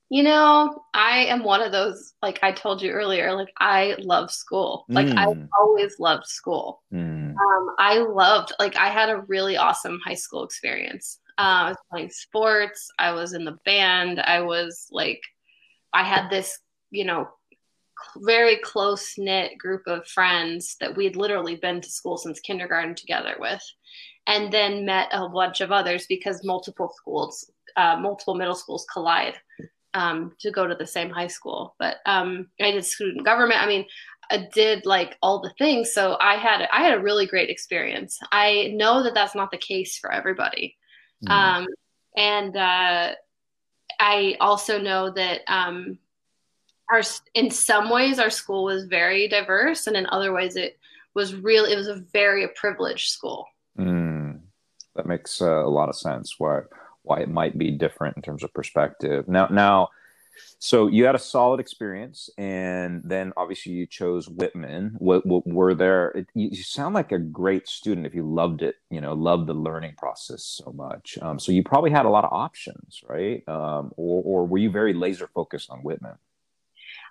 You 0.09 0.23
know, 0.23 0.83
I 0.93 1.25
am 1.25 1.43
one 1.43 1.61
of 1.61 1.73
those, 1.73 2.13
like 2.21 2.39
I 2.41 2.53
told 2.53 2.81
you 2.81 2.91
earlier, 2.91 3.33
like 3.33 3.51
I 3.59 3.95
love 3.99 4.31
school. 4.31 4.85
Like 4.87 5.07
mm. 5.07 5.17
I 5.17 5.47
always 5.59 5.99
loved 5.99 6.27
school. 6.27 6.81
Mm. 6.93 7.35
Um, 7.35 7.75
I 7.77 7.97
loved, 7.99 8.53
like, 8.57 8.77
I 8.77 8.87
had 8.87 9.09
a 9.09 9.21
really 9.27 9.57
awesome 9.57 9.99
high 10.05 10.15
school 10.15 10.45
experience. 10.45 11.19
Uh, 11.37 11.41
I 11.41 11.69
was 11.69 11.77
playing 11.91 12.09
sports, 12.09 12.89
I 12.97 13.11
was 13.11 13.33
in 13.33 13.43
the 13.43 13.57
band, 13.65 14.19
I 14.21 14.41
was 14.41 14.87
like, 14.91 15.21
I 15.93 16.03
had 16.03 16.29
this, 16.29 16.57
you 16.89 17.05
know, 17.05 17.27
very 18.17 18.57
close 18.57 19.15
knit 19.17 19.57
group 19.57 19.83
of 19.87 20.07
friends 20.07 20.77
that 20.79 20.95
we 20.95 21.03
had 21.03 21.15
literally 21.15 21.57
been 21.57 21.81
to 21.81 21.89
school 21.89 22.17
since 22.17 22.39
kindergarten 22.39 22.95
together 22.95 23.35
with, 23.39 23.61
and 24.25 24.51
then 24.51 24.85
met 24.85 25.09
a 25.11 25.29
bunch 25.29 25.61
of 25.61 25.71
others 25.71 26.05
because 26.07 26.43
multiple 26.43 26.91
schools, 26.95 27.51
uh, 27.75 27.97
multiple 27.99 28.35
middle 28.35 28.55
schools 28.55 28.85
collide 28.91 29.35
um, 29.93 30.33
to 30.39 30.51
go 30.51 30.67
to 30.67 30.75
the 30.75 30.87
same 30.87 31.09
high 31.09 31.27
school. 31.27 31.75
But 31.79 31.97
um, 32.05 32.47
I 32.61 32.71
did 32.71 32.85
student 32.85 33.25
government. 33.25 33.61
I 33.61 33.67
mean, 33.67 33.85
I 34.29 34.49
did 34.53 34.85
like 34.85 35.17
all 35.21 35.41
the 35.41 35.53
things. 35.57 35.93
So 35.93 36.17
I 36.19 36.35
had 36.35 36.67
I 36.71 36.83
had 36.83 36.97
a 36.97 37.01
really 37.01 37.25
great 37.25 37.49
experience. 37.49 38.19
I 38.31 38.73
know 38.75 39.03
that 39.03 39.13
that's 39.13 39.35
not 39.35 39.51
the 39.51 39.57
case 39.57 39.97
for 39.97 40.11
everybody, 40.11 40.75
mm. 41.25 41.31
um, 41.31 41.67
and 42.15 42.55
uh, 42.55 43.13
I 43.99 44.37
also 44.39 44.79
know 44.79 45.11
that 45.11 45.41
um, 45.47 45.97
our 46.91 47.01
in 47.33 47.49
some 47.51 47.89
ways 47.89 48.19
our 48.19 48.29
school 48.29 48.65
was 48.65 48.85
very 48.85 49.27
diverse, 49.27 49.87
and 49.87 49.95
in 49.95 50.07
other 50.07 50.33
ways 50.33 50.55
it 50.55 50.77
was 51.13 51.35
really 51.35 51.71
it 51.71 51.77
was 51.77 51.87
a 51.87 52.03
very 52.13 52.47
privileged 52.49 53.09
school. 53.09 53.47
Mm. 53.79 54.41
That 54.95 55.05
makes 55.05 55.41
uh, 55.41 55.63
a 55.63 55.69
lot 55.69 55.89
of 55.89 55.95
sense. 55.95 56.35
Why 56.37 56.61
why 57.07 57.19
it 57.21 57.29
might 57.29 57.57
be 57.57 57.71
different 57.71 58.17
in 58.17 58.21
terms 58.21 58.43
of 58.43 58.53
perspective. 58.53 59.27
Now, 59.27 59.47
now, 59.47 59.89
so 60.59 60.87
you 60.87 61.05
had 61.05 61.15
a 61.15 61.19
solid 61.19 61.59
experience, 61.59 62.29
and 62.37 63.01
then 63.03 63.33
obviously 63.37 63.71
you 63.73 63.85
chose 63.87 64.29
Whitman. 64.29 64.95
What, 64.99 65.25
what 65.25 65.47
were 65.47 65.73
there? 65.73 66.09
It, 66.09 66.27
you 66.33 66.63
sound 66.63 66.95
like 66.95 67.11
a 67.11 67.19
great 67.19 67.67
student 67.67 68.05
if 68.05 68.13
you 68.13 68.23
loved 68.23 68.61
it. 68.61 68.75
You 68.89 69.01
know, 69.01 69.13
loved 69.13 69.47
the 69.47 69.53
learning 69.53 69.95
process 69.97 70.43
so 70.43 70.71
much. 70.71 71.17
Um, 71.21 71.39
so 71.39 71.51
you 71.51 71.63
probably 71.63 71.91
had 71.91 72.05
a 72.05 72.09
lot 72.09 72.25
of 72.25 72.33
options, 72.33 73.01
right? 73.07 73.47
Um, 73.47 73.91
or, 73.97 74.21
or 74.23 74.47
were 74.47 74.57
you 74.57 74.69
very 74.69 74.93
laser 74.93 75.27
focused 75.27 75.69
on 75.69 75.79
Whitman? 75.79 76.17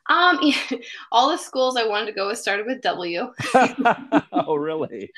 Um, 0.09 0.39
all 1.13 1.31
the 1.31 1.37
schools 1.37 1.77
I 1.77 1.87
wanted 1.87 2.07
to 2.07 2.13
go 2.13 2.29
with 2.29 2.39
started 2.39 2.67
with 2.67 2.81
W. 2.83 3.33
oh, 4.33 4.55
really? 4.57 5.11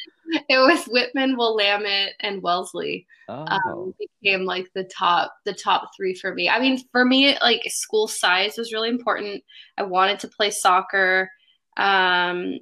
It 0.49 0.59
was 0.59 0.85
Whitman, 0.87 1.37
Willamette, 1.37 2.15
and 2.21 2.43
Wellesley. 2.43 3.07
Um, 3.29 3.47
oh. 3.51 3.73
Um, 3.73 3.95
became 3.99 4.45
like 4.45 4.71
the 4.75 4.85
top, 4.85 5.35
the 5.45 5.55
top 5.55 5.91
three 5.97 6.15
for 6.15 6.35
me. 6.35 6.49
I 6.49 6.61
mean, 6.61 6.83
for 6.93 7.05
me, 7.05 7.37
like 7.41 7.63
school 7.69 8.09
size 8.09 8.57
was 8.57 8.73
really 8.73 8.89
important. 8.89 9.43
I 9.77 9.83
wanted 9.83 10.21
to 10.21 10.29
play 10.29 10.51
soccer, 10.51 11.31
um, 11.77 12.59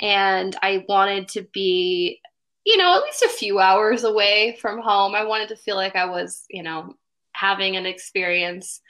and 0.00 0.56
I 0.62 0.84
wanted 0.88 1.28
to 1.28 1.42
be, 1.52 2.20
you 2.64 2.76
know, 2.76 2.96
at 2.96 3.02
least 3.02 3.22
a 3.22 3.28
few 3.28 3.58
hours 3.58 4.04
away 4.04 4.56
from 4.60 4.80
home. 4.80 5.14
I 5.14 5.24
wanted 5.24 5.48
to 5.48 5.56
feel 5.56 5.76
like 5.76 5.96
I 5.96 6.06
was, 6.06 6.44
you 6.50 6.62
know, 6.62 6.94
having 7.32 7.76
an 7.76 7.86
experience 7.86 8.80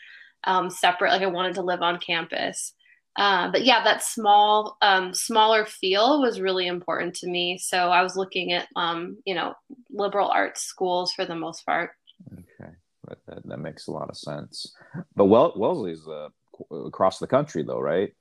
um, 0.45 0.71
separate. 0.71 1.11
Like 1.11 1.23
I 1.23 1.27
wanted 1.27 1.55
to 1.55 1.63
live 1.63 1.83
on 1.83 1.99
campus. 1.99 2.75
Uh, 3.17 3.51
but 3.51 3.65
yeah, 3.65 3.85
that 3.85 4.03
small, 4.03 4.79
um, 4.81 5.13
smaller 5.13 5.67
feel 5.67 6.23
was 6.23 6.41
really 6.41 6.67
important 6.67 7.15
to 7.15 7.29
me. 7.29 7.59
So 7.59 7.77
I 7.77 8.03
was 8.03 8.17
looking 8.17 8.53
at, 8.53 8.67
um, 8.75 9.19
you 9.27 9.35
know, 9.35 9.55
liberal 9.91 10.29
arts 10.29 10.63
schools 10.63 11.13
for 11.13 11.27
the 11.27 11.37
most 11.37 11.67
part. 11.67 11.91
Okay, 12.33 12.73
that, 13.09 13.47
that 13.47 13.59
makes 13.59 13.87
a 13.87 13.91
lot 13.91 14.09
of 14.09 14.17
sense. 14.17 14.75
But 15.15 15.27
well, 15.27 15.53
Wellesley's 15.57 16.07
uh, 16.09 16.29
across 16.71 17.19
the 17.19 17.27
country, 17.27 17.63
though, 17.63 17.81
right? 17.81 18.15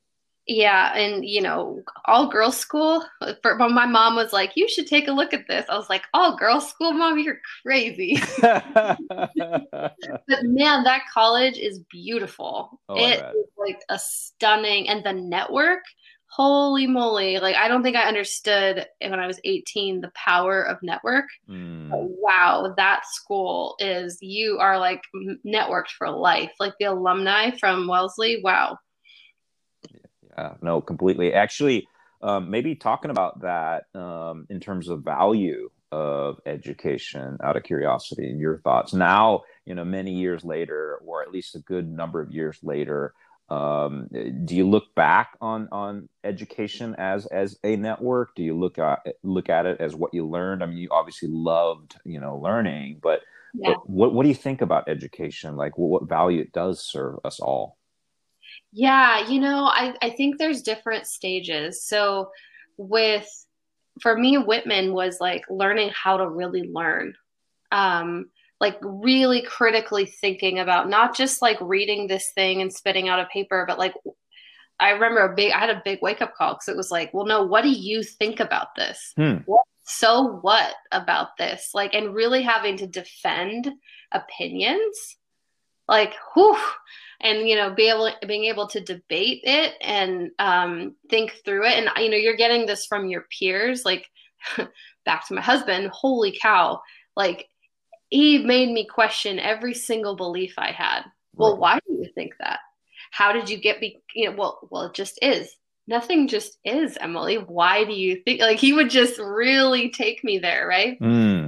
Yeah, 0.48 0.96
and 0.96 1.24
you 1.24 1.42
know, 1.42 1.82
all 2.06 2.28
girls 2.28 2.58
school. 2.58 3.06
For, 3.44 3.56
my 3.58 3.86
mom 3.86 4.16
was 4.16 4.34
like, 4.34 4.54
"You 4.56 4.68
should 4.68 4.88
take 4.88 5.08
a 5.08 5.12
look 5.12 5.34
at 5.34 5.48
this." 5.48 5.66
I 5.70 5.78
was 5.78 5.90
like, 5.90 6.04
"All 6.14 6.36
girls 6.36 6.68
school, 6.68 6.94
mom? 6.94 7.20
You're 7.20 7.40
crazy." 7.64 8.20
but 8.42 8.98
man, 9.38 10.84
that 10.84 11.04
college 11.14 11.58
is 11.58 11.80
beautiful. 11.92 12.80
Oh, 12.90 12.96
it 12.96 13.24
is 13.36 13.50
like 13.58 13.80
a 13.90 14.00
stunning, 14.00 14.90
and 14.90 15.06
the 15.06 15.14
network. 15.14 15.84
Holy 16.26 16.88
moly! 16.88 17.38
Like 17.38 17.56
I 17.56 17.68
don't 17.68 17.84
think 17.84 17.96
I 17.96 18.08
understood 18.08 18.88
when 19.00 19.20
I 19.20 19.28
was 19.28 19.40
18 19.44 20.02
the 20.02 20.12
power 20.16 20.64
of 20.64 20.82
network. 20.82 21.26
Mm. 21.48 21.90
Wow, 21.92 22.74
that 22.78 23.06
school 23.06 23.76
is 23.80 24.18
you 24.22 24.58
are 24.60 24.80
like 24.80 25.04
networked 25.46 25.90
for 25.98 26.10
life. 26.10 26.52
Like 26.60 26.74
the 26.80 26.86
alumni 26.86 27.52
from 27.60 27.88
Wellesley. 27.88 28.42
Wow 28.44 28.80
yeah, 30.42 30.54
no, 30.62 30.82
completely. 30.82 31.34
Actually, 31.34 31.88
um, 32.22 32.50
maybe 32.50 32.76
talking 32.76 33.12
about 33.12 33.42
that 33.42 33.86
um, 33.94 34.48
in 34.50 34.60
terms 34.60 34.90
of 34.90 35.04
value 35.04 35.70
of 35.92 36.40
education 36.46 37.38
out 37.44 37.58
of 37.58 37.64
curiosity 37.64 38.30
and 38.30 38.40
your 38.40 38.60
thoughts. 38.60 38.94
Now 38.94 39.44
you 39.66 39.76
know 39.76 39.86
many 39.86 40.14
years 40.14 40.44
later 40.44 41.00
or 41.06 41.22
at 41.22 41.32
least 41.32 41.56
a 41.56 41.60
good 41.60 41.88
number 41.88 42.22
of 42.22 42.32
years 42.32 42.58
later 42.64 43.14
um, 43.50 44.08
do 44.46 44.56
you 44.56 44.70
look 44.70 44.96
back 44.96 45.36
on 45.42 45.68
on 45.74 46.08
education 46.24 46.96
as 46.98 47.26
as 47.26 47.58
a 47.66 47.76
network? 47.76 48.34
Do 48.36 48.44
you 48.44 48.58
look 48.58 48.80
at 48.80 49.06
look 49.22 49.50
at 49.50 49.66
it 49.66 49.82
as 49.82 49.94
what 49.94 50.14
you 50.14 50.26
learned? 50.26 50.64
I 50.64 50.68
mean 50.68 50.78
you 50.78 50.88
obviously 50.92 51.28
loved 51.28 51.98
you 52.06 52.22
know 52.22 52.38
learning 52.38 53.00
but, 53.04 53.22
yeah. 53.54 53.72
but 53.72 53.90
what 53.90 54.14
what 54.14 54.24
do 54.24 54.30
you 54.30 54.36
think 54.36 54.62
about 54.62 54.88
education? 54.88 55.58
Like 55.58 55.78
what, 55.78 55.90
what 55.90 56.10
value 56.10 56.40
it 56.40 56.54
does 56.54 56.82
serve 56.82 57.20
us 57.26 57.42
all 57.42 57.78
yeah, 58.72 59.28
you 59.28 59.40
know, 59.40 59.66
I, 59.66 59.96
I 60.02 60.10
think 60.12 60.38
there's 60.38 60.62
different 60.62 61.08
stages. 61.08 61.86
So 61.86 62.32
with 62.78 63.28
for 64.02 64.18
me, 64.18 64.38
Whitman 64.38 64.94
was 64.94 65.20
like 65.20 65.44
learning 65.50 65.92
how 65.94 66.18
to 66.18 66.30
really 66.30 66.64
learn. 66.64 67.16
Um, 67.72 68.30
like 68.60 68.78
really 68.82 69.42
critically 69.42 70.06
thinking 70.06 70.60
about 70.60 70.88
not 70.88 71.16
just 71.16 71.42
like 71.42 71.58
reading 71.60 72.08
this 72.08 72.32
thing 72.36 72.62
and 72.62 72.72
spitting 72.72 73.10
out 73.10 73.20
a 73.20 73.26
paper, 73.26 73.66
but 73.68 73.80
like 73.80 73.96
I 74.80 74.92
remember 74.92 75.22
a 75.22 75.36
big 75.36 75.52
I 75.52 75.60
had 75.60 75.70
a 75.70 75.82
big 75.84 76.00
wake 76.02 76.22
up 76.22 76.36
call 76.36 76.54
because 76.54 76.68
it 76.68 76.78
was 76.78 76.92
like, 76.92 77.14
well, 77.14 77.26
no, 77.26 77.44
what 77.44 77.64
do 77.64 77.70
you 77.70 78.04
think 78.04 78.40
about 78.40 78.76
this? 78.76 79.14
Hmm. 79.16 79.38
What, 79.46 79.66
so 79.84 80.40
what 80.42 80.74
about 80.92 81.38
this? 81.38 81.72
Like, 81.74 81.94
and 81.94 82.14
really 82.14 82.44
having 82.44 82.78
to 82.78 82.88
defend 82.88 83.70
opinions, 84.12 85.18
like, 85.88 86.14
whew, 86.34 86.58
and 87.22 87.48
you 87.48 87.56
know 87.56 87.74
be 87.74 87.90
able 87.90 88.10
being 88.28 88.46
able 88.46 88.68
to 88.68 88.82
debate 88.82 89.42
it 89.44 89.74
and 89.82 90.32
um, 90.40 90.96
think 91.10 91.40
through 91.46 91.66
it. 91.66 91.78
And 91.78 91.90
you 92.04 92.10
know 92.10 92.18
you're 92.18 92.36
getting 92.36 92.66
this 92.66 92.86
from 92.86 93.08
your 93.08 93.26
peers 93.38 93.86
like 93.86 94.08
back 95.06 95.28
to 95.28 95.36
my 95.36 95.42
husband 95.42 95.90
holy 95.94 96.38
cow 96.42 96.82
like 97.16 97.48
he 98.10 98.40
made 98.40 98.70
me 98.70 98.86
question 98.86 99.40
every 99.40 99.74
single 99.74 100.16
belief 100.16 100.56
i 100.58 100.72
had. 100.72 101.04
Well 101.36 101.58
why 101.58 101.80
do 101.88 101.94
you 101.94 102.10
think 102.14 102.34
that? 102.40 102.60
How 103.12 103.32
did 103.32 103.50
you 103.50 103.58
get 103.58 103.80
be 103.80 104.02
you 104.16 104.30
know 104.30 104.36
well 104.36 104.68
well 104.70 104.84
it 104.84 104.94
just 104.94 105.20
is. 105.22 105.56
Nothing 105.88 106.28
just 106.28 106.58
is 106.64 106.98
emily. 107.00 107.38
Why 107.38 107.84
do 107.84 107.94
you 107.94 108.22
think 108.24 108.42
like 108.42 108.60
he 108.60 108.74
would 108.74 108.90
just 108.90 109.20
really 109.20 109.90
take 109.92 110.24
me 110.24 110.40
there 110.40 110.68
right? 110.68 111.00
Mm. 111.00 111.41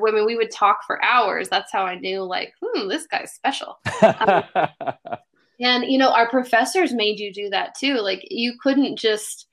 Women, 0.00 0.26
we 0.26 0.36
would 0.36 0.50
talk 0.50 0.84
for 0.86 1.02
hours. 1.04 1.48
That's 1.48 1.72
how 1.72 1.84
I 1.84 1.96
knew, 1.96 2.22
like, 2.22 2.52
hmm, 2.62 2.88
this 2.88 3.06
guy's 3.06 3.32
special. 3.32 3.78
um, 4.02 4.42
and 5.60 5.84
you 5.84 5.98
know, 5.98 6.12
our 6.12 6.28
professors 6.28 6.92
made 6.92 7.18
you 7.18 7.32
do 7.32 7.50
that 7.50 7.74
too. 7.78 7.96
Like, 7.96 8.26
you 8.30 8.54
couldn't 8.60 8.98
just, 8.98 9.46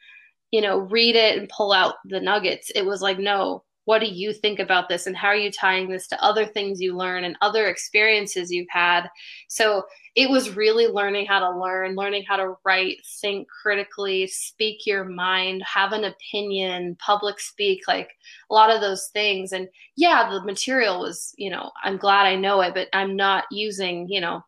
you 0.52 0.62
know, 0.62 0.80
read 0.80 1.16
it 1.16 1.38
and 1.38 1.50
pull 1.50 1.72
out 1.72 1.96
the 2.06 2.20
nuggets. 2.20 2.72
It 2.76 2.86
was 2.86 3.02
like, 3.02 3.20
no, 3.20 3.64
what 3.88 4.00
do 4.00 4.08
you 4.08 4.34
think 4.34 4.60
about 4.60 4.90
this? 4.90 5.08
And 5.08 5.16
how 5.16 5.30
are 5.30 5.36
you 5.36 5.52
tying 5.52 5.90
this 5.90 6.08
to 6.08 6.24
other 6.24 6.46
things 6.46 6.82
you 6.82 6.96
learn 6.96 7.24
and 7.24 7.38
other 7.42 7.68
experiences 7.68 8.52
you've 8.52 8.68
had? 8.70 9.08
So 9.48 9.84
it 10.16 10.30
was 10.30 10.56
really 10.56 10.88
learning 10.88 11.26
how 11.28 11.40
to 11.40 11.60
learn 11.60 11.96
learning 11.96 12.26
how 12.28 12.36
to 12.36 12.56
write 12.66 12.98
think 13.22 13.48
critically 13.48 14.28
speak 14.28 14.86
your 14.86 15.06
mind 15.06 15.64
have 15.64 15.94
an 15.94 16.04
opinion 16.04 16.98
public 17.00 17.40
speak 17.40 17.82
like 17.88 18.10
a 18.50 18.54
lot 18.54 18.70
of 18.70 18.82
those 18.82 19.08
things. 19.14 19.52
And 19.52 19.70
yeah 19.98 20.30
the 20.30 20.42
material 20.44 21.00
was 21.02 21.34
you 21.38 21.50
know 21.50 21.72
i'm 21.84 21.98
glad 21.98 22.26
i 22.26 22.36
know 22.36 22.62
it 22.62 22.74
but 22.74 22.88
i'm 22.94 23.16
not 23.16 23.44
using 23.52 24.08
you 24.08 24.22
know 24.22 24.42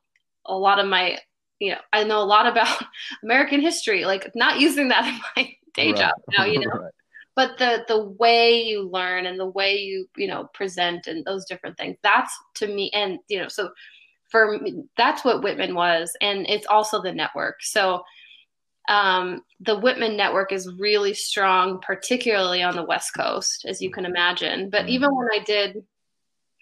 a 0.46 0.56
lot 0.56 0.80
of 0.80 0.88
my 0.88 1.18
you 1.60 1.72
know 1.72 1.80
i 1.92 2.04
know 2.04 2.22
a 2.22 2.24
lot 2.24 2.48
about 2.48 2.82
american 3.24 3.60
history 3.60 4.06
like 4.06 4.32
not 4.36 4.60
using 4.60 4.88
that 4.88 5.06
in 5.06 5.20
my 5.36 5.52
day 5.74 5.88
right. 5.88 5.98
job 5.98 6.14
now 6.38 6.46
you 6.46 6.60
know? 6.60 6.72
Right 6.80 6.94
but 7.40 7.58
the 7.58 7.86
the 7.88 8.04
way 8.20 8.64
you 8.64 8.90
learn 8.90 9.26
and 9.26 9.40
the 9.40 9.46
way 9.46 9.78
you 9.78 10.06
you 10.18 10.28
know 10.28 10.50
present 10.54 11.08
and 11.08 11.24
those 11.24 11.46
different 11.46 11.78
things 11.78 11.96
that's 12.04 12.38
to 12.54 12.68
me 12.68 12.92
and 12.94 13.18
you 13.30 13.40
know 13.40 13.48
so 13.48 13.70
for 14.30 14.60
me 14.60 14.84
that's 14.98 15.24
what 15.24 15.42
whitman 15.42 15.74
was 15.74 16.12
and 16.20 16.46
it's 16.50 16.68
also 16.68 17.02
the 17.02 17.14
network 17.14 17.56
so 17.62 18.04
um, 18.90 19.44
the 19.62 19.80
whitman 19.80 20.18
network 20.18 20.52
is 20.52 20.70
really 20.80 21.14
strong 21.14 21.80
particularly 21.80 22.62
on 22.62 22.76
the 22.76 22.84
west 22.84 23.12
coast 23.16 23.64
as 23.66 23.82
you 23.82 23.90
can 23.90 24.06
imagine 24.06 24.70
but 24.70 24.82
mm-hmm. 24.82 24.90
even 24.90 25.16
when 25.16 25.30
i 25.34 25.42
did 25.42 25.78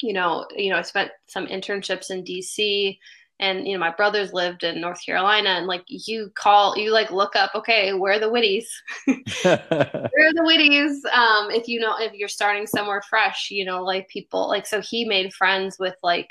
you 0.04 0.14
know 0.14 0.46
you 0.56 0.70
know 0.70 0.78
i 0.78 0.84
spent 0.84 1.10
some 1.26 1.48
internships 1.48 2.12
in 2.12 2.24
dc 2.24 3.00
and 3.40 3.68
you 3.68 3.74
know 3.74 3.80
my 3.80 3.92
brothers 3.92 4.34
lived 4.34 4.64
in 4.64 4.82
north 4.82 5.04
carolina 5.06 5.50
and 5.50 5.68
like 5.68 5.84
you 5.88 6.32
call 6.36 6.78
you 6.78 6.92
like 6.92 7.12
look 7.12 7.36
up 7.36 7.52
okay 7.54 7.94
where 7.94 8.14
are 8.14 8.20
the 8.20 8.26
whitties 8.30 8.66
where 9.44 10.28
are 10.28 10.34
the 10.34 10.42
whitties 10.42 11.06
um 11.14 11.52
if 11.52 11.68
you 11.68 11.80
know 11.80 11.96
if 12.00 12.14
you're 12.14 12.28
starting 12.28 12.66
somewhere 12.66 13.02
fresh 13.10 13.50
you 13.52 13.66
know 13.66 13.84
like 13.84 14.08
people 14.10 14.48
like 14.48 14.66
so 14.66 14.82
he 14.82 15.06
made 15.06 15.34
friends 15.34 15.78
with 15.80 15.96
like 16.04 16.30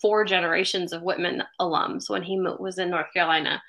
four 0.00 0.24
generations 0.24 0.92
of 0.92 1.02
whitman 1.02 1.42
alums 1.60 2.08
when 2.08 2.22
he 2.22 2.40
was 2.40 2.78
in 2.78 2.90
north 2.90 3.12
carolina. 3.12 3.62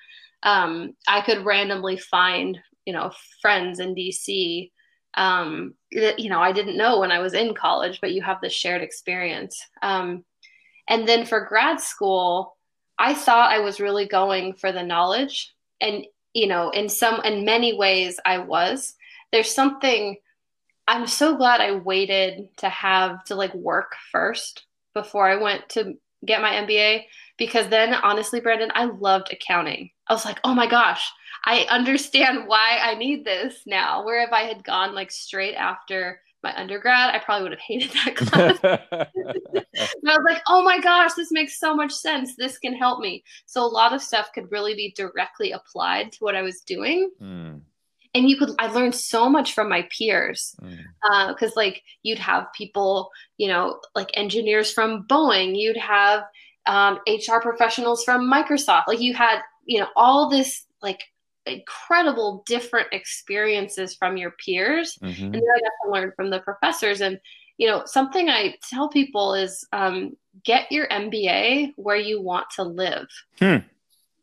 Um 0.44 0.94
i 1.08 1.22
could 1.22 1.46
randomly 1.46 1.98
find 1.98 2.58
you 2.86 2.94
know 2.94 3.12
friends 3.42 3.80
in 3.80 3.94
dc 3.94 4.72
um 5.16 5.74
that 5.92 6.20
you 6.20 6.30
know 6.30 6.40
i 6.40 6.54
didn't 6.54 6.78
know 6.78 7.00
when 7.00 7.12
i 7.12 7.20
was 7.20 7.34
in 7.34 7.54
college 7.54 8.00
but 8.00 8.14
you 8.14 8.22
have 8.22 8.40
this 8.42 8.54
shared 8.54 8.82
experience. 8.82 9.62
Um 9.82 10.24
and 10.88 11.08
then 11.08 11.26
for 11.26 11.46
grad 11.46 11.80
school 11.80 12.58
I 13.02 13.16
thought 13.16 13.52
I 13.52 13.60
was 13.60 13.80
really 13.80 14.08
going 14.08 14.54
for 14.54 14.72
the 14.72 14.84
knowledge. 14.84 15.52
And, 15.82 16.06
you 16.36 16.46
know, 16.46 16.70
in 16.70 16.88
some, 16.88 17.20
in 17.22 17.46
many 17.46 17.74
ways, 17.74 18.20
I 18.24 18.38
was. 18.38 18.94
There's 19.32 19.52
something, 19.52 20.18
I'm 20.88 21.08
so 21.08 21.36
glad 21.36 21.62
I 21.62 21.72
waited 21.72 22.56
to 22.58 22.70
have 22.70 23.24
to 23.26 23.36
like 23.36 23.56
work 23.56 23.96
first 24.12 24.68
before 24.94 25.28
I 25.28 25.38
went 25.38 25.68
to 25.70 25.96
get 26.24 26.44
my 26.44 26.52
MBA 26.52 27.06
because 27.40 27.68
then 27.70 27.96
honestly, 27.96 28.40
Brandon, 28.40 28.72
I 28.76 28.86
loved 28.86 29.34
accounting. 29.34 29.90
I 30.08 30.14
was 30.14 30.24
like, 30.24 30.40
oh 30.44 30.54
my 30.54 30.68
gosh, 30.68 31.12
I 31.44 31.66
understand 31.72 32.44
why 32.46 32.78
I 32.84 32.94
need 32.94 33.26
this 33.26 33.64
now. 33.66 34.06
Where 34.06 34.22
if 34.22 34.32
I 34.32 34.44
had 34.44 34.64
gone 34.64 34.94
like 34.94 35.10
straight 35.10 35.56
after 35.56 36.22
my 36.44 36.58
undergrad, 36.60 37.14
I 37.14 37.20
probably 37.20 37.44
would 37.44 37.52
have 37.52 37.60
hated 37.60 37.92
that 37.92 38.16
class. 38.16 38.60
I 38.64 40.18
was 40.18 40.26
like, 40.28 40.42
oh 40.48 40.64
my 40.64 40.80
gosh, 40.80 41.14
this 41.14 41.32
makes 41.32 41.60
so 41.60 41.76
much 41.76 41.94
sense. 41.94 42.36
This 42.36 42.58
can 42.58 42.74
help 42.74 43.00
me. 43.00 43.24
So 43.46 43.64
a 43.64 43.68
lot 43.68 43.94
of 43.94 44.02
stuff 44.02 44.32
could 44.34 44.52
really 44.52 44.74
be 44.76 44.94
directly 44.96 45.52
applied 45.52 46.12
to 46.14 46.18
what 46.20 46.36
I 46.36 46.42
was 46.42 46.62
doing. 46.62 47.12
Mm. 47.22 47.62
And 48.14 48.30
you 48.30 48.38
could, 48.38 48.50
I 48.60 48.68
learned 48.68 48.96
so 48.96 49.30
much 49.30 49.54
from 49.54 49.70
my 49.70 49.88
peers 49.98 50.54
because, 50.60 50.76
mm. 51.10 51.44
uh, 51.44 51.52
like, 51.56 51.82
you'd 52.04 52.20
have 52.20 52.52
people, 52.54 53.10
you 53.38 53.48
know, 53.48 53.80
like 53.96 54.10
engineers 54.16 54.72
from 54.72 55.06
Boeing, 55.08 55.58
you'd 55.58 55.78
have 55.78 56.24
um, 56.66 57.00
HR 57.08 57.40
professionals 57.42 58.04
from 58.04 58.30
Microsoft, 58.30 58.84
like, 58.88 59.00
you 59.00 59.14
had, 59.14 59.40
you 59.66 59.80
know, 59.80 59.88
all 59.96 60.30
this 60.30 60.66
like 60.82 61.04
incredible 61.46 62.44
different 62.46 62.88
experiences 62.92 63.96
from 63.96 64.18
your 64.18 64.32
peers. 64.32 64.98
Mm-hmm. 65.02 65.26
and 65.26 65.34
then 65.34 65.42
i 65.42 65.60
got 65.60 65.86
to 65.86 65.92
learn 65.92 66.12
from 66.16 66.30
the 66.30 66.40
professors. 66.40 67.02
And 67.02 67.20
you 67.58 67.68
know 67.68 67.84
something 67.86 68.30
i 68.30 68.56
tell 68.70 68.90
people 68.90 69.34
is 69.34 69.66
um, 69.72 70.16
get 70.44 70.72
your 70.72 70.88
mba 70.88 71.74
where 71.76 71.98
you 71.98 72.22
want 72.22 72.50
to 72.52 72.64
live. 72.64 73.08
Hmm. 73.40 73.58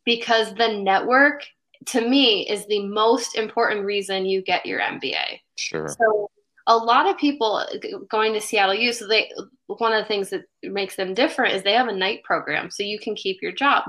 because 0.04 0.54
the 0.54 0.68
network 0.68 1.44
to 1.86 2.00
me 2.00 2.48
is 2.48 2.66
the 2.66 2.86
most 2.86 3.36
important 3.36 3.84
reason 3.84 4.26
you 4.26 4.42
get 4.42 4.66
your 4.66 4.80
mba 4.80 5.40
sure. 5.56 5.88
So 5.88 6.30
a 6.66 6.76
lot 6.76 7.08
of 7.08 7.16
people 7.16 7.64
going 8.08 8.32
to 8.34 8.40
seattle 8.40 8.74
u 8.74 8.92
so 8.92 9.06
they 9.06 9.30
one 9.66 9.92
of 9.92 10.02
the 10.02 10.08
things 10.08 10.30
that 10.30 10.44
makes 10.62 10.96
them 10.96 11.14
different 11.14 11.54
is 11.54 11.62
they 11.62 11.74
have 11.74 11.88
a 11.88 11.94
night 11.94 12.22
program 12.24 12.70
so 12.70 12.82
you 12.82 12.98
can 12.98 13.14
keep 13.14 13.42
your 13.42 13.52
job. 13.52 13.84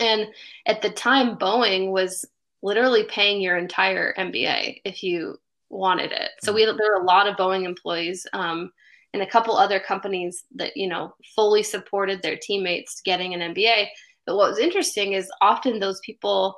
And 0.00 0.26
at 0.66 0.82
the 0.82 0.90
time 0.90 1.36
boeing 1.36 1.90
was 1.90 2.24
literally 2.64 3.04
paying 3.04 3.42
your 3.42 3.58
entire 3.58 4.14
MBA 4.14 4.80
if 4.84 5.02
you 5.02 5.38
wanted 5.68 6.10
it. 6.12 6.30
So 6.42 6.52
we 6.52 6.64
there 6.64 6.74
were 6.74 7.02
a 7.02 7.04
lot 7.04 7.28
of 7.28 7.36
Boeing 7.36 7.64
employees 7.64 8.26
um, 8.32 8.72
and 9.12 9.22
a 9.22 9.26
couple 9.26 9.56
other 9.56 9.78
companies 9.78 10.44
that 10.56 10.76
you 10.76 10.88
know 10.88 11.14
fully 11.36 11.62
supported 11.62 12.22
their 12.22 12.36
teammates 12.36 13.02
getting 13.02 13.34
an 13.34 13.54
MBA. 13.54 13.88
But 14.26 14.36
what 14.36 14.48
was 14.48 14.58
interesting 14.58 15.12
is 15.12 15.30
often 15.42 15.78
those 15.78 16.00
people 16.00 16.56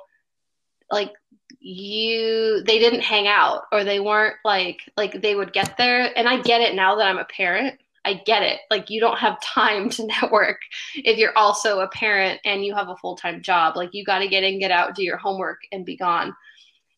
like 0.89 1.11
you 1.59 2.63
they 2.65 2.79
didn't 2.79 3.01
hang 3.01 3.27
out 3.27 3.63
or 3.73 3.83
they 3.83 3.99
weren't 3.99 4.37
like 4.45 4.79
like 4.95 5.21
they 5.21 5.35
would 5.35 5.51
get 5.51 5.75
there 5.77 6.17
and 6.17 6.27
I 6.27 6.41
get 6.41 6.61
it 6.61 6.75
now 6.75 6.95
that 6.95 7.07
I'm 7.07 7.17
a 7.17 7.25
parent 7.25 7.79
I 8.07 8.21
get 8.25 8.41
it. 8.41 8.61
Like 8.71 8.89
you 8.89 9.01
don't 9.01 9.17
have 9.17 9.41
time 9.41 9.89
to 9.91 10.05
network 10.21 10.61
if 10.95 11.17
you're 11.17 11.37
also 11.37 11.81
a 11.81 11.89
parent 11.89 12.39
and 12.45 12.63
you 12.63 12.73
have 12.73 12.87
a 12.87 12.95
full-time 12.95 13.41
job. 13.41 13.75
Like 13.75 13.89
you 13.91 14.05
got 14.05 14.19
to 14.19 14.29
get 14.29 14.43
in, 14.43 14.59
get 14.59 14.71
out, 14.71 14.95
do 14.95 15.03
your 15.03 15.17
homework 15.17 15.59
and 15.73 15.85
be 15.85 15.97
gone. 15.97 16.33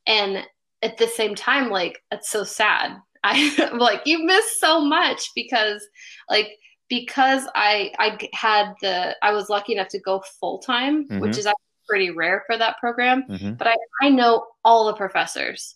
And 0.05 0.45
at 0.83 0.97
the 0.97 1.07
same 1.07 1.33
time 1.33 1.69
like 1.71 2.03
it's 2.11 2.29
so 2.29 2.43
sad. 2.43 2.95
I'm 3.23 3.79
like 3.79 4.01
you 4.05 4.23
miss 4.23 4.59
so 4.59 4.79
much 4.79 5.31
because 5.35 5.85
like 6.29 6.51
because 6.89 7.47
I 7.55 7.91
I 7.97 8.29
had 8.33 8.73
the 8.81 9.17
I 9.23 9.31
was 9.31 9.49
lucky 9.49 9.73
enough 9.73 9.89
to 9.89 9.99
go 9.99 10.23
full 10.39 10.59
time, 10.59 11.05
mm-hmm. 11.05 11.19
which 11.21 11.37
is 11.39 11.47
pretty 11.87 12.11
rare 12.11 12.43
for 12.45 12.55
that 12.55 12.77
program. 12.77 13.23
Mm-hmm. 13.23 13.53
But 13.53 13.67
I 13.67 13.75
I 14.01 14.09
know 14.09 14.45
all 14.63 14.85
the 14.85 14.93
professors. 14.93 15.75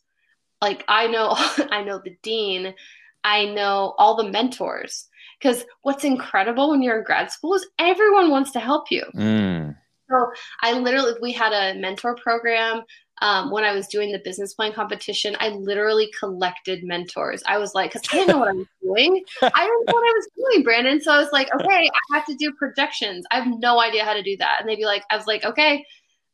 Like 0.61 0.85
I 0.87 1.07
know 1.07 1.33
I 1.71 1.83
know 1.83 1.99
the 2.03 2.15
dean, 2.21 2.75
I 3.23 3.45
know 3.45 3.95
all 3.97 4.15
the 4.15 4.29
mentors. 4.29 5.07
Because 5.43 5.65
what's 5.81 6.05
incredible 6.05 6.69
when 6.69 6.81
you're 6.81 6.99
in 6.99 7.03
grad 7.03 7.29
school 7.29 7.53
is 7.53 7.67
everyone 7.77 8.29
wants 8.29 8.51
to 8.51 8.61
help 8.61 8.89
you. 8.89 9.03
Mm. 9.13 9.75
So 10.09 10.31
I 10.61 10.79
literally, 10.79 11.13
we 11.21 11.33
had 11.33 11.51
a 11.51 11.77
mentor 11.77 12.15
program 12.15 12.83
um, 13.21 13.51
when 13.51 13.65
I 13.65 13.73
was 13.73 13.87
doing 13.87 14.11
the 14.11 14.21
business 14.23 14.53
plan 14.53 14.71
competition. 14.71 15.35
I 15.39 15.49
literally 15.49 16.09
collected 16.17 16.83
mentors. 16.83 17.43
I 17.45 17.57
was 17.57 17.75
like, 17.75 17.91
because 17.91 18.07
I 18.11 18.17
didn't 18.17 18.29
know 18.29 18.39
what 18.39 18.49
I 18.49 18.53
was 18.53 18.67
doing. 18.81 19.23
I 19.41 19.65
didn't 19.65 19.85
know 19.87 19.93
what 19.93 20.09
I 20.09 20.13
was 20.15 20.27
doing, 20.37 20.63
Brandon. 20.63 21.01
So 21.01 21.11
I 21.11 21.17
was 21.17 21.31
like, 21.33 21.53
okay, 21.53 21.89
I 21.89 22.15
have 22.15 22.25
to 22.27 22.35
do 22.35 22.53
projections. 22.53 23.25
I 23.31 23.41
have 23.41 23.59
no 23.59 23.81
idea 23.81 24.05
how 24.05 24.13
to 24.13 24.23
do 24.23 24.37
that. 24.37 24.57
And 24.59 24.69
they'd 24.69 24.77
be 24.77 24.85
like, 24.85 25.03
I 25.09 25.17
was 25.17 25.27
like, 25.27 25.43
okay, 25.43 25.85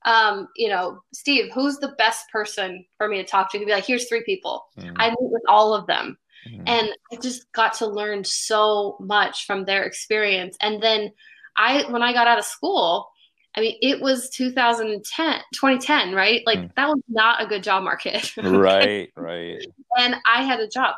um, 0.06 0.48
you 0.56 0.70
know, 0.70 1.02
Steve, 1.14 1.52
who's 1.54 1.78
the 1.78 1.96
best 1.98 2.30
person 2.32 2.86
for 2.98 3.08
me 3.08 3.18
to 3.18 3.24
talk 3.24 3.52
to? 3.52 3.58
He'd 3.58 3.66
be 3.66 3.72
like, 3.72 3.86
here's 3.86 4.08
three 4.08 4.24
people. 4.24 4.66
Mm. 4.78 4.94
I 4.98 5.10
meet 5.10 5.18
with 5.20 5.44
all 5.48 5.74
of 5.74 5.88
them. 5.88 6.18
Mm-hmm. 6.48 6.64
And 6.68 6.90
I 7.12 7.16
just 7.18 7.52
got 7.52 7.76
to 7.76 7.88
learn 7.88 8.24
so 8.24 8.98
much 9.00 9.46
from 9.46 9.66
their 9.66 9.84
experience. 9.84 10.58
And 10.62 10.82
then 10.82 11.12
I, 11.56 11.90
when 11.90 12.04
I 12.04 12.14
got 12.14 12.28
out 12.28 12.40
of 12.40 12.46
school, 12.46 13.10
I 13.56 13.62
mean, 13.62 13.78
it 13.82 14.00
was 14.00 14.30
2010, 14.30 15.42
2010, 15.54 16.14
right? 16.14 16.42
Like 16.46 16.60
mm. 16.60 16.76
that 16.76 16.88
was 16.88 17.02
not 17.10 17.42
a 17.42 17.48
good 17.48 17.64
job 17.64 17.84
market. 17.84 18.36
right, 18.44 19.12
right. 19.16 19.66
And 19.98 20.16
I 20.26 20.44
had 20.44 20.60
a 20.60 20.68
job 20.68 20.96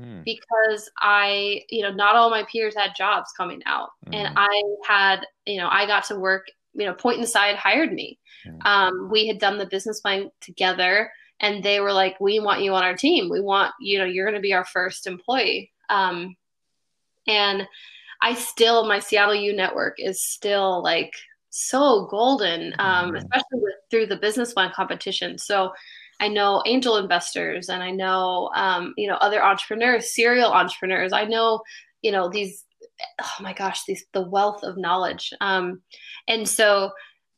mm. 0.00 0.24
because 0.24 0.90
I, 0.98 1.62
you 1.70 1.82
know, 1.82 1.92
not 1.92 2.16
all 2.16 2.28
my 2.28 2.44
peers 2.50 2.74
had 2.76 2.92
jobs 2.96 3.30
coming 3.36 3.62
out. 3.66 3.90
Mm. 4.06 4.16
And 4.16 4.34
I 4.36 4.62
had, 4.86 5.26
you 5.46 5.58
know, 5.58 5.68
I 5.70 5.86
got 5.86 6.04
to 6.06 6.18
work, 6.18 6.48
you 6.74 6.86
know, 6.86 6.94
Point 6.94 7.20
Inside 7.20 7.56
hired 7.56 7.92
me. 7.92 8.18
Mm. 8.46 8.66
Um, 8.66 9.08
we 9.10 9.28
had 9.28 9.38
done 9.38 9.58
the 9.58 9.66
business 9.66 10.00
plan 10.00 10.30
together 10.40 11.10
and 11.42 11.62
they 11.62 11.80
were 11.80 11.92
like 11.92 12.18
we 12.20 12.40
want 12.40 12.62
you 12.62 12.72
on 12.72 12.84
our 12.84 12.96
team. 12.96 13.28
We 13.28 13.40
want 13.40 13.74
you 13.80 13.98
know 13.98 14.04
you're 14.04 14.26
going 14.26 14.36
to 14.36 14.40
be 14.40 14.54
our 14.54 14.64
first 14.64 15.06
employee. 15.06 15.72
Um, 15.90 16.36
and 17.26 17.66
i 18.20 18.34
still 18.34 18.86
my 18.86 18.98
seattle 18.98 19.34
u 19.34 19.54
network 19.54 19.96
is 19.98 20.22
still 20.22 20.82
like 20.82 21.12
so 21.50 22.06
golden 22.10 22.74
um, 22.78 23.08
mm-hmm. 23.08 23.16
especially 23.16 23.60
with, 23.60 23.74
through 23.90 24.06
the 24.06 24.16
business 24.16 24.54
plan 24.54 24.72
competition. 24.74 25.36
So 25.38 25.72
i 26.20 26.28
know 26.28 26.62
angel 26.66 26.96
investors 26.96 27.68
and 27.68 27.82
i 27.82 27.90
know 27.90 28.50
um, 28.54 28.94
you 28.96 29.08
know 29.08 29.16
other 29.16 29.42
entrepreneurs 29.42 30.14
serial 30.14 30.50
entrepreneurs. 30.50 31.12
I 31.12 31.24
know 31.24 31.62
you 32.00 32.12
know 32.12 32.28
these 32.28 32.64
oh 33.20 33.36
my 33.40 33.52
gosh 33.52 33.84
these 33.84 34.04
the 34.12 34.28
wealth 34.28 34.62
of 34.62 34.78
knowledge. 34.78 35.32
Um, 35.40 35.82
and 36.28 36.48
so 36.48 36.92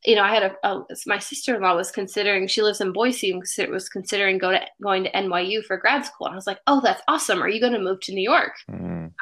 you 0.05 0.15
know, 0.15 0.23
I 0.23 0.35
had 0.35 0.43
a, 0.43 0.69
a 0.69 0.85
my 1.07 1.19
sister 1.19 1.55
in 1.55 1.63
law 1.63 1.75
was 1.75 1.91
considering. 1.91 2.47
She 2.47 2.63
lives 2.63 2.81
in 2.81 2.93
Boise 2.93 3.31
and 3.31 3.43
was 3.71 3.89
considering 3.89 4.39
go 4.39 4.51
to 4.51 4.61
going 4.83 5.05
to 5.05 5.13
NYU 5.13 5.65
for 5.65 5.79
grad 5.79 6.05
school. 6.05 6.27
And 6.27 6.35
I 6.35 6.37
was 6.37 6.47
like, 6.47 6.61
"Oh, 6.67 6.81
that's 6.83 7.03
awesome! 7.09 7.43
Are 7.43 7.49
you 7.49 7.61
going 7.61 7.73
to 7.73 7.79
move 7.79 8.01
to 8.01 8.15
New 8.15 8.23
York?" 8.23 8.53
Mm. 8.71 9.13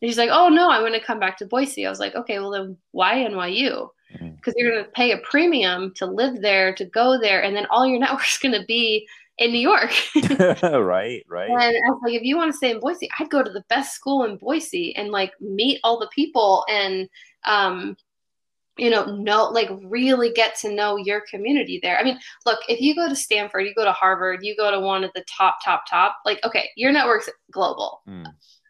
And 0.00 0.10
she's 0.10 0.18
like, 0.18 0.30
"Oh 0.32 0.48
no, 0.48 0.70
I'm 0.70 0.82
going 0.82 0.92
to 0.92 1.04
come 1.04 1.20
back 1.20 1.38
to 1.38 1.46
Boise." 1.46 1.86
I 1.86 1.90
was 1.90 2.00
like, 2.00 2.14
"Okay, 2.16 2.38
well 2.40 2.50
then 2.50 2.76
why 2.90 3.14
NYU?" 3.16 3.88
Because 4.10 4.54
mm. 4.54 4.56
you're 4.56 4.72
going 4.72 4.84
to 4.84 4.90
pay 4.90 5.12
a 5.12 5.18
premium 5.18 5.92
to 5.96 6.06
live 6.06 6.40
there, 6.40 6.74
to 6.74 6.84
go 6.84 7.18
there, 7.20 7.42
and 7.42 7.54
then 7.54 7.66
all 7.70 7.86
your 7.86 7.98
network's 8.00 8.38
going 8.38 8.58
to 8.58 8.66
be 8.66 9.06
in 9.38 9.52
New 9.52 9.60
York. 9.60 9.92
right, 10.62 11.24
right. 11.28 11.50
And 11.50 11.60
I 11.60 11.90
was 11.90 12.00
like, 12.02 12.14
if 12.14 12.22
you 12.22 12.36
want 12.36 12.50
to 12.50 12.56
stay 12.56 12.72
in 12.72 12.80
Boise, 12.80 13.08
I'd 13.18 13.30
go 13.30 13.42
to 13.42 13.50
the 13.50 13.64
best 13.68 13.94
school 13.94 14.24
in 14.24 14.36
Boise 14.36 14.96
and 14.96 15.10
like 15.10 15.32
meet 15.40 15.78
all 15.84 15.98
the 15.98 16.10
people 16.12 16.64
and 16.68 17.08
um 17.44 17.96
you 18.78 18.90
know, 18.90 19.04
know 19.04 19.44
like 19.50 19.68
really 19.84 20.32
get 20.32 20.56
to 20.60 20.72
know 20.72 20.96
your 20.96 21.22
community 21.30 21.80
there. 21.82 21.98
I 21.98 22.04
mean, 22.04 22.18
look, 22.46 22.60
if 22.68 22.80
you 22.80 22.94
go 22.94 23.08
to 23.08 23.16
Stanford, 23.16 23.66
you 23.66 23.74
go 23.74 23.84
to 23.84 23.92
Harvard, 23.92 24.40
you 24.42 24.56
go 24.56 24.70
to 24.70 24.80
one 24.80 25.04
of 25.04 25.10
the 25.14 25.24
top, 25.28 25.58
top, 25.64 25.84
top, 25.88 26.16
like 26.24 26.40
okay, 26.44 26.68
your 26.76 26.92
network's 26.92 27.28
global. 27.52 28.02
Mm. 28.08 28.26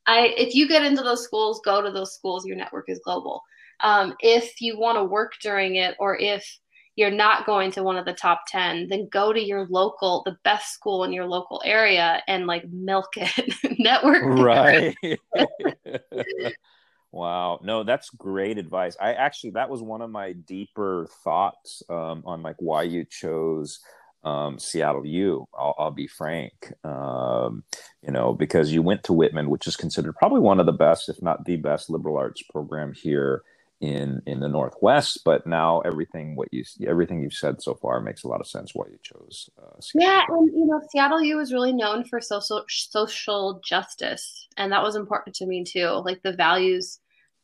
I 0.07 0.35
if 0.37 0.55
you 0.55 0.69
get 0.69 0.85
into 0.85 1.03
those 1.03 1.25
schools, 1.25 1.61
go 1.65 1.83
to 1.83 1.91
those 1.91 2.15
schools, 2.15 2.47
your 2.47 2.57
network 2.57 2.87
is 2.89 3.01
global. 3.05 3.43
Um, 3.81 4.15
if 4.21 4.61
you 4.61 4.79
want 4.79 4.99
to 4.99 5.05
work 5.05 5.35
during 5.41 5.77
it 5.77 5.95
or 5.99 6.17
if 6.19 6.59
you're 6.97 7.11
not 7.13 7.47
going 7.47 7.71
to 7.71 7.85
one 7.85 7.97
of 7.97 8.05
the 8.05 8.13
top 8.13 8.41
10 8.49 8.89
then 8.89 9.09
go 9.13 9.33
to 9.33 9.41
your 9.41 9.69
local 9.69 10.23
the 10.25 10.37
best 10.43 10.75
school 10.75 11.05
in 11.05 11.13
your 11.13 11.27
local 11.27 11.63
area 11.65 12.21
and 12.27 12.49
like 12.49 12.65
milk 12.73 13.11
it 13.17 13.55
network 13.79 14.25
right 14.25 14.97
wow 17.13 17.59
no 17.63 17.83
that's 17.85 18.11
great 18.11 18.59
advice 18.59 18.97
i 19.01 19.13
actually 19.15 19.51
that 19.51 19.71
was 19.71 19.83
one 19.83 20.03
of 20.03 20.11
my 20.11 20.33
deeper 20.33 21.09
thoughts 21.25 21.83
um, 21.89 22.23
on 22.27 22.43
like 22.43 22.57
why 22.59 22.83
you 22.83 23.05
chose 23.05 23.81
um, 24.25 24.59
Seattle 24.59 25.07
U. 25.07 25.47
I'll, 25.57 25.75
I'll 25.79 25.91
be 25.93 26.09
frank, 26.09 26.73
um, 26.83 27.63
you 28.03 28.11
know, 28.11 28.35
because 28.35 28.73
you 28.73 28.83
went 28.83 29.05
to 29.05 29.13
Whitman, 29.13 29.49
which 29.49 29.69
is 29.69 29.77
considered 29.77 30.17
probably 30.17 30.41
one 30.41 30.59
of 30.59 30.67
the 30.67 30.73
best, 30.73 31.09
if 31.09 31.23
not 31.23 31.45
the 31.45 31.55
best, 31.55 31.89
liberal 31.89 32.17
arts 32.17 32.43
program 32.51 32.93
here 32.93 33.43
in 33.81 34.21
in 34.27 34.41
the 34.41 34.49
northwest 34.49 35.21
but 35.25 35.47
now 35.47 35.79
everything 35.81 36.35
what 36.35 36.49
you 36.53 36.65
everything 36.87 37.23
you've 37.23 37.33
said 37.33 37.63
so 37.63 37.75
far 37.75 38.01
makes 38.01 38.25
a 38.25 38.29
lot 38.29 38.41
of 38.41 38.47
sense 38.47 38.75
why 38.75 38.85
you 38.91 38.99
chose 39.03 39.49
uh, 39.63 39.77
yeah 39.95 40.25
and 40.29 40.51
you 40.53 40.67
know 40.67 40.81
seattle 40.91 41.23
u 41.23 41.39
is 41.39 41.53
really 41.53 41.73
known 41.73 42.05
for 42.05 42.21
social 42.21 42.65
social 42.69 43.61
justice 43.65 44.49
and 44.57 44.73
that 44.73 44.83
was 44.83 44.97
important 44.97 45.35
to 45.37 45.47
me 45.47 45.63
too 45.63 46.03
like 46.05 46.21
the 46.23 46.33
values 46.33 46.99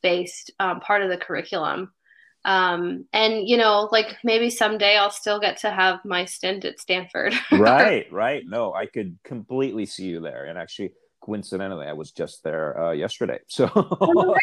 based 0.05 0.51
um, 0.59 0.79
part 0.81 1.01
of 1.01 1.09
the 1.09 1.17
curriculum. 1.17 1.91
Um, 2.45 3.05
and 3.11 3.49
you 3.49 3.57
know 3.57 3.89
like 3.91 4.17
maybe 4.23 4.51
someday 4.51 4.97
i'll 4.97 5.09
still 5.09 5.39
get 5.39 5.57
to 5.61 5.71
have 5.71 6.05
my 6.05 6.25
stint 6.25 6.63
at 6.63 6.79
stanford. 6.79 7.33
Right 7.51 8.05
right. 8.11 8.43
No 8.45 8.71
i 8.71 8.85
could 8.85 9.17
completely 9.23 9.87
see 9.87 10.05
you 10.05 10.19
there. 10.21 10.45
And 10.45 10.59
actually 10.59 10.93
coincidentally, 11.25 11.87
I 11.87 11.93
was 11.93 12.11
just 12.11 12.43
there 12.43 12.79
uh, 12.79 12.91
yesterday. 12.91 13.39
So 13.47 13.69
oh, 13.73 14.35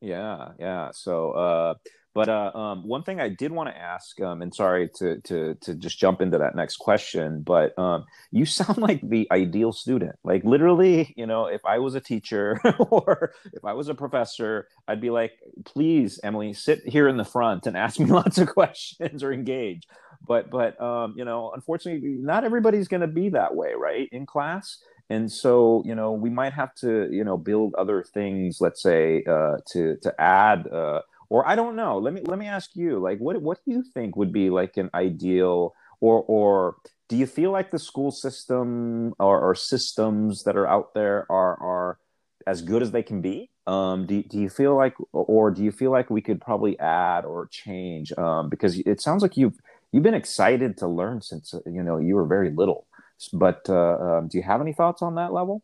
yeah, 0.00 0.48
yeah. 0.58 0.90
So, 0.92 1.30
uh, 1.32 1.74
but 2.14 2.28
uh, 2.28 2.50
um, 2.54 2.86
one 2.86 3.04
thing 3.04 3.20
I 3.20 3.28
did 3.28 3.52
want 3.52 3.70
to 3.70 3.76
ask, 3.76 4.20
um, 4.20 4.42
and 4.42 4.54
sorry 4.54 4.90
to 4.96 5.20
to 5.20 5.54
to 5.54 5.74
just 5.74 5.98
jump 5.98 6.20
into 6.20 6.38
that 6.38 6.54
next 6.54 6.76
question, 6.76 7.40
but 7.40 7.78
um, 7.78 8.04
you 8.30 8.44
sound 8.58 8.78
like 8.78 9.00
the 9.08 9.26
ideal 9.30 9.72
student. 9.72 10.16
Like 10.24 10.44
literally, 10.44 11.14
you 11.16 11.26
know, 11.26 11.46
if 11.46 11.64
I 11.64 11.78
was 11.78 11.94
a 11.94 12.00
teacher 12.00 12.60
or 12.78 13.32
if 13.52 13.64
I 13.64 13.72
was 13.72 13.88
a 13.88 13.94
professor, 13.94 14.68
I'd 14.88 15.00
be 15.00 15.10
like, 15.10 15.32
please, 15.64 16.20
Emily, 16.22 16.52
sit 16.52 16.86
here 16.86 17.08
in 17.08 17.16
the 17.16 17.24
front 17.24 17.66
and 17.66 17.76
ask 17.76 17.98
me 17.98 18.06
lots 18.06 18.38
of 18.38 18.48
questions 18.48 19.22
or 19.22 19.32
engage. 19.32 19.86
But 20.26 20.50
but 20.50 20.80
um, 20.80 21.14
you 21.16 21.24
know, 21.24 21.52
unfortunately, 21.54 22.08
not 22.08 22.44
everybody's 22.44 22.88
going 22.88 23.00
to 23.00 23.14
be 23.22 23.30
that 23.30 23.54
way, 23.54 23.72
right? 23.76 24.08
In 24.12 24.26
class 24.26 24.78
and 25.10 25.30
so 25.30 25.82
you 25.84 25.94
know 25.94 26.12
we 26.12 26.30
might 26.30 26.52
have 26.52 26.74
to 26.74 27.08
you 27.10 27.24
know 27.24 27.36
build 27.36 27.74
other 27.74 28.02
things 28.02 28.58
let's 28.60 28.82
say 28.82 29.22
uh, 29.24 29.56
to 29.70 29.96
to 30.02 30.12
add 30.20 30.66
uh, 30.68 31.00
or 31.28 31.48
i 31.48 31.56
don't 31.56 31.76
know. 31.76 31.98
Let 31.98 32.12
me 32.12 32.20
let 32.24 32.38
me 32.38 32.46
ask 32.46 32.70
you 32.74 32.98
like 32.98 33.18
what 33.18 33.40
what 33.40 33.58
do 33.64 33.72
you 33.72 33.82
think 33.82 34.16
would 34.16 34.32
be 34.32 34.50
like 34.50 34.76
an 34.76 34.90
ideal 34.94 35.74
or 36.00 36.22
or 36.28 36.76
do 37.08 37.16
you 37.16 37.26
feel 37.26 37.50
like 37.50 37.70
the 37.70 37.78
school 37.78 38.10
system 38.10 39.14
or, 39.18 39.40
or 39.40 39.54
systems 39.54 40.44
that 40.44 40.56
are 40.56 40.66
out 40.66 40.94
there 40.94 41.26
are 41.30 41.56
are 41.60 41.98
as 42.46 42.62
good 42.62 42.82
as 42.82 42.90
they 42.90 43.02
can 43.02 43.20
be? 43.20 43.50
Um, 43.66 44.06
do, 44.06 44.22
do 44.22 44.38
you 44.38 44.48
feel 44.48 44.76
like 44.76 44.94
or 45.12 45.50
do 45.50 45.62
you 45.62 45.72
feel 45.72 45.90
like 45.90 46.10
we 46.10 46.20
could 46.20 46.40
probably 46.40 46.78
add 46.80 47.24
or 47.24 47.48
change? 47.48 48.12
Um, 48.18 48.48
because 48.48 48.78
it 48.80 49.00
sounds 49.00 49.22
like 49.22 49.36
you've 49.36 49.58
you've 49.92 50.02
been 50.02 50.14
excited 50.14 50.76
to 50.78 50.88
learn 50.88 51.22
since 51.22 51.54
you 51.66 51.82
know 51.82 51.98
you 51.98 52.14
were 52.14 52.26
very 52.26 52.50
little 52.50 52.86
but 53.28 53.68
uh, 53.68 53.96
um, 53.98 54.28
do 54.28 54.38
you 54.38 54.44
have 54.44 54.60
any 54.60 54.72
thoughts 54.72 55.02
on 55.02 55.16
that 55.16 55.32
level? 55.32 55.62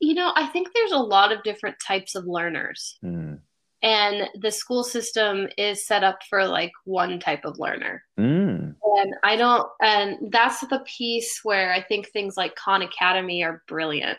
You 0.00 0.14
know, 0.14 0.32
I 0.34 0.46
think 0.46 0.68
there's 0.72 0.92
a 0.92 0.98
lot 0.98 1.32
of 1.32 1.42
different 1.42 1.76
types 1.84 2.14
of 2.14 2.26
learners. 2.26 2.98
Mm. 3.04 3.40
And 3.82 4.28
the 4.40 4.50
school 4.50 4.82
system 4.82 5.48
is 5.56 5.86
set 5.86 6.02
up 6.02 6.20
for 6.28 6.46
like 6.46 6.72
one 6.84 7.20
type 7.20 7.44
of 7.44 7.58
learner. 7.58 8.02
Mm. 8.18 8.74
And 8.82 9.14
I 9.22 9.36
don't, 9.36 9.68
and 9.80 10.32
that's 10.32 10.60
the 10.60 10.82
piece 10.84 11.40
where 11.44 11.72
I 11.72 11.82
think 11.82 12.08
things 12.08 12.36
like 12.36 12.56
Khan 12.56 12.82
Academy 12.82 13.44
are 13.44 13.62
brilliant. 13.68 14.18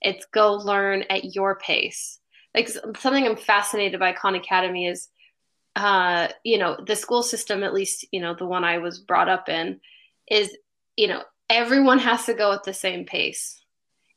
It's 0.00 0.26
go 0.32 0.54
learn 0.54 1.04
at 1.10 1.34
your 1.34 1.56
pace. 1.56 2.18
Like 2.54 2.68
something 2.68 3.26
I'm 3.26 3.36
fascinated 3.36 4.00
by 4.00 4.12
Khan 4.12 4.36
Academy 4.36 4.86
is, 4.86 5.08
uh, 5.76 6.28
you 6.44 6.56
know, 6.56 6.76
the 6.86 6.96
school 6.96 7.22
system, 7.22 7.62
at 7.62 7.74
least, 7.74 8.06
you 8.12 8.20
know, 8.20 8.34
the 8.34 8.46
one 8.46 8.64
I 8.64 8.78
was 8.78 9.00
brought 9.00 9.28
up 9.28 9.48
in, 9.48 9.80
is, 10.30 10.56
you 10.96 11.08
know, 11.08 11.22
everyone 11.50 11.98
has 11.98 12.26
to 12.26 12.34
go 12.34 12.52
at 12.52 12.64
the 12.64 12.74
same 12.74 13.04
pace. 13.04 13.60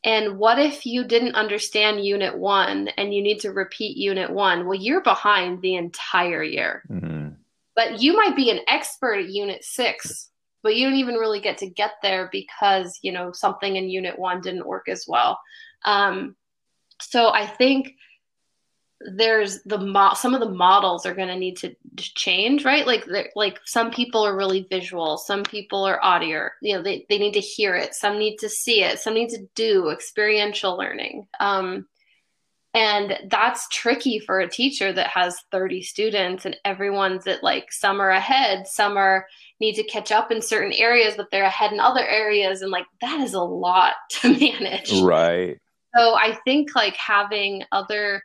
And 0.03 0.38
what 0.38 0.59
if 0.59 0.86
you 0.86 1.03
didn't 1.03 1.36
understand 1.36 2.05
unit 2.05 2.38
one 2.38 2.88
and 2.89 3.13
you 3.13 3.21
need 3.21 3.39
to 3.41 3.51
repeat 3.51 3.97
unit 3.97 4.30
one? 4.30 4.65
Well, 4.65 4.80
you're 4.80 5.01
behind 5.01 5.61
the 5.61 5.75
entire 5.75 6.43
year. 6.43 6.84
Mm-hmm. 6.89 7.30
But 7.75 8.01
you 8.01 8.15
might 8.15 8.36
be 8.36 8.49
an 8.49 8.61
expert 8.67 9.19
at 9.19 9.30
unit 9.30 9.63
six, 9.63 10.30
but 10.63 10.75
you 10.75 10.88
don't 10.88 10.97
even 10.97 11.15
really 11.15 11.41
get 11.41 11.59
to 11.59 11.69
get 11.69 11.91
there 12.01 12.30
because, 12.32 12.97
you 13.01 13.11
know, 13.11 13.32
something 13.32 13.75
in 13.75 13.89
unit 13.89 14.17
one 14.17 14.41
didn't 14.41 14.67
work 14.67 14.88
as 14.88 15.05
well. 15.07 15.39
Um, 15.84 16.36
so 17.01 17.30
I 17.30 17.45
think 17.45 17.93
there's 19.01 19.61
the 19.63 19.78
mo- 19.78 20.15
some 20.15 20.34
of 20.34 20.39
the 20.39 20.49
models 20.49 21.05
are 21.05 21.13
going 21.13 21.28
to 21.28 21.36
need 21.36 21.57
to 21.57 21.75
change 21.98 22.66
right? 22.66 22.86
Like 22.86 23.06
like 23.36 23.60
some 23.66 23.91
people 23.91 24.26
are 24.26 24.36
really 24.36 24.68
visual 24.70 25.18
some 25.18 25.43
people 25.43 25.84
are 25.84 26.04
audio 26.04 26.50
you 26.62 26.76
know 26.76 26.82
they, 26.82 27.06
they 27.10 27.18
need 27.18 27.34
to 27.34 27.39
hear 27.39 27.76
it 27.76 27.93
some 27.93 28.18
need 28.18 28.38
to 28.38 28.50
see 28.50 28.84
it 28.84 29.00
some 29.00 29.14
need 29.14 29.30
to 29.30 29.48
do 29.56 29.89
experiential 29.89 30.78
learning. 30.78 31.28
Um, 31.39 31.88
and 32.78 33.18
that's 33.32 33.68
tricky 33.70 34.20
for 34.20 34.39
a 34.39 34.50
teacher 34.50 34.93
that 34.93 35.08
has 35.08 35.41
30 35.52 35.82
students 35.82 36.45
and 36.45 36.56
everyone's 36.64 37.26
at 37.26 37.41
like 37.41 37.72
some 37.72 38.00
are 38.00 38.12
ahead 38.12 38.68
some 38.68 38.98
are 38.98 39.26
need 39.60 39.74
to 39.74 39.84
catch 39.84 40.12
up 40.12 40.32
in 40.32 40.41
certain 40.41 40.74
areas 40.74 41.16
but 41.18 41.28
they're 41.32 41.43
ahead 41.43 41.72
in 41.72 41.80
other 41.80 42.06
areas 42.06 42.62
and 42.62 42.72
like 42.72 42.86
that 43.02 43.20
is 43.22 43.34
a 43.34 43.41
lot 43.41 43.93
to 44.10 44.30
manage. 44.30 44.93
Right. 45.02 45.60
So 45.95 46.16
i 46.16 46.38
think 46.45 46.76
like 46.76 46.95
having 46.95 47.64
other 47.72 48.22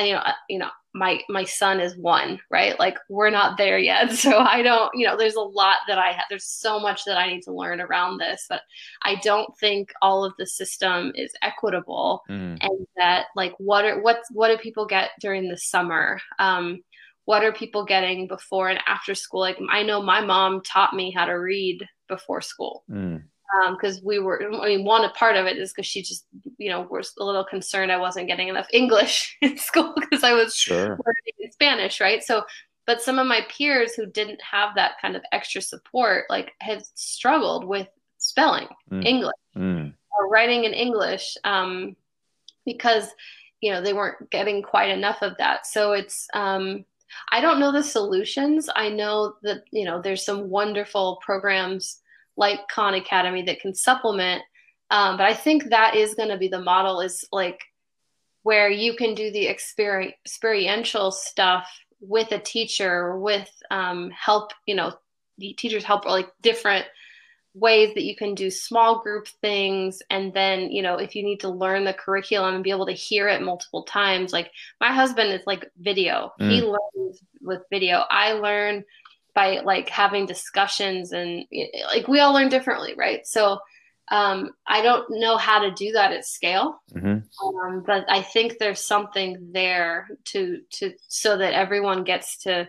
and 0.00 0.08
you 0.08 0.14
know 0.14 0.20
uh, 0.20 0.32
you 0.48 0.58
know 0.58 0.68
my 0.92 1.20
my 1.28 1.44
son 1.44 1.78
is 1.78 1.96
one 1.96 2.40
right? 2.50 2.78
Like 2.78 2.98
we're 3.08 3.30
not 3.30 3.56
there 3.56 3.78
yet 3.78 4.12
so 4.24 4.38
i 4.38 4.62
don't 4.62 4.90
you 4.94 5.06
know 5.06 5.16
there's 5.16 5.34
a 5.34 5.40
lot 5.40 5.78
that 5.86 5.98
i 5.98 6.12
have 6.12 6.24
there's 6.28 6.46
so 6.46 6.80
much 6.80 7.04
that 7.04 7.18
i 7.18 7.28
need 7.28 7.42
to 7.42 7.52
learn 7.52 7.80
around 7.80 8.18
this 8.18 8.46
but 8.48 8.62
i 9.02 9.14
don't 9.16 9.56
think 9.58 9.92
all 10.02 10.24
of 10.24 10.32
the 10.38 10.46
system 10.46 11.12
is 11.14 11.32
equitable 11.42 12.22
mm. 12.28 12.56
and 12.60 12.86
that 12.96 13.26
like 13.36 13.52
what 13.58 13.84
are 13.84 14.00
what 14.00 14.18
what 14.32 14.48
do 14.48 14.58
people 14.58 14.86
get 14.86 15.10
during 15.20 15.48
the 15.48 15.56
summer? 15.56 16.20
Um 16.38 16.82
what 17.26 17.44
are 17.44 17.52
people 17.52 17.84
getting 17.84 18.26
before 18.26 18.70
and 18.70 18.80
after 18.86 19.14
school? 19.14 19.40
Like 19.40 19.58
i 19.70 19.82
know 19.82 20.02
my 20.02 20.20
mom 20.20 20.62
taught 20.62 20.94
me 20.94 21.10
how 21.10 21.26
to 21.26 21.34
read 21.34 21.86
before 22.08 22.40
school. 22.40 22.84
Mm 22.90 23.22
because 23.70 23.98
um, 23.98 24.02
we 24.04 24.18
were 24.18 24.42
i 24.62 24.68
mean 24.68 24.84
one 24.84 25.08
part 25.12 25.36
of 25.36 25.46
it 25.46 25.56
is 25.56 25.72
because 25.72 25.86
she 25.86 26.02
just 26.02 26.26
you 26.58 26.68
know 26.68 26.86
was 26.90 27.12
a 27.18 27.24
little 27.24 27.44
concerned 27.44 27.90
i 27.90 27.96
wasn't 27.96 28.26
getting 28.26 28.48
enough 28.48 28.66
english 28.72 29.36
in 29.40 29.56
school 29.58 29.92
because 29.96 30.22
i 30.22 30.32
was 30.32 30.54
sure. 30.54 30.88
learning 30.88 31.50
spanish 31.50 32.00
right 32.00 32.22
so 32.22 32.42
but 32.86 33.02
some 33.02 33.18
of 33.18 33.26
my 33.26 33.40
peers 33.48 33.94
who 33.94 34.06
didn't 34.06 34.40
have 34.42 34.74
that 34.74 34.92
kind 35.00 35.16
of 35.16 35.22
extra 35.32 35.60
support 35.60 36.24
like 36.28 36.52
had 36.60 36.82
struggled 36.94 37.64
with 37.64 37.88
spelling 38.18 38.68
mm. 38.90 39.04
english 39.04 39.34
mm. 39.56 39.92
or 40.18 40.28
writing 40.28 40.64
in 40.64 40.72
english 40.72 41.36
um, 41.44 41.96
because 42.64 43.08
you 43.60 43.72
know 43.72 43.82
they 43.82 43.92
weren't 43.92 44.30
getting 44.30 44.62
quite 44.62 44.90
enough 44.90 45.22
of 45.22 45.36
that 45.38 45.66
so 45.66 45.92
it's 45.92 46.28
um, 46.34 46.84
i 47.32 47.40
don't 47.40 47.58
know 47.58 47.72
the 47.72 47.82
solutions 47.82 48.68
i 48.76 48.88
know 48.88 49.34
that 49.42 49.64
you 49.72 49.84
know 49.84 50.00
there's 50.00 50.24
some 50.24 50.48
wonderful 50.48 51.18
programs 51.24 51.99
like 52.40 52.66
Khan 52.68 52.94
Academy 52.94 53.42
that 53.42 53.60
can 53.60 53.74
supplement. 53.74 54.42
Um, 54.90 55.16
but 55.16 55.26
I 55.26 55.34
think 55.34 55.70
that 55.70 55.94
is 55.94 56.14
going 56.14 56.30
to 56.30 56.38
be 56.38 56.48
the 56.48 56.60
model 56.60 57.00
is 57.00 57.24
like 57.30 57.60
where 58.42 58.70
you 58.70 58.96
can 58.96 59.14
do 59.14 59.30
the 59.30 59.46
experiential 59.46 61.12
stuff 61.12 61.68
with 62.00 62.32
a 62.32 62.38
teacher 62.38 63.18
with 63.18 63.48
um, 63.70 64.10
help 64.10 64.52
you 64.66 64.74
know 64.74 64.92
the 65.38 65.52
teachers 65.52 65.84
help 65.84 66.06
or 66.06 66.10
like 66.10 66.30
different 66.42 66.86
ways 67.52 67.92
that 67.94 68.04
you 68.04 68.14
can 68.14 68.34
do 68.34 68.50
small 68.50 69.02
group 69.02 69.26
things 69.42 70.02
and 70.08 70.32
then 70.32 70.70
you 70.70 70.82
know 70.82 70.96
if 70.96 71.14
you 71.16 71.22
need 71.22 71.40
to 71.40 71.48
learn 71.48 71.84
the 71.84 71.92
curriculum 71.92 72.54
and 72.54 72.64
be 72.64 72.70
able 72.70 72.86
to 72.86 72.92
hear 72.92 73.28
it 73.28 73.42
multiple 73.42 73.82
times 73.82 74.32
like 74.32 74.50
my 74.80 74.92
husband 74.92 75.30
is 75.32 75.42
like 75.46 75.68
video 75.78 76.32
mm. 76.40 76.48
he 76.48 76.62
learns 76.62 77.20
with 77.40 77.60
video 77.70 78.04
i 78.08 78.32
learn 78.32 78.84
by 79.34 79.60
like 79.60 79.88
having 79.88 80.26
discussions 80.26 81.12
and 81.12 81.44
like 81.86 82.08
we 82.08 82.20
all 82.20 82.32
learn 82.32 82.48
differently 82.48 82.94
right 82.96 83.26
so 83.26 83.58
um, 84.10 84.50
i 84.66 84.82
don't 84.82 85.06
know 85.10 85.36
how 85.36 85.60
to 85.60 85.70
do 85.72 85.92
that 85.92 86.12
at 86.12 86.24
scale 86.24 86.80
mm-hmm. 86.92 87.18
um, 87.46 87.82
but 87.86 88.04
i 88.08 88.22
think 88.22 88.58
there's 88.58 88.84
something 88.84 89.50
there 89.52 90.08
to 90.24 90.60
to 90.70 90.92
so 91.08 91.36
that 91.36 91.54
everyone 91.54 92.04
gets 92.04 92.38
to 92.38 92.68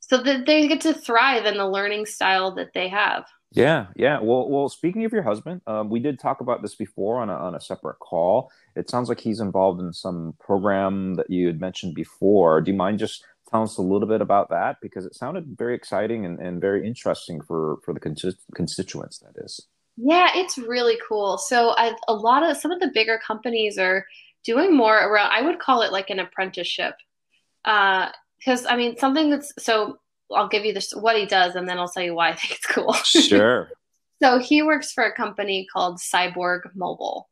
so 0.00 0.18
that 0.22 0.46
they 0.46 0.66
get 0.68 0.80
to 0.80 0.94
thrive 0.94 1.46
in 1.46 1.56
the 1.56 1.68
learning 1.68 2.06
style 2.06 2.54
that 2.54 2.72
they 2.74 2.88
have 2.88 3.24
yeah, 3.52 3.86
yeah. 3.96 4.20
Well, 4.20 4.48
well. 4.48 4.68
Speaking 4.68 5.04
of 5.04 5.12
your 5.12 5.24
husband, 5.24 5.60
um, 5.66 5.90
we 5.90 5.98
did 5.98 6.20
talk 6.20 6.40
about 6.40 6.62
this 6.62 6.76
before 6.76 7.20
on 7.20 7.30
a 7.30 7.34
on 7.34 7.56
a 7.56 7.60
separate 7.60 7.98
call. 7.98 8.52
It 8.76 8.88
sounds 8.88 9.08
like 9.08 9.18
he's 9.18 9.40
involved 9.40 9.80
in 9.80 9.92
some 9.92 10.34
program 10.38 11.14
that 11.14 11.28
you 11.30 11.48
had 11.48 11.60
mentioned 11.60 11.96
before. 11.96 12.60
Do 12.60 12.70
you 12.70 12.76
mind 12.76 13.00
just 13.00 13.24
telling 13.50 13.64
us 13.64 13.78
a 13.78 13.82
little 13.82 14.08
bit 14.08 14.20
about 14.20 14.50
that 14.50 14.76
because 14.80 15.04
it 15.04 15.14
sounded 15.14 15.56
very 15.58 15.74
exciting 15.74 16.24
and, 16.24 16.38
and 16.38 16.60
very 16.60 16.86
interesting 16.86 17.40
for 17.40 17.78
for 17.84 17.92
the 17.92 18.00
constituents. 18.00 19.18
That 19.18 19.42
is. 19.42 19.66
Yeah, 19.96 20.28
it's 20.34 20.56
really 20.56 20.98
cool. 21.06 21.36
So 21.36 21.74
I've, 21.76 21.96
a 22.08 22.14
lot 22.14 22.42
of 22.42 22.56
some 22.56 22.70
of 22.70 22.80
the 22.80 22.90
bigger 22.94 23.20
companies 23.24 23.76
are 23.76 24.06
doing 24.44 24.74
more 24.74 24.96
around. 24.96 25.30
I 25.32 25.42
would 25.42 25.58
call 25.58 25.82
it 25.82 25.92
like 25.92 26.10
an 26.10 26.18
apprenticeship, 26.18 26.94
because 27.64 28.64
uh, 28.66 28.68
I 28.68 28.76
mean 28.76 28.96
something 28.96 29.30
that's 29.30 29.52
so 29.58 29.98
I'll 30.34 30.48
give 30.48 30.64
you 30.64 30.72
this 30.72 30.94
what 30.94 31.16
he 31.16 31.26
does, 31.26 31.54
and 31.54 31.68
then 31.68 31.78
I'll 31.78 31.88
tell 31.88 32.02
you 32.02 32.14
why 32.14 32.30
I 32.30 32.34
think 32.34 32.52
it's 32.52 32.66
cool. 32.66 32.92
Sure. 32.92 33.70
so 34.22 34.38
he 34.38 34.62
works 34.62 34.92
for 34.92 35.04
a 35.04 35.14
company 35.14 35.66
called 35.72 35.98
Cyborg 35.98 36.74
Mobile, 36.74 37.28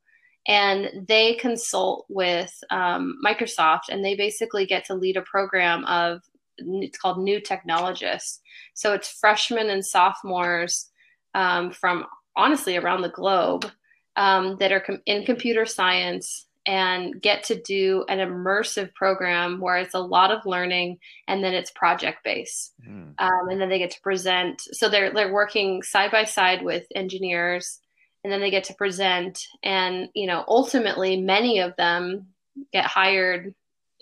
and 0.49 1.07
they 1.07 1.35
consult 1.35 2.07
with 2.09 2.53
um, 2.71 3.21
Microsoft, 3.25 3.91
and 3.91 4.05
they 4.05 4.17
basically 4.17 4.67
get 4.67 4.87
to 4.87 4.95
lead 4.95 5.17
a 5.17 5.23
program 5.23 5.85
of 5.85 6.23
it's 6.57 6.99
called 6.99 7.23
New 7.23 7.41
Technologists. 7.41 8.41
So 8.75 8.93
it's 8.95 9.09
freshmen 9.09 9.71
and 9.71 9.85
sophomores 9.85 10.91
um, 11.35 11.71
from 11.71 12.07
honestly 12.35 12.77
around 12.77 13.03
the 13.03 13.11
globe 13.11 13.71
um, 14.17 14.57
that 14.57 14.73
are 14.73 14.81
com- 14.81 15.03
in 15.07 15.25
computer 15.25 15.67
science 15.67 16.47
and 16.67 17.21
get 17.23 17.45
to 17.45 17.61
do 17.63 18.05
an 18.09 18.19
immersive 18.19 18.93
program 18.95 19.61
where 19.61 19.77
it's 19.77 19.95
a 19.95 20.01
lot 20.01 20.31
of 20.31 20.45
learning 20.45 20.99
and 21.27 21.43
then 21.43 21.55
it's 21.55 21.71
project 21.71 22.19
based 22.25 22.75
mm. 22.87 23.15
um, 23.19 23.49
and 23.49 23.61
then 23.61 23.69
they 23.69 23.79
get 23.79 23.91
to 23.93 24.01
present 24.03 24.61
so 24.73 24.89
they're 24.89 25.13
they're 25.13 25.33
working 25.33 25.83
side 25.83 26.11
by 26.11 26.25
side 26.25 26.63
with 26.63 26.85
engineers 26.95 27.81
and 28.29 28.33
then 28.33 28.41
they 28.41 28.51
get 28.51 28.65
to 28.65 28.75
present 28.75 29.47
and 29.63 30.09
you 30.15 30.27
know 30.27 30.45
ultimately 30.47 31.21
many 31.21 31.61
of 31.61 31.75
them 31.77 32.27
get 32.73 32.85
hired 32.85 33.55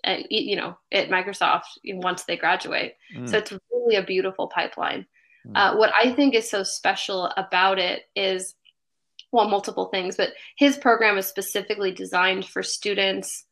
at, 0.02 0.30
you 0.32 0.56
know 0.56 0.76
at 0.90 1.08
microsoft 1.08 1.62
once 1.84 2.24
they 2.24 2.36
graduate 2.36 2.94
mm. 3.16 3.28
so 3.28 3.38
it's 3.38 3.52
really 3.72 3.96
a 3.96 4.02
beautiful 4.02 4.48
pipeline 4.48 5.06
mm. 5.46 5.52
uh, 5.54 5.76
what 5.76 5.92
i 5.94 6.12
think 6.12 6.34
is 6.34 6.50
so 6.50 6.62
special 6.62 7.32
about 7.36 7.78
it 7.78 8.02
is 8.16 8.54
well, 9.32 9.48
multiple 9.48 9.86
things, 9.86 10.16
but 10.16 10.30
his 10.56 10.76
program 10.76 11.18
is 11.18 11.26
specifically 11.26 11.92
designed 11.92 12.46
for 12.46 12.62
students 12.62 13.44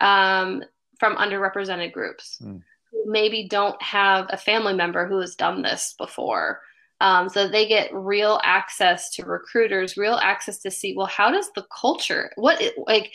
um, 0.00 0.62
from 0.98 1.16
underrepresented 1.16 1.92
groups 1.92 2.38
mm. 2.42 2.62
who 2.90 3.10
maybe 3.10 3.48
don't 3.48 3.80
have 3.82 4.26
a 4.30 4.36
family 4.36 4.74
member 4.74 5.06
who 5.06 5.18
has 5.18 5.34
done 5.34 5.62
this 5.62 5.94
before. 5.98 6.60
Um, 7.02 7.28
so 7.28 7.48
they 7.48 7.68
get 7.68 7.92
real 7.92 8.40
access 8.44 9.10
to 9.16 9.26
recruiters, 9.26 9.98
real 9.98 10.14
access 10.14 10.58
to 10.60 10.70
see, 10.70 10.94
well, 10.96 11.06
how 11.06 11.30
does 11.30 11.50
the 11.54 11.66
culture, 11.78 12.30
what, 12.36 12.62
it, 12.62 12.74
like, 12.78 13.12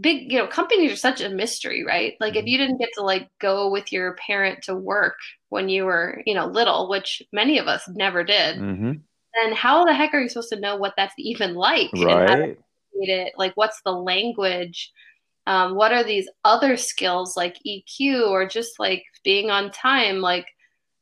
big, 0.00 0.32
you 0.32 0.38
know, 0.38 0.46
companies 0.46 0.92
are 0.92 0.96
such 0.96 1.20
a 1.20 1.28
mystery, 1.28 1.84
right? 1.84 2.14
Like, 2.20 2.34
mm-hmm. 2.34 2.38
if 2.38 2.44
hmm. 2.44 2.48
you 2.48 2.58
didn't 2.58 2.78
get 2.78 2.90
to 2.94 3.02
like 3.02 3.28
go 3.40 3.70
with 3.70 3.92
your 3.92 4.14
parent 4.14 4.62
to 4.62 4.74
work 4.74 5.16
when 5.50 5.68
you 5.68 5.84
were, 5.84 6.22
you 6.24 6.34
know, 6.34 6.46
little, 6.46 6.88
which 6.88 7.22
many 7.32 7.58
of 7.58 7.66
us 7.66 7.86
never 7.88 8.24
did. 8.24 8.56
Mm-hmm 8.56 8.92
then 9.38 9.52
how 9.52 9.84
the 9.84 9.94
heck 9.94 10.14
are 10.14 10.20
you 10.20 10.28
supposed 10.28 10.50
to 10.50 10.60
know 10.60 10.76
what 10.76 10.94
that's 10.96 11.14
even 11.18 11.54
like? 11.54 11.90
Right. 11.94 12.56
it? 12.94 13.32
Like, 13.36 13.52
what's 13.54 13.80
the 13.82 13.92
language? 13.92 14.92
Um, 15.46 15.76
what 15.76 15.92
are 15.92 16.04
these 16.04 16.28
other 16.44 16.76
skills 16.76 17.36
like 17.36 17.56
EQ 17.66 18.28
or 18.28 18.46
just 18.46 18.78
like 18.78 19.04
being 19.24 19.50
on 19.50 19.70
time? 19.70 20.20
Like, 20.20 20.46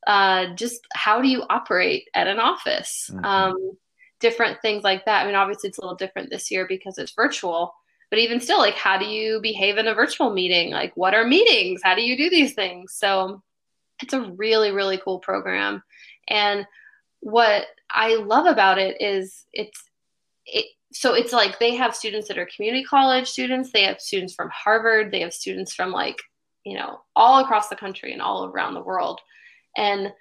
uh, 0.07 0.55
just 0.55 0.87
how 0.93 1.21
do 1.21 1.29
you 1.29 1.45
operate 1.51 2.09
at 2.15 2.27
an 2.27 2.39
office? 2.39 3.11
Mm-hmm. 3.13 3.25
Um, 3.25 3.73
different 4.21 4.63
things 4.63 4.85
like 4.85 5.05
that. 5.05 5.23
I 5.23 5.27
mean, 5.27 5.35
obviously, 5.35 5.69
it's 5.69 5.79
a 5.79 5.83
little 5.83 5.97
different 5.97 6.31
this 6.31 6.51
year 6.51 6.67
because 6.67 6.99
it's 6.99 7.13
virtual. 7.13 7.75
But 8.09 8.21
even 8.21 8.41
still, 8.41 8.59
like, 8.59 8.75
how 8.75 8.99
do 8.99 9.05
you 9.05 9.41
behave 9.43 9.79
in 9.79 9.89
a 9.89 9.95
virtual 9.95 10.33
meeting? 10.33 10.71
Like, 10.71 10.97
what 10.97 11.15
are 11.15 11.27
meetings? 11.27 11.81
How 11.83 11.97
do 11.97 12.03
you 12.03 12.17
do 12.17 12.31
these 12.31 12.55
things? 12.55 12.95
So, 12.95 13.43
it's 14.01 14.13
a 14.13 14.21
really, 14.21 14.71
really 14.71 14.99
cool 14.99 15.19
program. 15.19 15.83
And 16.29 16.67
what 17.21 17.67
I 17.91 18.17
love 18.17 18.47
about 18.47 18.79
it 18.79 19.01
is 19.01 19.45
it's 19.53 19.83
it 20.45 20.67
so 20.93 21.15
it's 21.15 21.33
like 21.33 21.59
they 21.59 21.75
have 21.75 21.95
students 21.95 22.29
that 22.29 22.39
are 22.39 22.49
community 22.55 22.85
college 22.85 23.29
students, 23.29 23.71
they 23.73 23.83
have 23.83 24.01
students 24.01 24.35
from 24.35 24.51
Harvard, 24.53 25.11
they 25.11 25.21
have 25.21 25.35
students 25.35 25.75
from 25.75 25.91
like, 25.91 26.19
you 26.65 26.77
know, 26.77 27.01
all 27.15 27.43
across 27.43 27.69
the 27.69 27.77
country 27.77 28.13
and 28.13 28.23
all 28.23 28.47
around 28.47 28.75
the 28.75 28.83
world. 28.83 29.21
And 29.77 30.12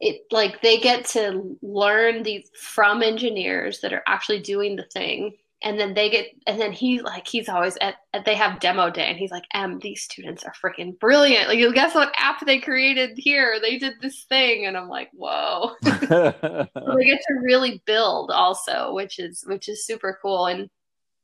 it 0.00 0.22
like 0.30 0.62
they 0.62 0.78
get 0.78 1.04
to 1.06 1.58
learn 1.60 2.22
these 2.22 2.50
from 2.58 3.02
engineers 3.02 3.80
that 3.80 3.92
are 3.92 4.02
actually 4.06 4.40
doing 4.40 4.76
the 4.76 4.84
thing 4.84 5.36
and 5.62 5.78
then 5.78 5.94
they 5.94 6.08
get 6.08 6.28
and 6.46 6.60
then 6.60 6.72
he 6.72 7.02
like 7.02 7.26
he's 7.26 7.48
always 7.48 7.76
at, 7.80 7.96
at, 8.14 8.24
they 8.24 8.34
have 8.34 8.60
demo 8.60 8.88
day 8.90 9.06
and 9.06 9.18
he's 9.18 9.30
like 9.30 9.44
em 9.52 9.78
these 9.80 10.02
students 10.02 10.42
are 10.44 10.54
freaking 10.54 10.98
brilliant. 10.98 11.48
Like 11.48 11.58
you 11.58 11.72
guess 11.74 11.94
what 11.94 12.12
app 12.16 12.44
they 12.46 12.58
created 12.58 13.18
here? 13.18 13.58
They 13.60 13.78
did 13.78 13.94
this 14.00 14.24
thing. 14.24 14.66
And 14.66 14.76
i'm 14.76 14.88
like 14.88 15.10
whoa. 15.12 15.72
So 15.82 16.96
they 16.96 17.04
get 17.04 17.20
to 17.28 17.34
really 17.42 17.82
build 17.84 18.30
also 18.30 18.94
which 18.94 19.18
is 19.18 19.44
which 19.46 19.68
is 19.68 19.84
super 19.84 20.18
cool. 20.22 20.46
And 20.46 20.70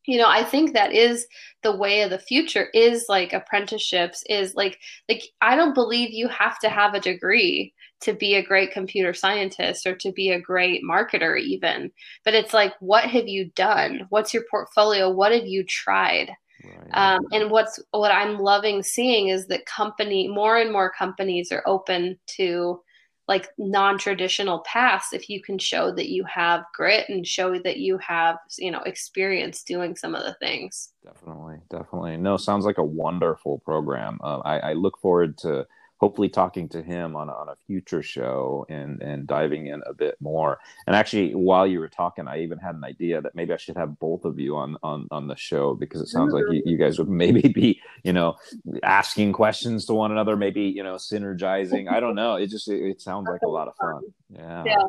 you 0.07 0.18
know 0.18 0.28
i 0.28 0.42
think 0.42 0.72
that 0.72 0.92
is 0.92 1.26
the 1.62 1.76
way 1.76 2.02
of 2.02 2.11
the 2.11 2.18
future 2.18 2.68
is 2.74 3.07
like 3.09 3.32
apprenticeships 3.32 4.22
is 4.28 4.54
like 4.54 4.78
like 5.09 5.22
i 5.40 5.57
don't 5.57 5.74
believe 5.74 6.11
you 6.11 6.28
have 6.28 6.59
to 6.59 6.68
have 6.68 6.94
a 6.94 7.00
degree 7.00 7.72
to 8.00 8.12
be 8.12 8.34
a 8.34 8.42
great 8.44 8.72
computer 8.72 9.14
scientist 9.14 9.86
or 9.86 9.94
to 9.96 10.12
be 10.12 10.30
a 10.30 10.40
great 10.40 10.82
marketer 10.84 11.40
even. 11.40 11.90
But 12.24 12.34
it's 12.34 12.52
like 12.52 12.74
what 12.80 13.04
have 13.04 13.28
you 13.28 13.50
done? 13.54 14.07
What's 14.11 14.34
your 14.34 14.44
portfolio? 14.50 15.11
What 15.11 15.32
have 15.32 15.46
you 15.46 15.64
tried? 15.64 16.30
Right. 16.64 17.16
um, 17.16 17.20
and 17.32 17.50
what's 17.50 17.78
what 17.90 18.11
i'm 18.11 18.38
loving 18.38 18.82
seeing 18.82 19.28
is 19.28 19.46
that 19.48 19.66
company 19.66 20.26
more 20.26 20.57
and 20.57 20.72
more 20.72 20.90
companies 20.90 21.52
are 21.52 21.62
open 21.66 22.18
to 22.38 22.80
like 23.29 23.49
non-traditional 23.59 24.61
paths 24.61 25.12
if 25.12 25.29
you 25.29 25.43
can 25.43 25.59
show 25.59 25.91
that 25.93 26.09
you 26.09 26.24
have 26.24 26.64
grit 26.74 27.09
and 27.09 27.27
show 27.27 27.59
that 27.59 27.79
you 27.79 27.99
have 27.99 28.39
you 28.59 28.70
know 28.70 28.81
experience 28.83 29.62
doing 29.62 29.97
some 29.97 30.14
of 30.14 30.22
the 30.24 30.35
things. 30.35 30.93
Definitely 31.05 31.59
definitely. 31.70 32.16
No 32.16 32.37
sounds 32.37 32.64
like 32.64 32.79
a 32.79 32.85
wonderful 32.85 33.59
program. 33.59 34.18
Uh, 34.22 34.39
I, 34.39 34.59
I 34.59 34.72
look 34.74 34.99
forward 34.99 35.39
to 35.39 35.66
hopefully 35.99 36.28
talking 36.28 36.68
to 36.68 36.82
him 36.82 37.16
on, 37.16 37.30
on 37.30 37.49
a 37.49 37.57
future 37.66 38.03
show 38.03 38.66
and 38.68 39.03
and 39.03 39.26
diving 39.26 39.66
in 39.66 39.82
a 39.86 39.94
bit 39.94 40.16
more. 40.20 40.59
And 40.86 40.94
actually 40.94 41.34
while 41.34 41.66
you 41.66 41.80
were 41.80 41.88
talking 41.88 42.28
i 42.28 42.40
even 42.40 42.59
had 42.59 42.74
an 42.74 42.84
idea 42.84 43.20
that 43.20 43.34
maybe 43.34 43.53
i 43.53 43.57
should 43.57 43.76
have 43.76 43.99
both 43.99 44.24
of 44.24 44.38
you 44.38 44.57
on 44.57 44.76
on 44.82 45.09
on 45.11 45.28
the 45.28 45.36
show 45.36 45.74
because 45.74 46.01
it 46.01 46.09
sounds 46.09 46.32
like 46.32 46.44
you, 46.51 46.62
you 46.64 46.76
guys 46.76 46.99
would 46.99 47.09
maybe 47.24 47.49
be 47.49 47.80
you 48.03 48.12
know 48.12 48.36
asking 48.82 49.32
questions 49.32 49.84
to 49.86 49.94
one 49.94 50.12
another 50.12 50.36
maybe 50.36 50.62
you 50.62 50.82
know 50.82 50.97
synergizing. 50.97 51.90
I 51.90 52.01
don't 52.01 52.14
know. 52.14 52.36
It 52.36 52.49
just 52.49 52.68
it, 52.68 52.82
it 52.82 53.01
sounds 53.01 53.28
like 53.30 53.42
a 53.42 53.49
lot 53.49 53.68
of 53.68 53.74
fun. 53.76 54.03
Yeah, 54.30 54.64
yeah. 54.66 54.82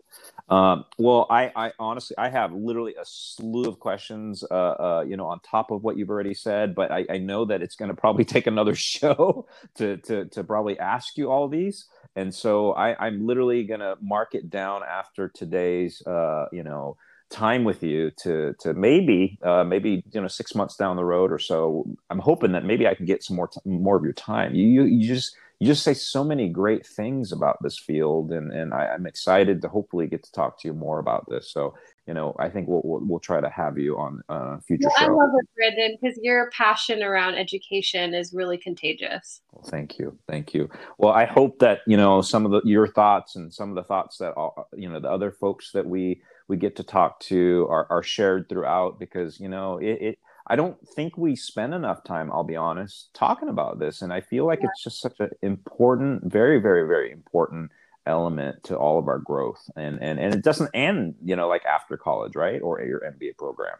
Um, 0.49 0.85
well 0.97 1.27
i 1.29 1.51
i 1.55 1.71
honestly 1.77 2.17
i 2.17 2.29
have 2.29 2.53
literally 2.53 2.95
a 2.95 3.03
slew 3.03 3.65
of 3.65 3.79
questions 3.79 4.43
uh, 4.49 4.53
uh 4.53 5.05
you 5.07 5.15
know 5.15 5.27
on 5.27 5.39
top 5.41 5.69
of 5.71 5.83
what 5.83 5.97
you've 5.97 6.09
already 6.09 6.33
said 6.33 6.73
but 6.73 6.89
i 6.89 7.05
i 7.09 7.17
know 7.17 7.45
that 7.45 7.61
it's 7.61 7.75
going 7.75 7.89
to 7.89 7.95
probably 7.95 8.25
take 8.35 8.47
another 8.47 8.73
show 8.73 9.45
to 9.75 9.97
to 9.97 10.25
to 10.25 10.43
probably 10.43 10.79
ask 10.79 10.96
ask 10.97 11.17
you 11.17 11.31
all 11.31 11.47
these 11.47 11.87
and 12.17 12.33
so 12.33 12.71
I, 12.71 13.07
am 13.07 13.27
literally 13.27 13.63
going 13.63 13.79
to 13.79 13.95
mark 14.01 14.33
it 14.33 14.49
down 14.49 14.81
after 14.83 15.29
today's, 15.29 16.01
uh, 16.07 16.47
you 16.51 16.63
know, 16.63 16.97
time 17.29 17.63
with 17.63 17.83
you 17.83 18.09
to 18.23 18.55
to 18.59 18.73
maybe 18.73 19.37
uh, 19.43 19.63
maybe 19.63 20.03
you 20.11 20.21
know 20.21 20.27
six 20.27 20.55
months 20.55 20.75
down 20.77 20.95
the 20.95 21.05
road 21.05 21.31
or 21.31 21.37
so. 21.37 21.85
I'm 22.09 22.19
hoping 22.19 22.53
that 22.53 22.65
maybe 22.65 22.87
I 22.87 22.95
can 22.95 23.05
get 23.05 23.23
some 23.23 23.35
more 23.35 23.49
t- 23.49 23.59
more 23.65 23.97
of 23.97 24.03
your 24.03 24.13
time. 24.13 24.55
You, 24.55 24.65
you 24.65 24.83
you 24.85 25.07
just 25.07 25.35
you 25.59 25.67
just 25.67 25.83
say 25.83 25.93
so 25.93 26.23
many 26.23 26.49
great 26.49 26.87
things 26.87 27.31
about 27.31 27.61
this 27.61 27.77
field, 27.77 28.31
and 28.31 28.51
and 28.51 28.73
I, 28.73 28.95
am 28.95 29.05
excited 29.05 29.61
to 29.61 29.67
hopefully 29.67 30.07
get 30.07 30.23
to 30.23 30.31
talk 30.31 30.59
to 30.61 30.67
you 30.67 30.73
more 30.73 30.97
about 30.97 31.29
this. 31.29 31.51
So 31.51 31.75
you 32.07 32.13
know, 32.13 32.35
I 32.39 32.49
think 32.49 32.67
we'll 32.67 32.81
we'll, 32.83 33.01
we'll 33.03 33.19
try 33.19 33.41
to 33.41 33.49
have 33.49 33.77
you 33.77 33.97
on 33.97 34.21
uh, 34.29 34.57
future 34.59 34.87
well, 34.87 34.95
show. 34.97 35.05
I 35.05 35.25
love 35.25 35.29
it, 35.39 35.47
Brandon, 35.55 35.97
because 36.01 36.17
your 36.21 36.49
passion 36.51 37.03
around 37.03 37.35
education 37.35 38.13
is 38.13 38.33
really 38.33 38.57
contagious. 38.57 39.41
Well, 39.51 39.65
thank 39.69 39.99
you, 39.99 40.17
thank 40.27 40.53
you. 40.53 40.69
Well, 40.97 41.11
I 41.11 41.25
hope 41.25 41.59
that 41.59 41.81
you 41.85 41.97
know 41.97 42.21
some 42.21 42.45
of 42.45 42.51
the 42.51 42.61
your 42.63 42.87
thoughts 42.87 43.35
and 43.35 43.53
some 43.53 43.69
of 43.69 43.75
the 43.75 43.83
thoughts 43.83 44.17
that 44.19 44.31
all, 44.31 44.69
you 44.75 44.89
know 44.89 44.99
the 44.99 45.11
other 45.11 45.31
folks 45.31 45.71
that 45.73 45.85
we 45.85 46.21
we 46.47 46.55
get 46.55 46.77
to 46.77 46.83
talk 46.83 47.19
to 47.19 47.67
are, 47.69 47.87
are 47.89 48.03
shared 48.03 48.47
throughout 48.47 48.99
because 48.99 49.39
you 49.39 49.49
know 49.49 49.77
it, 49.77 50.01
it 50.01 50.19
I 50.49 50.55
don't 50.55 50.77
think 50.95 51.17
we 51.17 51.35
spend 51.35 51.73
enough 51.73 52.05
time, 52.05 52.31
I'll 52.31 52.45
be 52.45 52.55
honest, 52.55 53.09
talking 53.13 53.49
about 53.49 53.79
this. 53.79 54.01
And 54.01 54.13
I 54.13 54.21
feel 54.21 54.45
like 54.45 54.59
yeah. 54.61 54.67
it's 54.69 54.81
just 54.81 55.01
such 55.01 55.19
an 55.19 55.31
important, 55.41 56.23
very, 56.23 56.59
very, 56.59 56.87
very 56.87 57.11
important 57.11 57.69
element 58.07 58.63
to 58.65 58.77
all 58.77 58.97
of 58.97 59.07
our 59.07 59.19
growth. 59.19 59.69
And 59.75 60.01
and 60.01 60.19
and 60.19 60.33
it 60.33 60.43
doesn't 60.43 60.71
end, 60.73 61.15
you 61.23 61.35
know, 61.35 61.47
like 61.47 61.65
after 61.65 61.97
college, 61.97 62.35
right? 62.35 62.61
Or 62.61 62.81
your 62.81 63.01
MBA 63.01 63.37
program. 63.37 63.77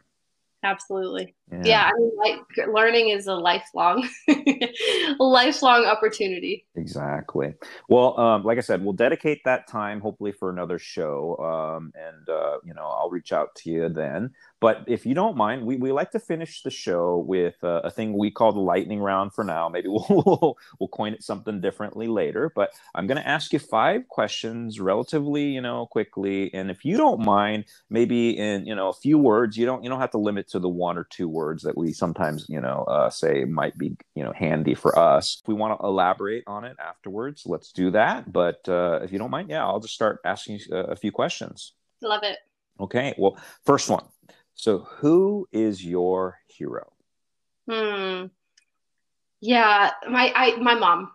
Absolutely. 0.64 1.36
Yeah. 1.52 1.62
yeah. 1.64 1.92
I 1.94 2.00
mean, 2.00 2.12
like 2.18 2.68
learning 2.68 3.10
is 3.10 3.28
a 3.28 3.36
lifelong, 3.36 4.08
lifelong 5.20 5.86
opportunity. 5.86 6.66
Exactly. 6.76 7.54
Well, 7.90 8.20
um, 8.20 8.44
like 8.44 8.58
I 8.58 8.62
said, 8.62 8.84
we'll 8.84 8.94
dedicate 8.94 9.42
that 9.46 9.68
time 9.68 10.02
hopefully 10.02 10.32
for 10.32 10.50
another 10.50 10.80
show. 10.80 11.38
Um, 11.38 11.94
and, 11.96 12.28
uh, 12.28 12.58
you 12.66 12.74
know, 12.74 12.86
I'll 12.86 13.10
reach 13.10 13.32
out 13.32 13.54
to 13.58 13.70
you 13.70 13.90
then. 13.90 14.32
But 14.60 14.86
if 14.88 15.06
you 15.06 15.14
don't 15.14 15.38
mind, 15.38 15.66
we, 15.66 15.76
we 15.76 15.92
like 15.92 16.12
to 16.12 16.20
finish 16.20 16.64
the 16.64 16.72
show 16.72 17.18
with 17.28 17.56
uh, 17.64 17.82
a 17.84 17.92
thing 17.92 18.18
we 18.18 18.32
call 18.32 18.52
the 18.52 18.60
lightning 18.60 19.00
round 19.00 19.34
for 19.34 19.44
now. 19.44 19.70
Maybe 19.70 19.88
we'll, 19.90 20.06
we'll, 20.10 20.58
we'll 20.80 20.88
coin 20.90 21.14
it 21.14 21.24
something 21.24 21.62
differently 21.62 22.08
later. 22.08 22.52
But 22.56 22.72
I'm 22.96 23.06
going 23.06 23.22
to 23.22 23.28
ask 23.28 23.54
you 23.54 23.60
five 23.60 24.08
questions 24.08 24.80
relatively, 24.80 25.44
you 25.44 25.62
know, 25.62 25.86
quickly. 25.86 26.52
And 26.56 26.72
if 26.72 26.84
you 26.84 26.98
don't 26.98 27.24
mind, 27.24 27.66
maybe 27.92 28.36
in, 28.38 28.66
you 28.66 28.74
know, 28.74 28.90
a 28.90 28.94
few 28.94 29.20
words, 29.20 29.58
you 29.58 29.68
don't, 29.68 29.84
you 29.84 29.90
don't 29.90 30.00
have 30.00 30.12
to 30.12 30.18
limit 30.18 30.50
to 30.50 30.60
the 30.60 30.70
one 30.70 30.98
or 30.98 31.04
two 31.04 31.30
words 31.30 31.62
that 31.64 31.78
we 31.78 31.94
sometimes, 31.94 32.48
you 32.50 32.60
know, 32.60 32.84
uh, 32.88 33.12
say 33.12 33.46
might 33.46 33.78
be, 33.78 33.96
you 34.16 34.24
know, 34.24 34.34
handy 34.36 34.74
for 34.74 34.98
us. 34.98 35.40
If 35.44 35.48
we 35.48 35.54
want 35.54 35.80
to 35.80 35.86
elaborate 35.86 36.46
on 36.48 36.66
it 36.66 36.78
afterwards, 36.80 37.44
let's 37.46 37.72
do 37.72 37.92
that. 37.92 38.32
But 38.32 38.68
uh, 38.68 39.02
if 39.04 39.12
you 39.12 39.20
don't 39.20 39.32
mind, 39.32 39.52
yeah, 39.52 39.66
I'll 39.66 39.80
just 39.80 39.94
start 39.94 40.20
asking 40.26 40.60
you 40.60 40.76
a 40.76 40.96
few 40.96 41.12
questions. 41.12 41.74
Love 42.02 42.24
it. 42.24 42.40
Okay. 42.80 43.14
Well, 43.18 43.38
first 43.64 43.90
one 43.90 44.04
so, 44.58 44.80
who 44.80 45.48
is 45.52 45.86
your 45.86 46.40
hero? 46.48 46.92
Hmm. 47.70 48.26
Yeah, 49.40 49.92
my 50.10 50.34
I 50.36 50.56
my 50.56 50.74
mom. 50.74 51.12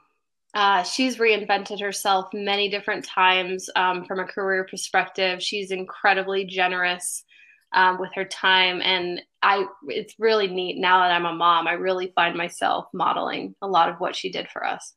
Uh, 0.55 0.85
she's 0.85 1.17
reinvented 1.17 1.81
herself 1.81 2.29
many 2.33 2.69
different 2.69 3.05
times 3.05 3.69
um, 3.75 4.05
from 4.05 4.21
a 4.21 4.25
career 4.25 4.65
perspective. 4.71 5.43
She's 5.43 5.73
incredibly 5.73 6.45
generous 6.45 7.25
um, 7.73 7.99
with 7.99 8.13
her 8.15 8.25
time, 8.25 8.81
and 8.81 9.21
I. 9.43 9.67
It's 9.89 10.15
really 10.21 10.47
neat 10.47 10.79
now 10.79 11.01
that 11.01 11.11
I'm 11.11 11.27
a 11.27 11.35
mom. 11.35 11.67
I 11.67 11.73
really 11.73 12.13
find 12.15 12.37
myself 12.37 12.87
modeling 12.95 13.57
a 13.61 13.67
lot 13.67 13.89
of 13.89 13.97
what 13.97 14.15
she 14.15 14.31
did 14.31 14.49
for 14.51 14.65
us. 14.65 14.95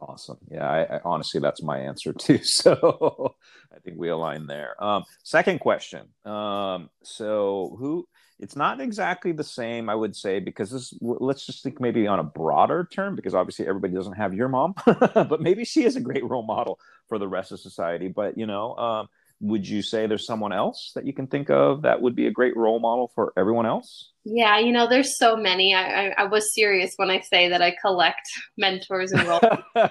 Awesome. 0.00 0.38
Yeah, 0.50 0.68
I, 0.68 0.96
I 0.96 1.00
honestly, 1.04 1.40
that's 1.40 1.62
my 1.62 1.78
answer 1.78 2.12
too. 2.18 2.38
So 2.42 3.36
I 3.74 3.78
think 3.80 3.98
we 3.98 4.08
align 4.08 4.46
there. 4.46 4.82
Um, 4.82 5.04
second 5.22 5.60
question. 5.60 6.08
Um, 6.24 6.90
so 7.02 7.76
who? 7.78 8.06
It's 8.40 8.56
not 8.56 8.80
exactly 8.80 9.30
the 9.30 9.44
same, 9.44 9.88
I 9.88 9.94
would 9.94 10.16
say, 10.16 10.40
because 10.40 10.70
this. 10.70 10.92
Let's 11.00 11.46
just 11.46 11.62
think 11.62 11.80
maybe 11.80 12.08
on 12.08 12.18
a 12.18 12.24
broader 12.24 12.88
term, 12.90 13.14
because 13.14 13.34
obviously 13.34 13.66
everybody 13.68 13.94
doesn't 13.94 14.14
have 14.14 14.34
your 14.34 14.48
mom, 14.48 14.74
but 14.86 15.40
maybe 15.40 15.64
she 15.64 15.84
is 15.84 15.94
a 15.94 16.00
great 16.00 16.24
role 16.28 16.42
model 16.42 16.78
for 17.08 17.18
the 17.18 17.28
rest 17.28 17.52
of 17.52 17.60
society. 17.60 18.08
But 18.08 18.36
you 18.36 18.46
know, 18.46 18.74
um, 18.76 19.08
would 19.40 19.68
you 19.68 19.82
say 19.82 20.06
there's 20.06 20.26
someone 20.26 20.52
else 20.52 20.92
that 20.94 21.06
you 21.06 21.12
can 21.12 21.26
think 21.26 21.50
of 21.50 21.82
that 21.82 22.00
would 22.00 22.14
be 22.14 22.26
a 22.26 22.30
great 22.30 22.56
role 22.56 22.80
model 22.80 23.10
for 23.14 23.32
everyone 23.36 23.66
else? 23.66 24.12
Yeah, 24.24 24.58
you 24.58 24.72
know, 24.72 24.88
there's 24.88 25.18
so 25.18 25.36
many. 25.36 25.74
I, 25.74 26.06
I, 26.06 26.14
I 26.18 26.24
was 26.24 26.54
serious 26.54 26.94
when 26.96 27.10
I 27.10 27.20
say 27.20 27.48
that 27.48 27.60
I 27.60 27.76
collect 27.80 28.26
mentors 28.56 29.12
and 29.12 29.28
role. 29.28 29.40
uh, 29.74 29.88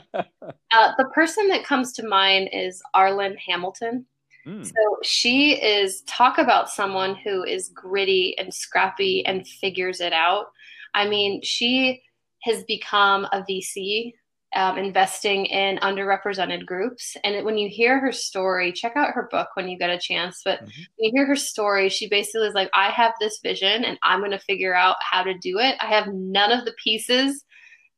the 0.97 1.09
person 1.13 1.47
that 1.49 1.65
comes 1.65 1.93
to 1.93 2.07
mind 2.07 2.49
is 2.51 2.81
Arlan 2.95 3.35
Hamilton. 3.37 4.05
Mm. 4.45 4.65
So 4.65 4.97
she 5.03 5.53
is 5.53 6.01
talk 6.07 6.37
about 6.37 6.69
someone 6.69 7.15
who 7.15 7.43
is 7.43 7.69
gritty 7.69 8.35
and 8.37 8.53
scrappy 8.53 9.25
and 9.25 9.47
figures 9.47 10.01
it 10.01 10.13
out. 10.13 10.47
I 10.93 11.07
mean, 11.07 11.41
she 11.43 12.01
has 12.43 12.63
become 12.63 13.25
a 13.25 13.43
VC 13.49 14.13
um, 14.55 14.77
investing 14.77 15.45
in 15.45 15.77
underrepresented 15.77 16.65
groups. 16.65 17.17
And 17.23 17.43
when 17.45 17.57
you 17.57 17.69
hear 17.69 17.99
her 17.99 18.11
story, 18.11 18.71
check 18.71 18.93
out 18.95 19.13
her 19.13 19.27
book 19.31 19.49
when 19.55 19.67
you 19.67 19.77
get 19.77 19.89
a 19.89 19.99
chance. 19.99 20.41
But 20.43 20.59
mm-hmm. 20.59 20.81
when 20.97 20.97
you 20.97 21.11
hear 21.13 21.25
her 21.25 21.35
story, 21.35 21.89
she 21.89 22.07
basically 22.07 22.47
is 22.47 22.53
like, 22.53 22.69
I 22.73 22.89
have 22.89 23.13
this 23.19 23.39
vision 23.41 23.83
and 23.83 23.97
I'm 24.03 24.19
going 24.19 24.31
to 24.31 24.39
figure 24.39 24.75
out 24.75 24.95
how 24.99 25.23
to 25.23 25.37
do 25.37 25.59
it. 25.59 25.75
I 25.79 25.87
have 25.87 26.07
none 26.13 26.51
of 26.51 26.65
the 26.65 26.75
pieces 26.83 27.43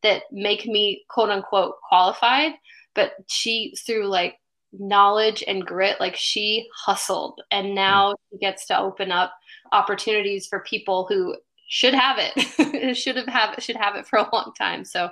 that 0.03 0.23
make 0.31 0.65
me 0.65 1.03
quote 1.09 1.29
unquote 1.29 1.75
qualified. 1.87 2.53
But 2.93 3.13
she, 3.27 3.75
through 3.85 4.07
like 4.07 4.35
knowledge 4.71 5.43
and 5.47 5.65
grit, 5.65 5.99
like 5.99 6.15
she 6.15 6.67
hustled. 6.75 7.41
And 7.51 7.75
now 7.75 8.11
mm-hmm. 8.11 8.35
she 8.35 8.39
gets 8.39 8.65
to 8.67 8.79
open 8.79 9.11
up 9.11 9.33
opportunities 9.71 10.47
for 10.47 10.61
people 10.61 11.05
who 11.09 11.35
should 11.67 11.95
have 11.95 12.17
it 12.19 12.95
should 12.97 13.15
have 13.15 13.27
have 13.27 13.55
should 13.57 13.75
have 13.75 13.95
it 13.95 14.05
for 14.05 14.19
a 14.19 14.29
long 14.31 14.53
time 14.55 14.85
so 14.85 15.09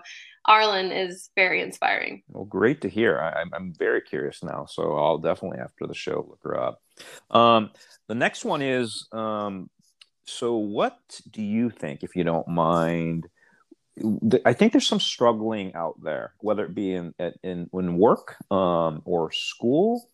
Arlan 0.48 0.92
is 0.92 1.30
very 1.36 1.62
inspiring. 1.62 2.24
Well, 2.30 2.46
great 2.46 2.82
to 2.82 2.90
hear. 2.90 3.20
I, 3.20 3.44
am 3.56 3.74
very 3.78 4.02
curious 4.02 4.44
now, 4.44 4.66
so 4.66 4.96
I'll 4.98 5.18
definitely 5.18 5.60
after 5.60 5.88
the 5.88 5.94
show 5.94 6.26
look 6.28 6.40
her 6.44 6.60
up. 6.60 6.82
Um, 7.32 7.72
the 8.08 8.16
next 8.16 8.44
one 8.44 8.62
is 8.62 9.08
um, 9.12 9.70
so. 10.26 10.58
What 10.58 10.98
do 11.30 11.42
you 11.42 11.70
think, 11.70 12.04
if 12.04 12.16
you 12.16 12.24
don't 12.24 12.48
mind? 12.48 13.28
I 14.46 14.54
think 14.54 14.74
there's 14.74 14.88
some 14.88 15.00
struggling 15.00 15.76
out 15.76 16.02
there, 16.02 16.34
whether 16.40 16.66
it 16.66 16.76
be 16.76 16.94
in 16.94 17.14
in, 17.44 17.70
in 17.72 17.98
work 17.98 18.36
um, 18.52 19.02
or 19.06 19.32
school 19.32 20.10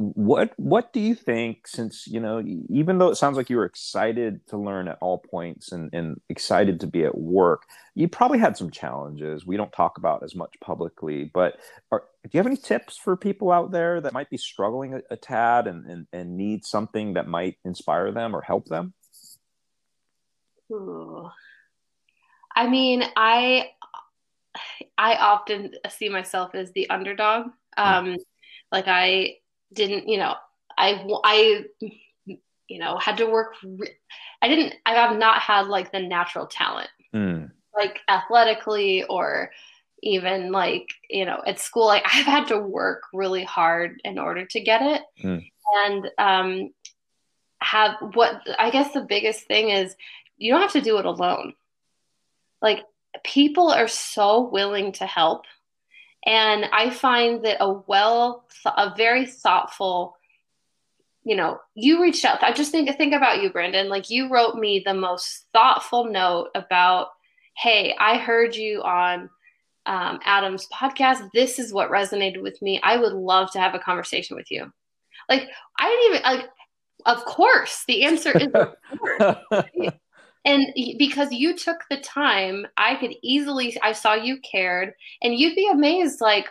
what 0.00 0.52
what 0.58 0.92
do 0.92 1.00
you 1.00 1.12
think 1.12 1.66
since 1.66 2.06
you 2.06 2.20
know 2.20 2.40
even 2.68 2.98
though 2.98 3.08
it 3.08 3.16
sounds 3.16 3.36
like 3.36 3.50
you 3.50 3.56
were 3.56 3.64
excited 3.64 4.46
to 4.46 4.56
learn 4.56 4.86
at 4.86 4.96
all 5.00 5.18
points 5.18 5.72
and, 5.72 5.92
and 5.92 6.20
excited 6.28 6.78
to 6.78 6.86
be 6.86 7.04
at 7.04 7.18
work 7.18 7.64
you 7.96 8.06
probably 8.06 8.38
had 8.38 8.56
some 8.56 8.70
challenges 8.70 9.44
we 9.44 9.56
don't 9.56 9.72
talk 9.72 9.98
about 9.98 10.22
as 10.22 10.36
much 10.36 10.54
publicly 10.60 11.28
but 11.34 11.58
are, 11.90 12.04
do 12.22 12.30
you 12.30 12.38
have 12.38 12.46
any 12.46 12.56
tips 12.56 12.96
for 12.96 13.16
people 13.16 13.50
out 13.50 13.72
there 13.72 14.00
that 14.00 14.12
might 14.12 14.30
be 14.30 14.36
struggling 14.36 14.94
a, 14.94 15.00
a 15.10 15.16
tad 15.16 15.66
and, 15.66 15.84
and, 15.86 16.06
and 16.12 16.36
need 16.36 16.64
something 16.64 17.14
that 17.14 17.26
might 17.26 17.56
inspire 17.64 18.12
them 18.12 18.36
or 18.36 18.40
help 18.40 18.66
them 18.66 18.94
Ooh. 20.70 21.28
i 22.54 22.68
mean 22.68 23.02
i 23.16 23.66
i 24.96 25.16
often 25.16 25.72
see 25.90 26.08
myself 26.08 26.54
as 26.54 26.70
the 26.70 26.88
underdog 26.88 27.46
hmm. 27.76 27.82
um, 27.82 28.06
mm. 28.06 28.16
like 28.70 28.86
i 28.86 29.34
didn't, 29.72 30.08
you 30.08 30.18
know, 30.18 30.34
I, 30.76 31.04
I, 31.24 31.64
you 32.68 32.78
know, 32.78 32.98
had 32.98 33.18
to 33.18 33.26
work. 33.26 33.54
Re- 33.64 33.96
I 34.40 34.48
didn't, 34.48 34.74
I 34.86 34.94
have 34.94 35.16
not 35.16 35.40
had 35.40 35.66
like 35.66 35.92
the 35.92 36.00
natural 36.00 36.46
talent, 36.46 36.90
mm. 37.14 37.50
like 37.76 38.00
athletically 38.08 39.04
or 39.04 39.50
even 40.02 40.52
like, 40.52 40.88
you 41.10 41.24
know, 41.24 41.42
at 41.46 41.58
school, 41.58 41.86
like 41.86 42.04
I've 42.12 42.26
had 42.26 42.48
to 42.48 42.58
work 42.58 43.02
really 43.12 43.44
hard 43.44 44.00
in 44.04 44.18
order 44.18 44.46
to 44.46 44.60
get 44.60 44.82
it. 44.82 45.02
Mm. 45.22 45.50
And, 45.84 46.10
um, 46.18 46.70
have 47.60 47.96
what 48.14 48.40
I 48.58 48.70
guess 48.70 48.92
the 48.92 49.00
biggest 49.00 49.46
thing 49.46 49.70
is 49.70 49.96
you 50.36 50.52
don't 50.52 50.62
have 50.62 50.72
to 50.72 50.80
do 50.80 50.98
it 50.98 51.04
alone. 51.06 51.54
Like 52.62 52.84
people 53.24 53.70
are 53.70 53.88
so 53.88 54.48
willing 54.48 54.92
to 54.92 55.06
help 55.06 55.44
and 56.26 56.66
I 56.72 56.90
find 56.90 57.44
that 57.44 57.58
a 57.60 57.72
well, 57.72 58.44
a 58.64 58.92
very 58.96 59.26
thoughtful, 59.26 60.16
you 61.24 61.36
know, 61.36 61.58
you 61.74 62.02
reached 62.02 62.24
out. 62.24 62.42
I 62.42 62.52
just 62.52 62.72
think 62.72 62.94
think 62.96 63.14
about 63.14 63.42
you, 63.42 63.50
Brandon. 63.50 63.88
Like 63.88 64.10
you 64.10 64.28
wrote 64.28 64.56
me 64.56 64.82
the 64.84 64.94
most 64.94 65.46
thoughtful 65.52 66.04
note 66.04 66.48
about, 66.54 67.08
hey, 67.56 67.94
I 67.98 68.18
heard 68.18 68.56
you 68.56 68.82
on 68.82 69.30
um, 69.86 70.20
Adam's 70.24 70.66
podcast. 70.72 71.30
This 71.32 71.58
is 71.58 71.72
what 71.72 71.90
resonated 71.90 72.42
with 72.42 72.60
me. 72.60 72.80
I 72.82 72.96
would 72.96 73.12
love 73.12 73.52
to 73.52 73.60
have 73.60 73.74
a 73.74 73.78
conversation 73.78 74.36
with 74.36 74.50
you. 74.50 74.70
Like 75.28 75.48
I 75.78 75.88
didn't 75.88 76.16
even 76.16 76.38
like. 76.38 76.50
Of 77.06 77.24
course, 77.24 77.84
the 77.86 78.02
answer 78.02 78.36
is 78.36 78.48
of 78.54 78.74
course 78.98 79.92
and 80.48 80.66
because 80.98 81.30
you 81.30 81.56
took 81.56 81.78
the 81.90 82.00
time 82.00 82.66
i 82.76 82.94
could 82.96 83.14
easily 83.22 83.76
i 83.82 83.92
saw 83.92 84.14
you 84.14 84.38
cared 84.40 84.92
and 85.22 85.34
you'd 85.34 85.54
be 85.54 85.68
amazed 85.68 86.20
like 86.20 86.46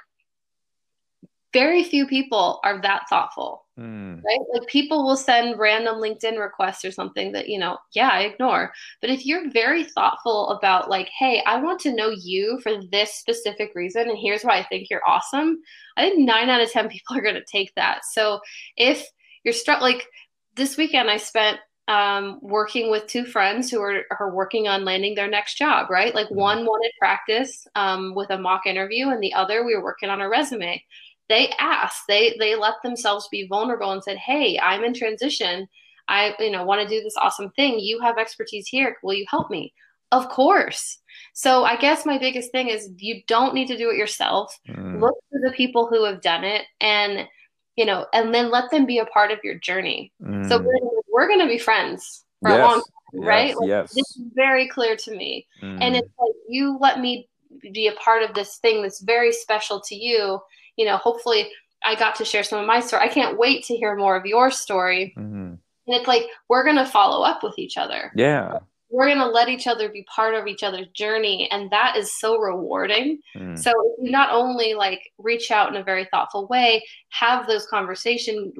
very 1.53 1.83
few 1.83 2.07
people 2.07 2.59
are 2.63 2.81
that 2.81 3.03
thoughtful 3.09 3.65
Mm. 3.79 4.23
right? 4.23 4.39
Like 4.53 4.67
people 4.67 5.05
will 5.05 5.15
send 5.15 5.59
random 5.59 5.97
linkedin 5.97 6.39
requests 6.39 6.83
or 6.83 6.91
something 6.91 7.31
that 7.33 7.47
you 7.47 7.59
know 7.59 7.77
yeah 7.93 8.09
i 8.11 8.21
ignore. 8.21 8.73
But 9.01 9.11
if 9.11 9.23
you're 9.23 9.51
very 9.51 9.83
thoughtful 9.83 10.49
about 10.49 10.89
like 10.89 11.09
hey 11.19 11.43
i 11.45 11.61
want 11.61 11.79
to 11.81 11.93
know 11.93 12.09
you 12.09 12.59
for 12.63 12.71
this 12.91 13.13
specific 13.13 13.73
reason 13.75 14.09
and 14.09 14.17
here's 14.17 14.41
why 14.41 14.57
i 14.57 14.63
think 14.63 14.89
you're 14.89 15.07
awesome 15.07 15.59
i 15.95 16.01
think 16.01 16.17
nine 16.17 16.49
out 16.49 16.61
of 16.61 16.71
ten 16.71 16.89
people 16.95 17.15
are 17.15 17.21
going 17.21 17.35
to 17.35 17.45
take 17.45 17.71
that. 17.75 17.99
So 18.11 18.39
if 18.77 19.05
you're 19.43 19.53
struck 19.53 19.79
like 19.81 20.07
this 20.55 20.75
weekend 20.75 21.11
i 21.11 21.17
spent 21.17 21.59
um, 21.87 22.39
working 22.41 22.91
with 22.91 23.07
two 23.07 23.25
friends 23.25 23.71
who 23.71 23.81
are, 23.81 24.03
are 24.19 24.33
working 24.33 24.67
on 24.67 24.83
landing 24.83 25.15
their 25.15 25.29
next 25.29 25.57
job, 25.57 25.89
right? 25.89 26.13
Like 26.13 26.29
one 26.29 26.65
wanted 26.65 26.91
practice 26.99 27.65
um, 27.75 28.13
with 28.13 28.29
a 28.29 28.37
mock 28.37 28.65
interview, 28.65 29.09
and 29.09 29.21
the 29.21 29.33
other 29.33 29.65
we 29.65 29.75
were 29.75 29.83
working 29.83 30.09
on 30.09 30.21
a 30.21 30.29
resume. 30.29 30.83
They 31.29 31.49
asked, 31.59 32.03
they 32.07 32.35
they 32.39 32.55
let 32.55 32.75
themselves 32.83 33.27
be 33.31 33.47
vulnerable 33.47 33.91
and 33.91 34.03
said, 34.03 34.17
"Hey, 34.17 34.59
I'm 34.59 34.83
in 34.83 34.93
transition. 34.93 35.67
I 36.09 36.33
you 36.39 36.51
know 36.51 36.63
want 36.63 36.81
to 36.81 36.87
do 36.87 37.01
this 37.01 37.17
awesome 37.17 37.51
thing. 37.51 37.79
You 37.79 37.99
have 38.01 38.17
expertise 38.17 38.67
here. 38.67 38.97
Will 39.01 39.13
you 39.13 39.25
help 39.29 39.49
me?" 39.49 39.73
Of 40.11 40.29
course. 40.29 40.99
So 41.33 41.65
I 41.65 41.75
guess 41.75 42.05
my 42.05 42.17
biggest 42.17 42.51
thing 42.51 42.69
is 42.69 42.89
you 42.97 43.21
don't 43.27 43.53
need 43.53 43.67
to 43.67 43.77
do 43.77 43.89
it 43.89 43.97
yourself. 43.97 44.57
Mm. 44.69 45.01
Look 45.01 45.15
to 45.33 45.39
the 45.43 45.51
people 45.51 45.87
who 45.87 46.05
have 46.05 46.21
done 46.21 46.43
it 46.43 46.65
and 46.79 47.27
you 47.77 47.85
know, 47.85 48.07
and 48.11 48.33
then 48.33 48.49
let 48.49 48.71
them 48.71 48.85
be 48.85 48.97
a 48.97 49.05
part 49.05 49.31
of 49.31 49.37
your 49.43 49.55
journey. 49.55 50.11
Mm. 50.21 50.49
So 50.49 50.57
we're, 51.17 51.27
going 51.27 51.39
to 51.39 51.47
be 51.47 51.57
friends 51.57 52.23
for 52.41 52.51
yes. 52.51 52.59
a 52.59 52.61
long 52.61 52.75
time, 52.75 52.83
yes, 53.13 53.25
right? 53.25 53.57
Like, 53.57 53.67
yes. 53.67 53.93
This 53.93 54.17
is 54.17 54.23
very 54.33 54.67
clear 54.67 54.95
to 54.95 55.15
me. 55.15 55.47
Mm. 55.61 55.81
And 55.81 55.95
it's 55.95 56.13
like, 56.19 56.35
you 56.47 56.77
let 56.79 56.99
me 56.99 57.27
be 57.73 57.87
a 57.87 57.93
part 57.93 58.23
of 58.23 58.33
this 58.33 58.57
thing 58.57 58.81
that's 58.81 59.01
very 59.01 59.31
special 59.31 59.81
to 59.81 59.95
you. 59.95 60.39
You 60.75 60.85
know, 60.85 60.97
hopefully 60.97 61.49
I 61.83 61.95
got 61.95 62.15
to 62.15 62.25
share 62.25 62.43
some 62.43 62.59
of 62.59 62.67
my 62.67 62.79
story. 62.79 63.03
I 63.03 63.07
can't 63.07 63.37
wait 63.37 63.63
to 63.65 63.75
hear 63.75 63.95
more 63.95 64.15
of 64.15 64.25
your 64.25 64.51
story. 64.51 65.13
Mhm. 65.17 65.57
And 65.87 65.95
it's 65.95 66.07
like, 66.07 66.25
we're 66.49 66.63
going 66.63 66.75
to 66.75 66.85
follow 66.85 67.23
up 67.25 67.43
with 67.43 67.57
each 67.57 67.77
other. 67.77 68.11
yeah. 68.15 68.59
We're 68.89 69.07
going 69.07 69.17
to 69.17 69.27
let 69.27 69.49
each 69.49 69.67
other 69.67 69.89
be 69.89 70.05
part 70.13 70.33
of 70.33 70.47
each 70.47 70.63
other's 70.63 70.87
journey. 70.89 71.49
And 71.51 71.69
that 71.71 71.97
is 71.97 72.17
so 72.19 72.37
rewarding. 72.37 73.19
Mm. 73.35 73.57
So 73.57 73.71
you 74.01 74.11
not 74.11 74.31
only 74.31 74.73
like 74.73 75.01
reach 75.17 75.51
out 75.51 75.69
in 75.69 75.75
a 75.75 75.83
very 75.83 76.05
thoughtful 76.05 76.47
way, 76.47 76.83
have 77.09 77.47
those 77.47 77.65
conversations, 77.67 78.53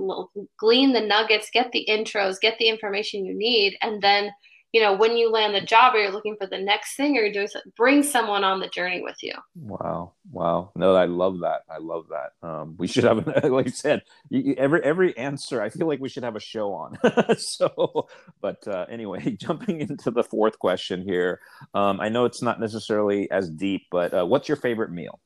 glean 0.57 0.93
the 0.93 1.01
nuggets, 1.01 1.49
get 1.51 1.71
the 1.71 1.85
intros, 1.89 2.39
get 2.41 2.57
the 2.59 2.67
information 2.67 3.25
you 3.25 3.33
need, 3.33 3.77
and 3.81 4.01
then 4.01 4.31
you 4.73 4.81
know 4.81 4.93
when 4.93 5.17
you 5.17 5.31
land 5.31 5.55
the 5.55 5.61
job 5.61 5.95
or 5.95 5.99
you're 5.99 6.11
looking 6.11 6.35
for 6.35 6.45
the 6.45 6.57
next 6.57 6.95
thing 6.95 7.17
or 7.17 7.21
you're 7.21 7.31
doing 7.31 7.47
something, 7.47 7.71
bring 7.77 8.03
someone 8.03 8.43
on 8.43 8.59
the 8.59 8.67
journey 8.67 9.01
with 9.01 9.17
you. 9.23 9.33
Wow, 9.55 10.13
wow! 10.31 10.71
No, 10.75 10.95
I 10.95 11.05
love 11.05 11.39
that. 11.39 11.61
I 11.69 11.77
love 11.77 12.07
that. 12.09 12.47
Um, 12.47 12.75
we 12.77 12.87
should 12.87 13.05
have, 13.05 13.25
like 13.43 13.67
you 13.67 13.71
said, 13.71 14.03
you, 14.29 14.55
every 14.57 14.83
every 14.83 15.17
answer. 15.17 15.61
I 15.61 15.69
feel 15.69 15.87
like 15.87 15.99
we 15.99 16.09
should 16.09 16.23
have 16.23 16.35
a 16.35 16.41
show 16.41 16.73
on. 16.73 16.97
so, 17.37 18.07
but 18.41 18.67
uh, 18.67 18.85
anyway, 18.89 19.31
jumping 19.39 19.81
into 19.81 20.11
the 20.11 20.23
fourth 20.23 20.59
question 20.59 21.01
here. 21.01 21.39
Um, 21.73 21.99
I 21.99 22.09
know 22.09 22.25
it's 22.25 22.41
not 22.41 22.59
necessarily 22.59 23.31
as 23.31 23.49
deep, 23.49 23.83
but 23.89 24.13
uh, 24.13 24.25
what's 24.25 24.47
your 24.47 24.57
favorite 24.57 24.91
meal? 24.91 25.19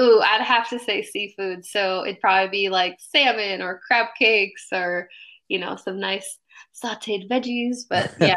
Ooh, 0.00 0.20
I'd 0.20 0.42
have 0.42 0.68
to 0.70 0.78
say 0.78 1.02
seafood. 1.02 1.66
So 1.66 2.04
it'd 2.04 2.20
probably 2.20 2.50
be 2.50 2.68
like 2.68 2.98
salmon 3.00 3.62
or 3.62 3.80
crab 3.86 4.08
cakes 4.18 4.68
or 4.72 5.08
you 5.48 5.58
know 5.58 5.76
some 5.76 5.98
nice 5.98 6.38
sautéed 6.74 7.28
veggies. 7.28 7.78
But 7.88 8.14
yeah, 8.20 8.36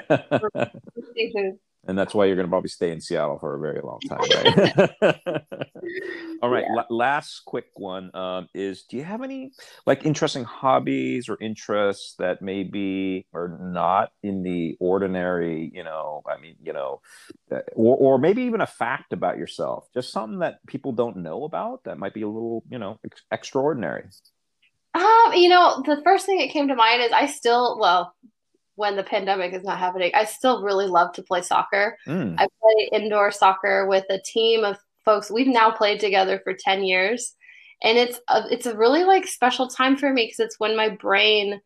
and 1.88 1.98
that's 1.98 2.14
why 2.14 2.26
you're 2.26 2.36
going 2.36 2.46
to 2.46 2.52
probably 2.52 2.70
stay 2.70 2.92
in 2.92 3.02
Seattle 3.02 3.40
for 3.40 3.56
a 3.56 3.60
very 3.60 3.82
long 3.82 4.00
time, 4.02 4.20
right? 4.20 5.44
All 6.44 6.50
right. 6.50 6.64
Yeah. 6.68 6.76
la- 6.76 6.96
last 6.96 7.42
quick 7.46 7.66
one 7.76 8.16
um, 8.16 8.48
is: 8.54 8.84
Do 8.84 8.98
you 8.98 9.04
have 9.04 9.24
any 9.24 9.52
like 9.88 10.06
interesting 10.06 10.44
hobbies 10.44 11.28
or 11.28 11.38
interests 11.42 12.16
that 12.20 12.42
maybe 12.42 13.26
are 13.34 13.58
not 13.60 14.12
in 14.22 14.44
the 14.44 14.78
ordinary? 14.80 15.72
You 15.74 15.84
know, 15.84 16.22
I 16.30 16.40
mean, 16.40 16.56
you 16.62 16.74
know, 16.74 17.02
uh, 17.52 17.62
or 17.74 17.98
or 17.98 18.18
maybe 18.20 18.44
even 18.44 18.62
a 18.62 18.68
fact 18.68 19.12
about 19.12 19.38
yourself, 19.38 19.88
just 19.94 20.12
something 20.12 20.40
that 20.40 20.60
people 20.68 20.92
don't 20.92 21.18
know 21.18 21.46
about 21.46 21.86
that 21.86 21.98
might 21.98 22.14
be 22.14 22.22
a 22.22 22.28
little, 22.28 22.64
you 22.70 22.78
know, 22.78 23.00
ex- 23.04 23.24
extraordinary. 23.32 24.04
Um, 24.94 25.34
you 25.34 25.50
know, 25.50 25.82
the 25.86 26.02
first 26.04 26.26
thing 26.26 26.40
that 26.40 26.50
came 26.50 26.68
to 26.68 26.76
mind 26.76 27.02
is 27.02 27.12
I 27.12 27.28
still, 27.28 27.80
well, 27.80 28.14
when 28.76 28.96
the 28.96 29.04
pandemic 29.04 29.54
is 29.54 29.64
not 29.64 29.80
happening, 29.80 30.12
I 30.14 30.26
still 30.26 30.64
really 30.64 30.88
love 30.88 31.14
to 31.14 31.24
play 31.24 31.42
soccer. 31.42 31.98
Mm. 32.08 32.36
I 32.38 32.48
play 32.62 32.90
indoor 32.92 33.32
soccer 33.32 33.88
with 33.88 34.06
a 34.10 34.20
team 34.20 34.64
of 34.64 34.78
folks. 35.06 35.32
We've 35.32 35.48
now 35.48 35.72
played 35.72 36.00
together 36.00 36.42
for 36.44 36.54
10 36.54 36.84
years. 36.84 37.36
And 37.84 37.98
it's 37.98 38.20
a, 38.28 38.44
it's 38.50 38.66
a 38.66 38.78
really 38.78 39.04
like 39.04 39.28
special 39.28 39.68
time 39.68 39.98
for 39.98 40.12
me 40.12 40.26
because 40.26 40.40
it's 40.40 40.60
when 40.60 40.76
my 40.76 40.90
brain 40.90 41.62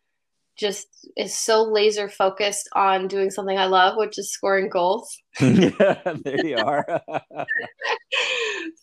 just 0.57 0.87
is 1.17 1.37
so 1.37 1.63
laser 1.63 2.07
focused 2.07 2.69
on 2.73 3.07
doing 3.07 3.29
something 3.29 3.57
I 3.57 3.65
love, 3.65 3.97
which 3.97 4.17
is 4.17 4.31
scoring 4.31 4.69
goals. 4.69 5.17
yeah, 5.41 6.01
there 6.23 6.45
you 6.45 6.57
are. 6.57 6.85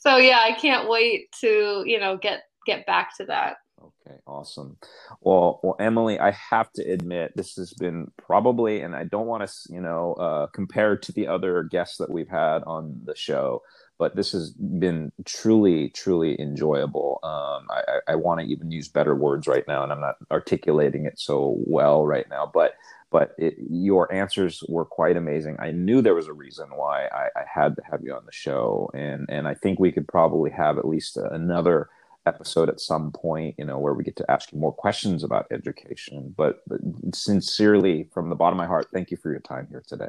so 0.01 0.17
yeah, 0.17 0.41
I 0.43 0.53
can't 0.61 0.89
wait 0.89 1.33
to, 1.41 1.83
you 1.87 1.99
know, 1.99 2.19
get 2.19 2.43
get 2.67 2.87
back 2.87 3.17
to 3.17 3.25
that. 3.27 3.57
Okay, 3.83 4.19
awesome. 4.27 4.77
Well, 5.23 5.61
well, 5.63 5.77
Emily, 5.81 6.21
I 6.21 6.31
have 6.33 6.73
to 6.75 6.83
admit 6.83 7.33
this 7.37 7.57
has 7.57 7.73
been 7.75 8.11
probably, 8.17 8.81
and 8.81 8.95
I 8.95 9.05
don't 9.05 9.27
want 9.27 9.49
to, 9.49 9.53
you 9.73 9.81
know, 9.81 10.15
uh, 10.15 10.47
compare 10.49 10.97
to 10.97 11.13
the 11.13 11.27
other 11.27 11.65
guests 11.65 11.97
that 11.99 12.11
we've 12.11 12.29
had 12.29 12.63
on 12.65 13.01
the 13.05 13.17
show, 13.17 13.63
but 13.99 14.17
this 14.17 14.33
has 14.33 14.53
been 14.53 15.13
truly, 15.25 15.91
truly 15.91 16.41
enjoyable. 16.41 17.19
Um, 17.25 17.67
I, 17.71 17.83
I, 17.89 18.13
I 18.13 18.15
want 18.17 18.41
to 18.41 18.47
even 18.47 18.71
use 18.71 18.89
better 18.89 19.17
words 19.17 19.49
right 19.49 19.67
now, 19.67 19.83
and 19.83 19.93
I'm 19.93 20.01
not 20.01 20.17
articulating 20.31 21.07
it 21.07 21.19
so 21.19 21.57
well 21.67 22.07
right 22.07 22.29
now, 22.31 22.51
but 22.53 22.75
but 23.11 23.33
it, 23.39 23.57
your 23.71 24.13
answers 24.13 24.65
were 24.69 24.87
quite 24.87 25.19
amazing. 25.19 25.57
I 25.61 25.71
knew 25.73 26.01
there 26.01 26.15
was 26.15 26.29
a 26.29 26.33
reason 26.33 26.69
why 26.75 27.07
I, 27.09 27.29
I 27.37 27.45
had 27.53 27.77
to 27.77 27.83
have 27.91 28.01
you 28.03 28.15
on 28.15 28.27
the 28.27 28.33
show, 28.33 28.91
and 28.95 29.27
and 29.29 29.49
I 29.49 29.55
think 29.55 29.81
we 29.81 29.93
could 29.93 30.09
probably 30.09 30.51
have 30.51 30.79
at 30.79 30.89
least 30.89 31.17
another 31.17 31.89
episode 32.27 32.69
at 32.69 32.81
some 32.81 33.13
point, 33.13 33.55
you 33.59 33.65
know, 33.65 33.79
where 33.79 33.95
we 33.95 34.05
get 34.05 34.17
to 34.17 34.31
ask 34.31 34.53
you 34.53 34.59
more 34.59 34.73
questions 34.73 35.25
about 35.25 35.47
education. 35.51 36.35
But, 36.37 36.63
but 36.67 36.81
sincerely, 37.15 38.09
from 38.13 38.29
the 38.29 38.37
bottom 38.37 38.59
of 38.59 38.63
my 38.63 38.67
heart, 38.67 38.89
thank 38.93 39.11
you 39.11 39.17
for 39.17 39.31
your 39.31 39.41
time 39.41 39.67
here 39.71 39.83
today. 39.87 40.09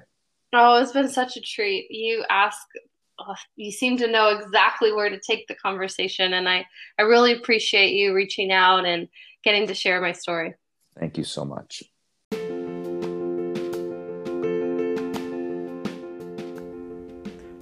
Oh, 0.54 0.82
it's 0.82 0.92
been 0.92 1.10
such 1.10 1.36
a 1.38 1.42
treat. 1.42 1.90
You 1.90 2.24
ask, 2.30 2.60
oh, 3.20 3.36
you 3.56 3.72
seem 3.72 3.98
to 3.98 4.08
know 4.08 4.30
exactly 4.30 4.94
where 4.94 5.10
to 5.10 5.20
take 5.20 5.48
the 5.48 5.56
conversation, 5.56 6.34
and 6.34 6.48
I, 6.48 6.66
I 7.00 7.04
really 7.04 7.34
appreciate 7.34 7.94
you 7.94 8.14
reaching 8.14 8.52
out 8.52 8.86
and 8.86 9.08
getting 9.44 9.68
to 9.68 9.74
share 9.74 10.00
my 10.00 10.12
story. 10.12 10.54
Thank 11.00 11.18
you 11.18 11.24
so 11.24 11.44
much. 11.44 11.84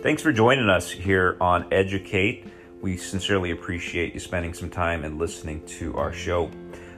Thanks 0.02 0.24
for 0.24 0.34
joining 0.34 0.68
us 0.68 0.89
here 0.89 1.38
on 1.39 1.72
Educate. 1.72 2.47
We 2.82 2.98
sincerely 2.98 3.52
appreciate 3.52 4.16
you 4.16 4.20
spending 4.20 4.56
some 4.56 4.72
time 4.72 5.04
and 5.04 5.20
listening 5.20 5.64
to 5.78 5.96
our 5.98 6.12
show. 6.12 6.50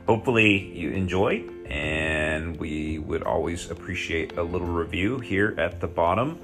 Hopefully, 0.08 0.72
you 0.74 0.92
enjoyed, 0.92 1.52
and 1.66 2.58
we 2.58 3.00
would 3.00 3.24
always 3.24 3.70
appreciate 3.70 4.38
a 4.38 4.44
little 4.44 4.68
review 4.68 5.20
here 5.20 5.54
at 5.58 5.82
the 5.82 5.88
bottom. 5.88 6.40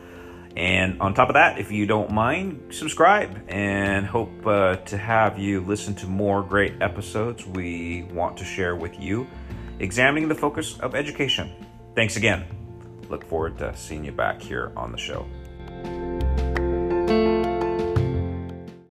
And 0.57 0.99
on 1.01 1.13
top 1.13 1.29
of 1.29 1.35
that, 1.35 1.57
if 1.57 1.71
you 1.71 1.85
don't 1.85 2.11
mind, 2.11 2.73
subscribe 2.73 3.45
and 3.47 4.05
hope 4.05 4.45
uh, 4.45 4.75
to 4.77 4.97
have 4.97 5.39
you 5.39 5.61
listen 5.61 5.95
to 5.95 6.07
more 6.07 6.43
great 6.43 6.81
episodes 6.81 7.45
we 7.45 8.03
want 8.11 8.35
to 8.37 8.43
share 8.43 8.75
with 8.75 8.99
you, 8.99 9.25
examining 9.79 10.27
the 10.27 10.35
focus 10.35 10.77
of 10.79 10.95
education. 10.95 11.53
Thanks 11.95 12.17
again. 12.17 12.45
Look 13.09 13.23
forward 13.25 13.57
to 13.59 13.75
seeing 13.77 14.03
you 14.03 14.11
back 14.11 14.41
here 14.41 14.73
on 14.75 14.91
the 14.91 14.97
show. 14.97 15.25